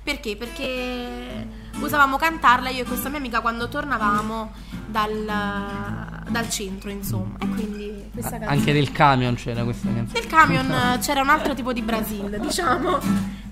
Perché? 0.04 0.36
Perché 0.36 1.48
usavamo 1.80 2.18
cantarla 2.18 2.70
io 2.70 2.82
e 2.82 2.86
questa 2.86 3.10
mia 3.10 3.20
amica 3.20 3.40
quando 3.42 3.70
tornavamo 3.70 4.52
dal, 4.86 6.22
dal 6.30 6.50
centro, 6.50 6.90
insomma. 6.90 7.38
E 7.40 7.48
quindi 7.48 8.04
questa 8.12 8.32
canzone. 8.32 8.52
Anche 8.52 8.74
del 8.74 8.92
camion 8.92 9.36
c'era 9.36 9.64
questa 9.64 9.88
canzone. 9.88 10.20
Nel 10.20 10.28
camion 10.28 11.00
c'era 11.00 11.22
un 11.22 11.30
altro 11.30 11.54
tipo 11.54 11.72
di 11.72 11.82
Brasil, 11.82 12.38
diciamo. 12.40 13.00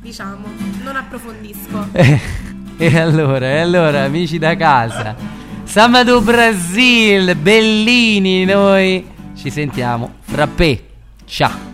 Diciamo, 0.02 0.48
non 0.84 0.96
approfondisco. 0.96 1.90
E 2.78 2.98
allora, 2.98 3.46
e 3.46 3.60
allora, 3.60 4.06
amici 4.06 4.40
da 4.40 4.56
casa, 4.56 5.16
Samba 5.64 6.04
do 6.04 6.20
Brasil, 6.20 7.36
bellini, 7.36 8.44
noi 8.44 9.08
ci 9.36 9.52
sentiamo 9.52 10.16
fra 10.22 10.48
pe. 10.48 10.88
Ciao. 11.26 11.71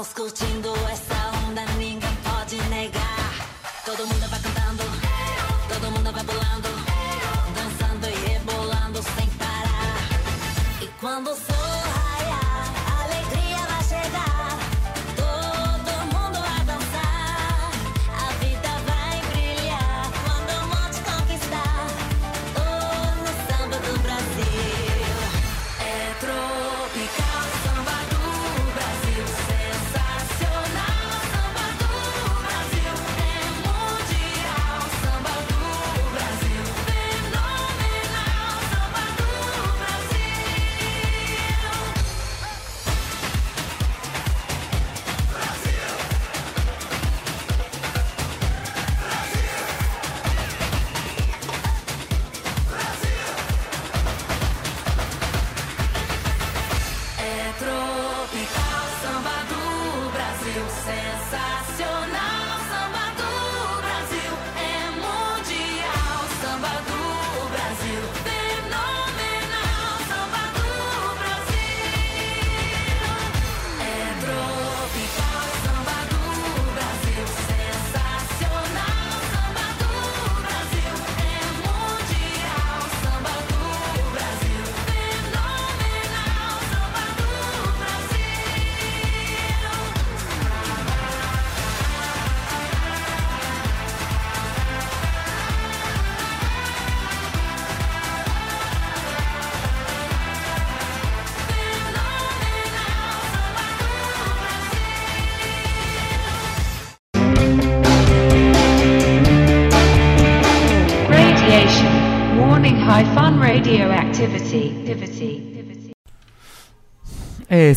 Estamos 0.00 0.14
curtindo 0.14 0.72
essa 0.92 1.14
onda, 1.44 1.64
ninguém 1.76 2.16
pode 2.22 2.56
negar. 2.68 3.48
Todo 3.84 4.06
mundo 4.06 4.28
vai 4.30 4.38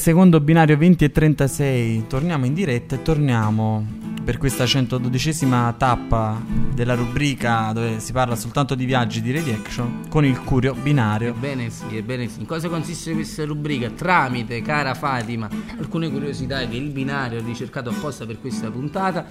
secondo 0.01 0.39
binario 0.39 0.75
20 0.77 1.03
e 1.03 1.11
36 1.11 2.07
torniamo 2.07 2.47
in 2.47 2.55
diretta 2.55 2.95
e 2.95 3.03
torniamo 3.03 3.85
per 4.23 4.39
questa 4.39 4.63
112esima 4.63 5.77
tappa 5.77 6.41
della 6.73 6.95
rubrica 6.95 7.71
dove 7.71 7.99
si 7.99 8.11
parla 8.11 8.35
soltanto 8.35 8.73
di 8.73 8.85
viaggi 8.85 9.21
di 9.21 9.31
Radio 9.31 9.53
Action 9.53 10.05
con 10.09 10.25
il 10.25 10.41
curio 10.41 10.73
binario. 10.73 11.35
Ebbene 11.35 11.69
sì, 11.69 11.95
ebbene 11.95 12.27
sì. 12.27 12.39
In 12.39 12.47
cosa 12.47 12.67
consiste 12.67 13.13
questa 13.13 13.45
rubrica? 13.45 13.91
Tramite, 13.91 14.63
cara 14.63 14.95
Fatima, 14.95 15.47
alcune 15.77 16.09
curiosità 16.09 16.67
che 16.67 16.77
il 16.77 16.89
binario 16.89 17.37
ha 17.37 17.43
ricercato 17.43 17.91
apposta 17.91 18.25
per 18.25 18.39
questa 18.39 18.71
puntata, 18.71 19.27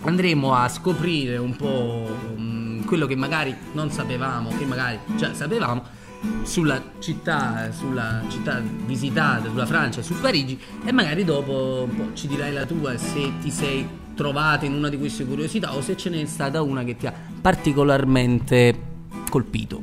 andremo 0.00 0.52
a 0.52 0.68
scoprire 0.68 1.36
un 1.36 1.54
po' 1.54 2.34
mm, 2.36 2.82
quello 2.86 3.06
che 3.06 3.14
magari 3.14 3.54
non 3.72 3.92
sapevamo, 3.92 4.48
che 4.58 4.64
magari 4.64 4.98
già 5.14 5.32
sapevamo 5.32 6.02
sulla 6.44 6.80
città, 6.98 7.72
sulla 7.72 8.22
città 8.28 8.62
visitata, 8.86 9.48
sulla 9.48 9.66
Francia 9.66 10.02
su 10.02 10.14
Parigi 10.20 10.58
e 10.84 10.92
magari 10.92 11.24
dopo 11.24 11.88
ci 12.12 12.28
dirai 12.28 12.52
la 12.52 12.64
tua 12.66 12.96
se 12.96 13.32
ti 13.40 13.50
sei 13.50 13.86
trovata 14.14 14.64
in 14.64 14.74
una 14.74 14.88
di 14.88 14.96
queste 14.96 15.24
curiosità 15.24 15.74
o 15.74 15.80
se 15.80 15.96
ce 15.96 16.10
n'è 16.10 16.24
stata 16.26 16.62
una 16.62 16.84
che 16.84 16.96
ti 16.96 17.06
ha 17.06 17.14
particolarmente 17.40 18.92
colpito. 19.28 19.82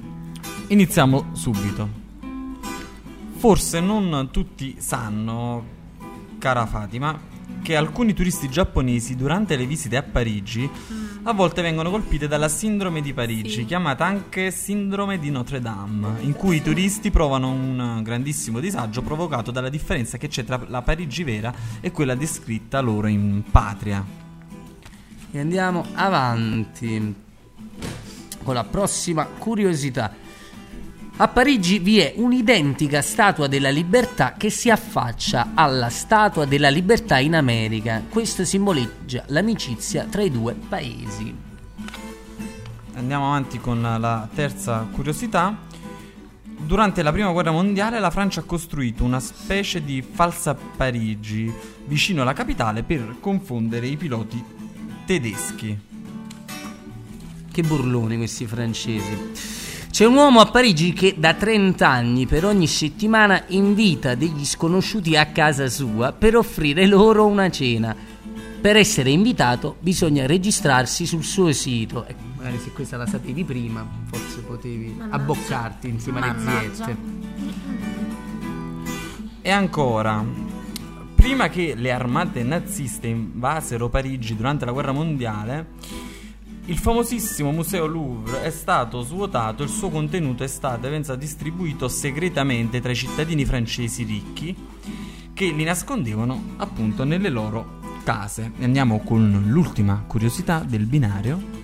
Iniziamo 0.67 1.31
subito. 1.33 1.99
Forse 3.35 3.79
non 3.79 4.29
tutti 4.31 4.75
sanno, 4.77 5.65
cara 6.37 6.65
Fatima, 6.65 7.19
che 7.61 7.75
alcuni 7.75 8.13
turisti 8.13 8.49
giapponesi 8.49 9.15
durante 9.15 9.55
le 9.55 9.65
visite 9.65 9.97
a 9.97 10.03
Parigi 10.03 10.69
a 11.23 11.33
volte 11.33 11.61
vengono 11.61 11.91
colpite 11.91 12.27
dalla 12.27 12.49
sindrome 12.49 12.99
di 12.99 13.13
Parigi, 13.13 13.65
chiamata 13.65 14.05
anche 14.05 14.49
sindrome 14.49 15.19
di 15.19 15.29
Notre 15.29 15.59
Dame, 15.59 16.15
in 16.21 16.33
cui 16.33 16.55
i 16.55 16.61
turisti 16.63 17.11
provano 17.11 17.51
un 17.51 18.01
grandissimo 18.01 18.59
disagio 18.59 19.03
provocato 19.03 19.51
dalla 19.51 19.69
differenza 19.69 20.17
che 20.17 20.27
c'è 20.27 20.43
tra 20.43 20.59
la 20.67 20.81
Parigi 20.81 21.23
vera 21.23 21.53
e 21.79 21.91
quella 21.91 22.15
descritta 22.15 22.79
loro 22.79 23.05
in 23.05 23.43
patria. 23.51 24.03
E 25.31 25.39
andiamo 25.39 25.85
avanti 25.93 27.15
con 28.43 28.55
la 28.55 28.63
prossima 28.63 29.25
curiosità. 29.25 30.20
A 31.21 31.27
Parigi 31.27 31.77
vi 31.77 31.99
è 31.99 32.13
un'identica 32.15 33.03
statua 33.03 33.45
della 33.45 33.69
libertà 33.69 34.33
che 34.33 34.49
si 34.49 34.71
affaccia 34.71 35.51
alla 35.53 35.89
statua 35.89 36.45
della 36.45 36.69
libertà 36.69 37.19
in 37.19 37.35
America. 37.35 38.03
Questo 38.09 38.43
simboleggia 38.43 39.25
l'amicizia 39.27 40.05
tra 40.05 40.23
i 40.23 40.31
due 40.31 40.55
paesi. 40.55 41.31
Andiamo 42.95 43.27
avanti 43.27 43.59
con 43.59 43.83
la 43.83 44.27
terza 44.33 44.87
curiosità. 44.91 45.55
Durante 46.57 47.03
la 47.03 47.11
prima 47.11 47.29
guerra 47.29 47.51
mondiale 47.51 47.99
la 47.99 48.09
Francia 48.09 48.39
ha 48.39 48.43
costruito 48.43 49.03
una 49.03 49.19
specie 49.19 49.83
di 49.83 50.01
falsa 50.01 50.55
Parigi 50.55 51.53
vicino 51.85 52.23
alla 52.23 52.33
capitale 52.33 52.81
per 52.81 53.17
confondere 53.19 53.85
i 53.85 53.95
piloti 53.95 54.43
tedeschi. 55.05 55.79
Che 57.51 57.61
burloni 57.61 58.17
questi 58.17 58.47
francesi. 58.47 59.69
C'è 59.91 60.05
un 60.05 60.15
uomo 60.15 60.39
a 60.39 60.45
Parigi 60.45 60.93
che 60.93 61.15
da 61.17 61.33
30 61.33 61.87
anni 61.87 62.25
per 62.25 62.45
ogni 62.45 62.65
settimana 62.65 63.43
invita 63.47 64.15
degli 64.15 64.45
sconosciuti 64.45 65.17
a 65.17 65.27
casa 65.27 65.67
sua 65.67 66.13
per 66.13 66.37
offrire 66.37 66.87
loro 66.87 67.27
una 67.27 67.49
cena. 67.51 67.93
Per 68.61 68.77
essere 68.77 69.09
invitato 69.09 69.75
bisogna 69.79 70.25
registrarsi 70.25 71.05
sul 71.05 71.23
suo 71.23 71.51
sito. 71.51 72.05
E 72.07 72.15
magari 72.37 72.57
se 72.59 72.71
questa 72.71 72.95
la 72.95 73.05
sapevi 73.05 73.43
prima, 73.43 73.85
forse 74.05 74.39
potevi 74.39 74.95
Mannaggia. 74.97 75.15
abboccarti 75.15 75.87
insieme 75.89 76.21
alle 76.21 76.33
Mannaggia. 76.33 76.73
ziette. 76.73 76.97
E 79.41 79.49
ancora, 79.49 80.23
prima 81.15 81.49
che 81.49 81.73
le 81.75 81.91
armate 81.91 82.43
naziste 82.43 83.07
invasero 83.07 83.89
Parigi 83.89 84.35
durante 84.37 84.63
la 84.63 84.71
guerra 84.71 84.93
mondiale, 84.93 85.67
il 86.71 86.77
famosissimo 86.77 87.51
museo 87.51 87.85
Louvre 87.85 88.43
è 88.43 88.49
stato 88.49 89.01
svuotato, 89.01 89.61
il 89.61 89.67
suo 89.67 89.89
contenuto 89.89 90.45
è 90.45 90.47
stato 90.47 90.87
pensa, 90.87 91.17
distribuito 91.17 91.89
segretamente 91.89 92.79
tra 92.79 92.91
i 92.91 92.95
cittadini 92.95 93.43
francesi 93.43 94.03
ricchi 94.03 94.55
che 95.33 95.51
li 95.51 95.65
nascondevano 95.65 96.53
appunto 96.57 97.03
nelle 97.03 97.27
loro 97.27 97.79
case. 98.05 98.53
Andiamo 98.61 98.99
con 98.99 99.47
l'ultima 99.47 100.05
curiosità 100.07 100.63
del 100.65 100.85
binario. 100.85 101.59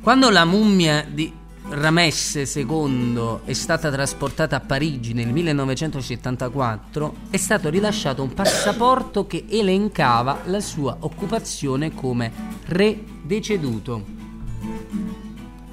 Quando 0.00 0.30
la 0.30 0.44
mummia 0.44 1.04
di 1.04 1.32
Ramesse 1.68 2.42
II 2.42 3.40
è 3.44 3.52
stata 3.54 3.90
trasportata 3.90 4.54
a 4.54 4.60
Parigi 4.60 5.14
nel 5.14 5.32
1974, 5.32 7.14
è 7.30 7.36
stato 7.38 7.68
rilasciato 7.70 8.22
un 8.22 8.34
passaporto 8.34 9.26
che 9.26 9.46
elencava 9.48 10.42
la 10.44 10.60
sua 10.60 10.96
occupazione 11.00 11.92
come 11.92 12.30
re 12.66 13.11
deceduto. 13.22 14.04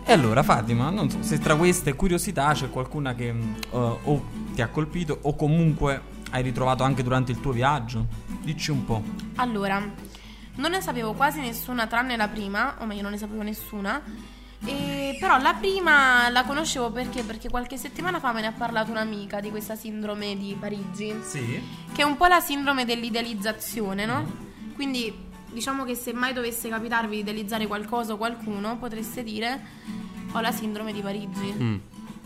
E 0.03 0.11
allora 0.11 0.41
Fatima, 0.41 0.89
non 0.89 1.09
so 1.09 1.21
se 1.21 1.37
tra 1.37 1.55
queste 1.55 1.93
curiosità 1.93 2.51
c'è 2.53 2.69
qualcuna 2.69 3.13
che 3.13 3.31
mm, 3.31 3.53
eh, 3.71 3.97
o 4.03 4.23
ti 4.53 4.61
ha 4.61 4.67
colpito 4.67 5.19
o 5.21 5.35
comunque 5.35 6.01
hai 6.31 6.41
ritrovato 6.41 6.83
anche 6.83 7.03
durante 7.03 7.31
il 7.31 7.39
tuo 7.39 7.51
viaggio. 7.51 8.07
Dici 8.41 8.71
un 8.71 8.85
po'. 8.85 9.03
Allora, 9.35 9.79
non 10.55 10.71
ne 10.71 10.81
sapevo 10.81 11.13
quasi 11.13 11.41
nessuna 11.41 11.87
tranne 11.87 12.15
la 12.15 12.27
prima, 12.27 12.75
o 12.79 12.85
meglio 12.85 13.03
non 13.03 13.11
ne 13.11 13.17
sapevo 13.17 13.41
nessuna, 13.41 14.01
E 14.65 15.15
però 15.19 15.39
la 15.39 15.53
prima 15.53 16.29
la 16.29 16.43
conoscevo 16.43 16.91
perché? 16.91 17.23
Perché 17.23 17.49
qualche 17.49 17.77
settimana 17.77 18.19
fa 18.19 18.33
me 18.33 18.41
ne 18.41 18.47
ha 18.47 18.51
parlato 18.51 18.91
un'amica 18.91 19.39
di 19.39 19.49
questa 19.49 19.75
sindrome 19.75 20.37
di 20.37 20.55
Parigi. 20.59 21.15
Sì. 21.21 21.61
Che 21.93 22.01
è 22.01 22.05
un 22.05 22.17
po' 22.17 22.25
la 22.25 22.41
sindrome 22.41 22.83
dell'idealizzazione, 22.83 24.05
no? 24.05 24.25
Quindi 24.75 25.27
diciamo 25.51 25.83
che 25.83 25.95
se 25.95 26.13
mai 26.13 26.33
dovesse 26.33 26.69
capitarvi 26.69 27.15
di 27.15 27.21
idealizzare 27.21 27.67
qualcosa 27.67 28.13
o 28.13 28.17
qualcuno, 28.17 28.77
potreste 28.77 29.23
dire 29.23 29.61
ho 30.31 30.39
la 30.41 30.51
sindrome 30.51 30.93
di 30.93 31.01
Parigi. 31.01 31.53
Mm. 31.57 31.75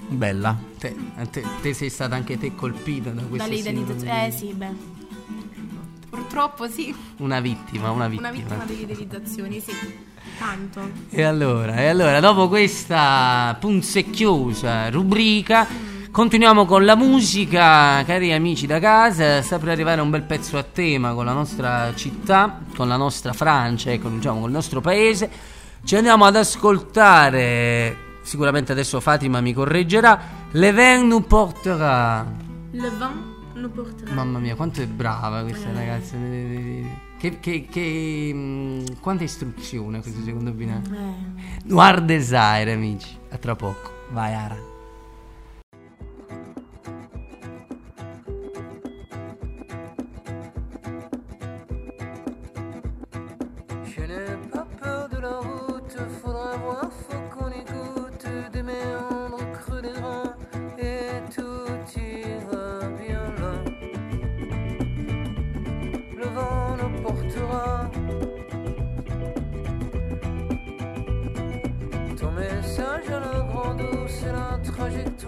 Bella. 0.09 0.57
Te, 0.77 0.95
te- 1.31 1.43
te 1.61 1.73
sei 1.73 1.89
stata 1.89 2.15
anche 2.15 2.37
te 2.37 2.53
colpita 2.55 3.09
da 3.11 3.21
questa 3.23 3.47
Dall'idealizzazione. 3.47 4.27
Eh 4.27 4.31
sì, 4.31 4.53
beh. 4.53 5.01
Purtroppo 6.09 6.67
sì. 6.67 6.93
Una 7.17 7.39
vittima, 7.39 7.91
una 7.91 8.07
vittima. 8.07 8.29
Una 8.29 8.37
vittima 8.37 8.65
delle 8.65 8.81
idealizzazioni, 8.81 9.59
sì. 9.59 9.71
Tanto. 10.37 10.89
E 11.09 11.23
allora, 11.23 11.75
e 11.77 11.87
allora, 11.87 12.19
dopo 12.19 12.47
questa 12.47 13.55
punzecchiosa 13.59 14.89
rubrica, 14.89 15.67
continuiamo 16.14 16.65
con 16.65 16.85
la 16.85 16.95
musica, 16.95 18.03
cari 18.06 18.31
amici 18.31 18.68
da 18.68 18.80
casa. 18.80 19.41
Sta 19.41 19.57
per 19.57 19.69
arrivare 19.69 19.99
un 19.99 20.11
bel 20.11 20.22
pezzo 20.22 20.60
a 20.60 20.64
tema 20.64 21.14
con 21.14 21.26
la 21.26 21.34
nostra 21.34 21.91
città, 21.95 22.60
con 22.76 22.88
la 22.88 22.98
nostra 22.98 23.34
Francia 23.34 23.90
e 23.90 23.99
con, 23.99 24.18
diciamo, 24.18 24.40
con 24.41 24.49
il 24.49 24.56
nostro 24.56 24.80
paese. 24.80 25.30
Ci 25.84 25.95
andiamo 25.95 26.26
ad 26.26 26.35
ascoltare, 26.35 27.98
sicuramente 28.22 28.72
adesso 28.72 28.99
Fatima 28.99 29.41
mi 29.41 29.53
correggerà, 29.53 30.41
Le 30.52 30.72
vin 30.72 31.07
nous 31.07 31.26
portera. 31.26 32.23
Le 32.72 32.90
vin 32.91 33.34
nous 33.56 33.72
portera. 33.73 34.14
Mamma 34.14 34.38
mia, 34.38 34.56
quanto 34.56 34.81
è 34.81 34.85
brava 34.85 35.41
questa 35.41 35.69
Eh. 35.69 35.73
ragazza. 35.73 36.15
Che, 37.18 37.40
che, 37.40 37.68
che, 37.69 38.31
mh, 38.34 38.99
quanta 38.99 39.23
istruzione 39.23 39.99
questo 40.02 40.22
secondo 40.23 40.52
binario. 40.52 40.94
Eh. 40.94 41.41
Noir 41.65 42.02
Desire, 42.02 42.72
amici. 42.72 43.18
A 43.31 43.38
tra 43.38 43.56
poco. 43.56 43.91
Vai, 44.11 44.34
Ara. 44.35 44.72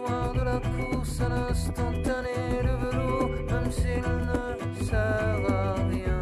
De 0.07 0.41
la 0.43 0.59
course 0.59 1.21
à 1.21 1.29
l'instantané, 1.29 2.61
le 2.63 2.75
vélo, 2.81 3.29
même 3.49 3.71
s'il 3.71 4.01
ne 4.01 4.85
sert 4.85 5.43
à 5.49 5.75
rien. 5.89 6.21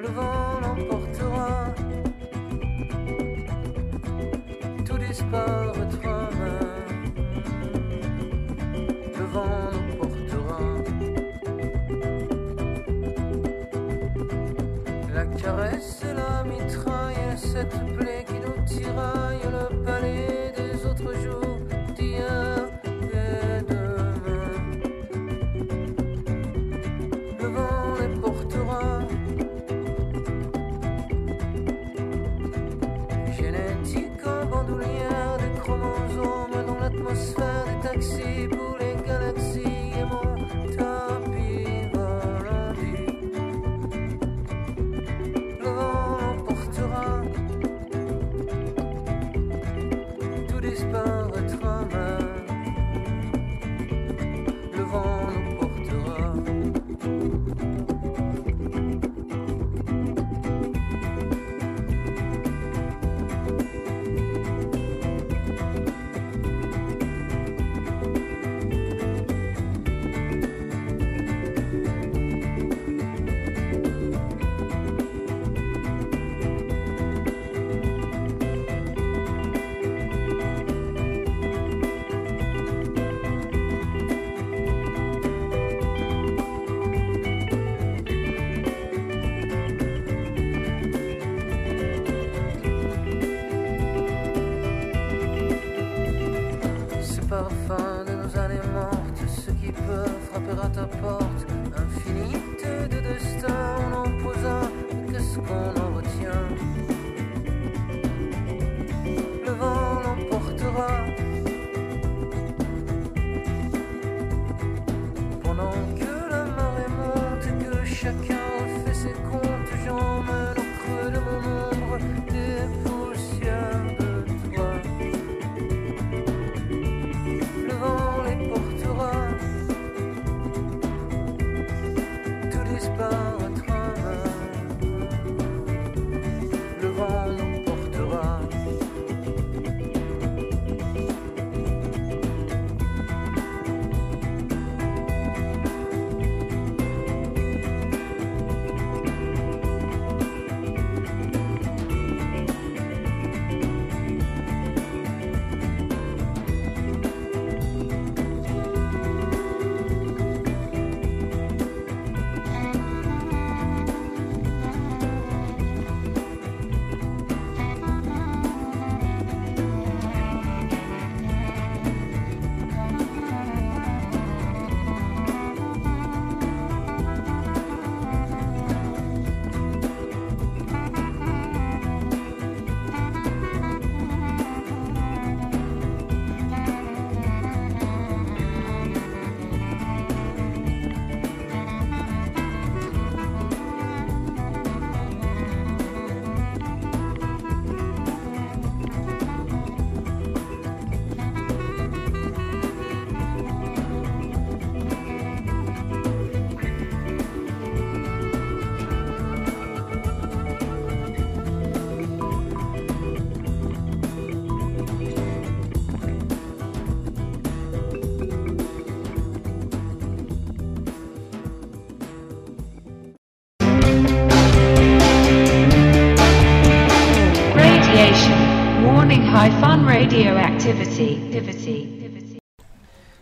Le 0.00 0.08
vent 0.08 0.60
l'emportera, 0.62 1.74
tout 4.84 4.98
disparaîtra. 4.98 6.30
Le 9.18 9.24
vent 9.32 9.70
nous 9.72 9.96
portera. 9.96 10.60
La 15.14 15.24
caresse 15.26 16.02
et 16.10 16.14
la 16.14 16.44
mitraille, 16.44 17.36
cette 17.36 17.78
plaie 17.96 18.24
qui 18.26 18.38
nous 18.44 18.64
tiraille, 18.66 19.44
le 19.44 19.82
palais 19.84 20.31
See. 38.02 38.51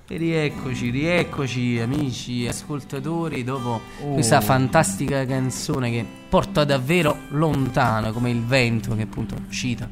E 0.08 0.16
rieccoci, 0.16 0.90
rieccoci 0.90 1.78
amici 1.80 2.46
ascoltatori 2.46 3.44
dopo 3.44 3.80
Oh. 4.02 4.12
questa 4.12 4.42
fantastica 4.42 5.24
canzone 5.24 5.90
che 5.90 6.04
porta 6.28 6.64
davvero 6.64 7.16
lontano 7.30 8.12
come 8.12 8.28
il 8.30 8.42
vento 8.44 8.94
che 8.94 9.02
appunto 9.02 9.36
cita 9.48 9.88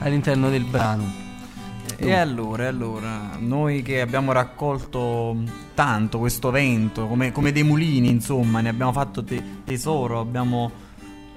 all'interno 0.00 0.50
del 0.50 0.64
brano. 0.64 1.28
E 1.96 2.12
allora, 2.12 2.68
allora, 2.68 3.36
noi 3.38 3.80
che 3.80 4.02
abbiamo 4.02 4.32
raccolto 4.32 5.36
tanto 5.74 6.18
questo 6.18 6.50
vento, 6.50 7.06
come, 7.06 7.32
come 7.32 7.50
dei 7.52 7.62
mulini, 7.62 8.10
insomma, 8.10 8.60
ne 8.60 8.68
abbiamo 8.68 8.92
fatto 8.92 9.24
te- 9.24 9.42
tesoro, 9.64 10.20
abbiamo 10.20 10.70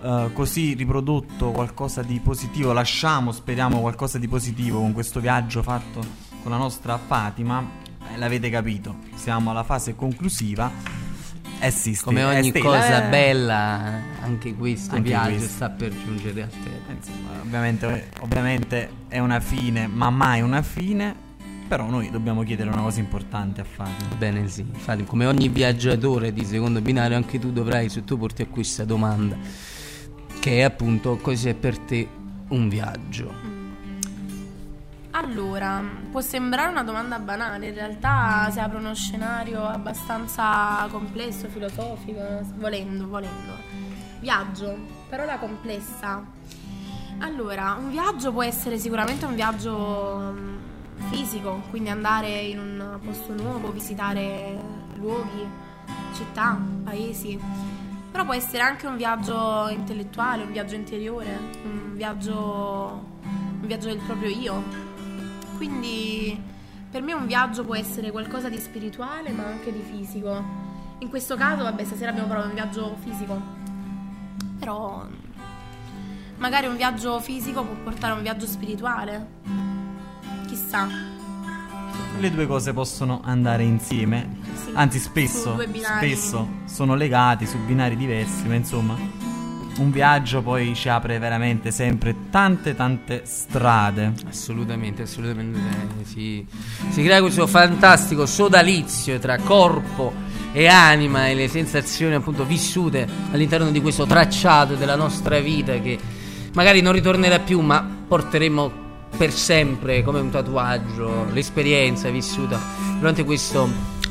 eh, 0.03 0.30
così 0.34 0.73
riprodotto 0.73 1.51
qualcosa 1.51 2.01
di 2.03 2.19
positivo, 2.19 2.73
lasciamo, 2.73 3.31
speriamo, 3.31 3.80
qualcosa 3.80 4.17
di 4.17 4.27
positivo 4.27 4.80
con 4.80 4.91
questo 4.91 5.19
viaggio 5.19 5.63
fatto 5.63 6.01
con 6.41 6.51
la 6.51 6.57
nostra 6.57 6.97
Fatima, 6.97 7.65
eh, 8.13 8.17
l'avete 8.17 8.49
capito, 8.49 8.97
siamo 9.15 9.51
alla 9.51 9.63
fase 9.63 9.95
conclusiva. 9.95 10.69
Eh 11.59 11.71
sì, 11.71 11.93
Ste- 11.93 12.03
Come 12.03 12.19
eh, 12.19 12.25
ogni 12.25 12.49
Stella, 12.49 12.65
cosa 12.65 13.05
eh. 13.05 13.09
bella, 13.09 14.01
anche 14.21 14.53
questo 14.53 14.95
Anche 14.95 15.07
viaggio 15.07 15.30
questo. 15.38 15.47
sta 15.53 15.69
per 15.69 15.93
giungere 16.03 16.41
al 16.41 16.49
termine. 16.49 16.97
Insomma, 16.97 17.39
ovviamente, 17.41 18.09
ovviamente 18.19 18.89
è 19.07 19.19
una 19.19 19.39
fine, 19.39 19.88
ma 19.88 20.09
mai 20.09 20.41
una 20.41 20.61
fine. 20.61 21.31
Però 21.65 21.89
noi 21.89 22.11
dobbiamo 22.11 22.43
chiedere 22.43 22.69
una 22.69 22.81
cosa 22.81 22.99
importante 22.99 23.61
a 23.61 23.63
Fatima. 23.63 24.13
Bene, 24.17 24.47
sì. 24.49 24.59
Infatti, 24.59 25.05
come 25.05 25.25
ogni 25.25 25.47
viaggiatore 25.47 26.34
di 26.34 26.43
secondo 26.43 26.81
binario, 26.81 27.15
anche 27.15 27.39
tu 27.39 27.53
dovrai 27.53 27.88
sottoporti 27.89 28.41
a 28.41 28.47
questa 28.47 28.84
domanda, 28.84 29.38
che 30.44 30.57
è 30.57 30.61
appunto 30.64 31.15
cos'è 31.15 31.53
per 31.53 31.78
te 31.80 32.06
un 32.49 32.68
viaggio? 32.68 33.34
Allora, 35.11 35.82
può 36.11 36.20
sembrare 36.20 36.70
una 36.70 36.84
domanda 36.84 37.18
banale, 37.18 37.68
in 37.68 37.74
realtà 37.74 38.49
si 38.52 38.60
apre 38.60 38.78
uno 38.78 38.94
scenario 38.94 39.65
abbastanza 39.65 40.86
complesso, 40.91 41.48
filosofico, 41.48 42.20
volendo, 42.57 43.07
volendo. 43.07 43.53
Viaggio, 44.20 44.76
parola 45.07 45.38
complessa. 45.38 46.22
Allora, 47.20 47.78
un 47.80 47.90
viaggio 47.90 48.34
può 48.34 48.44
essere 48.44 48.78
sicuramente 48.78 49.24
un 49.24 49.36
viaggio 49.36 50.34
mm, 50.34 50.56
fisico, 51.10 51.61
quindi 51.70 51.88
andare 51.88 52.28
in 52.28 52.60
un 52.60 52.99
posto 53.02 53.34
nuovo, 53.34 53.72
visitare 53.72 54.60
luoghi, 54.98 55.48
città, 56.14 56.60
paesi. 56.84 57.40
Però 58.14 58.26
può 58.26 58.35
essere 58.35 58.61
anche 58.61 58.85
un 58.85 58.95
viaggio 58.95 59.68
intellettuale, 59.69 60.44
un 60.44 60.52
viaggio 60.52 60.76
interiore, 60.76 61.35
un 61.64 61.95
viaggio, 61.95 63.07
un 63.23 63.65
viaggio 63.65 63.88
del 63.88 63.98
proprio 64.06 64.30
io. 64.30 64.64
Quindi 65.57 66.40
per 66.91 67.02
me 67.02 67.14
un 67.14 67.26
viaggio 67.26 67.65
può 67.65 67.73
essere 67.73 68.11
qualcosa 68.11 68.49
di 68.49 68.60
spirituale 68.60 69.31
ma 69.31 69.45
anche 69.45 69.73
di 69.73 69.81
fisico. 69.81 70.44
In 70.99 71.10
questo 71.10 71.35
caso, 71.35 71.64
vabbè, 71.64 71.84
stasera 71.85 72.11
abbiamo 72.11 72.27
di 72.27 72.49
un 72.49 72.53
viaggio 72.53 72.95
fisico. 73.02 73.41
Però 74.60 75.07
magari 76.38 76.68
un 76.68 76.76
viaggio 76.76 77.19
fisico 77.19 77.64
può 77.64 77.73
portare 77.84 78.14
a 78.14 78.15
un 78.18 78.22
viaggio 78.22 78.45
spirituale. 78.45 79.27
Chissà. 80.45 81.12
Le 82.20 82.32
due 82.32 82.48
cose 82.48 82.74
possono 82.74 83.22
andare 83.24 83.64
insieme. 83.64 84.38
Sì, 84.53 84.72
Anzi, 84.74 84.99
spesso, 84.99 85.57
spesso 85.98 86.48
sono 86.65 86.95
legati 86.95 87.45
su 87.45 87.57
binari 87.65 87.98
diversi, 87.98 88.48
ma 88.48 88.56
insomma, 88.56 88.95
un 89.78 89.91
viaggio 89.91 90.41
poi 90.41 90.76
ci 90.76 90.88
apre 90.90 91.18
veramente 91.20 91.72
sempre 91.72 92.15
tante, 92.30 92.76
tante 92.76 93.24
strade. 93.26 94.14
Assolutamente, 94.28 95.02
assolutamente. 95.02 95.60
eh, 95.60 96.06
Si, 96.06 96.45
si 96.90 97.03
crea 97.03 97.20
questo 97.22 97.48
fantastico 97.48 98.26
sodalizio 98.26 99.18
tra 99.20 99.38
corpo 99.40 100.14
e 100.53 100.68
anima 100.68 101.28
e 101.28 101.34
le 101.34 101.48
sensazioni 101.48 102.14
appunto 102.14 102.45
vissute 102.45 103.07
all'interno 103.32 103.72
di 103.72 103.82
questo 103.82 104.06
tracciato 104.06 104.76
della 104.76 104.95
nostra 104.95 105.40
vita 105.40 105.74
che 105.80 105.98
magari 106.53 106.82
non 106.82 106.94
ritornerà 106.94 107.40
più, 107.40 107.60
ma 107.61 107.86
porteremo 108.07 108.82
per 109.15 109.31
sempre 109.31 110.03
come 110.03 110.19
un 110.19 110.30
tatuaggio 110.30 111.26
l'esperienza 111.31 112.10
vissuta 112.10 112.60
durante 112.98 113.23
questo 113.23 113.68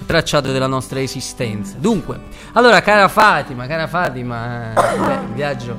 tracciato 0.06 0.52
della 0.52 0.66
nostra 0.66 1.00
esistenza. 1.00 1.76
Dunque, 1.78 2.20
allora 2.52 2.80
cara 2.82 3.08
Fatima, 3.08 3.66
cara 3.66 3.86
Fatima, 3.86 4.72
eh, 4.72 4.98
beh, 4.98 5.12
il 5.12 5.34
viaggio 5.34 5.76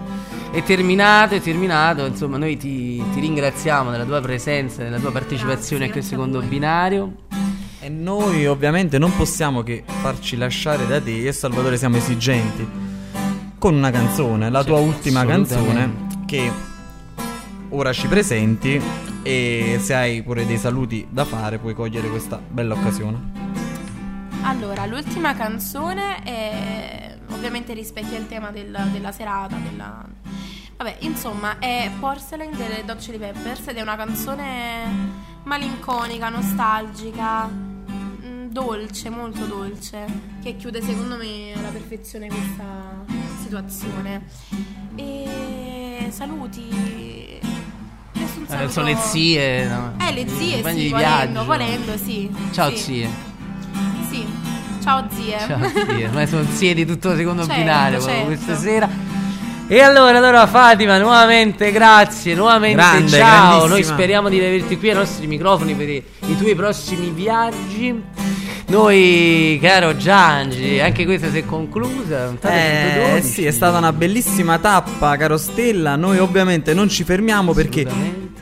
è 0.51 0.61
terminato, 0.63 1.35
è 1.35 1.41
terminato, 1.41 2.05
insomma 2.05 2.37
noi 2.37 2.57
ti, 2.57 3.03
ti 3.13 3.19
ringraziamo 3.19 3.91
della 3.91 4.05
tua 4.05 4.21
presenza, 4.21 4.83
della 4.83 4.99
tua 4.99 5.11
partecipazione 5.11 5.85
a 5.85 5.89
questo 5.89 6.11
secondo 6.11 6.39
binario. 6.41 7.13
E 7.79 7.89
noi 7.89 8.45
ovviamente 8.45 8.97
non 8.97 9.13
possiamo 9.15 9.61
che 9.61 9.83
farci 9.85 10.37
lasciare 10.37 10.87
da 10.87 11.01
te, 11.01 11.11
io 11.11 11.29
e 11.29 11.33
Salvatore 11.33 11.75
siamo 11.75 11.97
esigenti, 11.97 12.65
con 13.59 13.73
una 13.73 13.91
canzone, 13.91 14.49
la 14.49 14.63
tua 14.63 14.79
ultima 14.79 15.25
canzone, 15.25 16.07
che 16.25 16.49
ora 17.73 17.91
ci 17.91 18.07
presenti 18.07 18.79
e 19.23 19.77
se 19.81 19.93
hai 19.95 20.21
pure 20.21 20.45
dei 20.45 20.57
saluti 20.57 21.07
da 21.09 21.25
fare 21.25 21.57
puoi 21.57 21.73
cogliere 21.73 22.07
questa 22.07 22.39
bella 22.39 22.75
occasione. 22.75 23.41
Allora, 24.43 24.85
l'ultima 24.85 25.33
canzone 25.33 26.21
è 26.23 27.17
ovviamente 27.29 27.73
rispecchia 27.73 28.17
il 28.17 28.27
tema 28.27 28.51
del- 28.51 28.89
della 28.91 29.11
serata, 29.11 29.55
della... 29.55 30.05
Vabbè, 30.75 30.97
insomma, 30.99 31.59
è 31.59 31.89
Porcelain 31.99 32.51
delle 32.55 32.83
Dot 32.85 32.97
Chili 32.97 33.17
Peppers 33.17 33.67
ed 33.67 33.77
è 33.77 33.81
una 33.81 33.95
canzone 33.95 35.21
malinconica, 35.43 36.29
nostalgica, 36.29 37.47
mm, 37.47 38.47
dolce, 38.47 39.09
molto 39.09 39.45
dolce, 39.45 40.05
che 40.43 40.55
chiude 40.57 40.81
secondo 40.81 41.15
me 41.15 41.53
alla 41.55 41.69
perfezione 41.69 42.27
questa 42.27 43.05
situazione. 43.41 44.25
E 44.95 46.07
saluti. 46.09 47.52
Eh, 48.61 48.69
sono 48.69 48.85
le 48.87 48.97
zie. 48.97 49.65
no? 49.65 49.93
Eh, 49.99 50.13
le 50.13 50.27
zie, 50.27 50.53
Compagni 50.55 50.81
sì, 50.81 50.89
volendo, 50.89 51.07
viaggio. 51.07 51.45
volendo, 51.45 51.97
sì. 51.97 52.29
Ciao 52.51 52.69
sì. 52.69 52.77
zie. 52.77 53.09
Sì. 54.09 54.25
Ciao 54.83 55.05
zie. 55.13 55.37
Ciao 55.47 55.59
zie, 55.95 56.09
ma 56.09 56.25
sono 56.25 56.45
zie 56.51 56.73
di 56.73 56.85
tutto 56.85 57.11
il 57.11 57.17
secondo 57.17 57.45
Certo, 57.45 57.59
binario 57.59 58.01
certo. 58.01 58.25
questa 58.25 58.55
sera. 58.57 58.89
E 59.65 59.79
allora, 59.79 60.17
allora 60.17 60.45
Fatima, 60.45 60.97
nuovamente 60.97 61.71
grazie, 61.71 62.35
nuovamente 62.35 62.75
Grande, 62.75 63.17
ciao. 63.17 63.65
Noi 63.65 63.83
speriamo 63.83 64.27
di 64.27 64.37
averti 64.37 64.77
qui 64.77 64.89
ai 64.89 64.95
nostri 64.95 65.25
microfoni 65.25 65.73
per 65.73 65.89
i, 65.89 66.03
i 66.27 66.37
tuoi 66.37 66.53
prossimi 66.53 67.09
viaggi. 67.11 68.01
Noi, 68.67 69.59
caro 69.61 69.95
Giangi, 69.95 70.79
anche 70.79 71.05
questa 71.05 71.29
si 71.29 71.37
è 71.39 71.45
conclusa. 71.45 72.33
Eh 72.41 72.91
112. 72.93 73.27
sì, 73.27 73.45
è 73.45 73.51
stata 73.51 73.77
una 73.77 73.93
bellissima 73.93 74.57
tappa, 74.59 75.15
caro 75.15 75.37
Stella. 75.37 75.95
Noi 75.95 76.17
ovviamente 76.19 76.73
non 76.73 76.89
ci 76.89 77.03
fermiamo 77.03 77.53
perché 77.53 77.85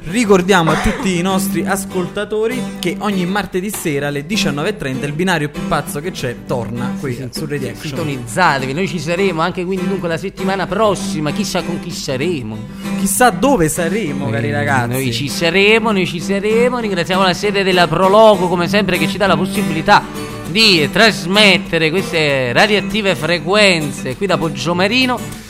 ricordiamo 0.03 0.71
a 0.71 0.81
tutti 0.81 1.17
i 1.17 1.21
nostri 1.21 1.65
ascoltatori 1.65 2.77
che 2.79 2.95
ogni 2.99 3.25
martedì 3.25 3.69
sera 3.69 4.07
alle 4.07 4.25
19.30 4.25 5.03
il 5.05 5.13
binario 5.13 5.49
più 5.49 5.67
pazzo 5.67 5.99
che 5.99 6.11
c'è 6.11 6.35
torna 6.45 6.95
qui 6.99 7.15
su 7.31 7.45
Radio 7.45 7.69
Action. 7.69 7.95
Sintonizzatevi, 7.95 8.73
noi 8.73 8.87
ci 8.87 8.99
saremo 8.99 9.41
anche 9.41 9.63
quindi 9.63 9.87
dunque 9.87 10.07
la 10.07 10.17
settimana 10.17 10.67
prossima, 10.67 11.31
chissà 11.31 11.61
con 11.61 11.79
chi 11.79 11.91
saremo. 11.91 12.57
Chissà 12.99 13.29
dove 13.29 13.69
saremo, 13.69 14.29
cari 14.29 14.49
Eh, 14.49 14.51
ragazzi. 14.51 14.91
Noi 14.91 15.13
ci 15.13 15.27
saremo, 15.29 15.91
noi 15.91 16.05
ci 16.05 16.19
saremo. 16.19 16.79
Ringraziamo 16.79 17.23
la 17.23 17.33
sede 17.33 17.63
della 17.63 17.87
Prologo, 17.87 18.47
come 18.47 18.67
sempre, 18.67 18.97
che 18.97 19.07
ci 19.07 19.17
dà 19.17 19.27
la 19.27 19.37
possibilità 19.37 20.03
di 20.49 20.89
trasmettere 20.91 21.89
queste 21.89 22.51
radioattive 22.53 23.15
frequenze 23.15 24.15
qui 24.15 24.27
da 24.27 24.37
Poggiomarino. 24.37 25.49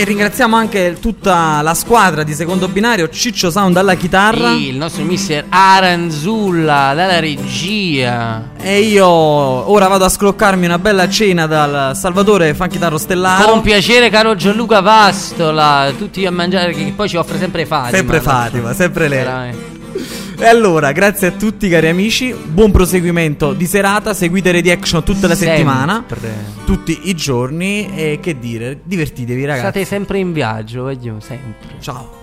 E 0.00 0.04
ringraziamo 0.04 0.56
anche 0.56 0.96
tutta 0.98 1.60
la 1.60 1.74
squadra 1.74 2.22
di 2.22 2.32
secondo 2.32 2.68
binario, 2.68 3.10
Ciccio 3.10 3.50
Sound 3.50 3.76
alla 3.76 3.96
chitarra. 3.96 4.54
Sì, 4.54 4.68
il 4.68 4.76
nostro 4.76 5.04
mister 5.04 5.44
Aranzulla 5.50 6.94
dalla 6.94 7.20
regia. 7.20 8.52
E 8.58 8.80
io 8.80 9.06
ora 9.06 9.88
vado 9.88 10.06
a 10.06 10.08
scroccarmi 10.08 10.64
una 10.64 10.78
bella 10.78 11.06
cena 11.06 11.44
dal 11.44 11.94
Salvatore 11.94 12.54
Fanchitarro 12.54 12.96
Stellaro. 12.96 13.50
Con 13.50 13.60
piacere, 13.60 14.08
caro 14.08 14.34
Gianluca 14.34 14.80
Vastola. 14.80 15.92
Tutti 15.98 16.24
a 16.24 16.30
mangiare, 16.30 16.72
che 16.72 16.94
poi 16.96 17.06
ci 17.06 17.16
offre 17.16 17.36
sempre 17.36 17.66
Fatima. 17.66 17.98
Sempre 17.98 18.20
Fatima, 18.22 18.72
sempre 18.72 19.06
lei. 19.06 19.18
Veramente. 19.18 19.79
E 20.40 20.46
allora, 20.46 20.90
grazie 20.92 21.26
a 21.26 21.30
tutti 21.32 21.68
cari 21.68 21.88
amici, 21.88 22.32
buon 22.32 22.70
proseguimento 22.70 23.52
di 23.52 23.66
serata, 23.66 24.14
seguite 24.14 24.50
Ready 24.50 24.70
Action 24.70 25.04
tutta 25.04 25.26
la 25.26 25.34
Sempre. 25.34 25.56
settimana, 25.56 26.04
tutti 26.64 26.98
i 27.10 27.14
giorni 27.14 27.94
e 27.94 28.20
che 28.22 28.38
dire, 28.38 28.80
divertitevi 28.82 29.44
ragazzi. 29.44 29.68
State 29.68 29.84
sempre 29.84 30.18
in 30.18 30.32
viaggio, 30.32 30.84
voglio 30.84 31.20
sempre. 31.20 31.74
Ciao. 31.80 32.19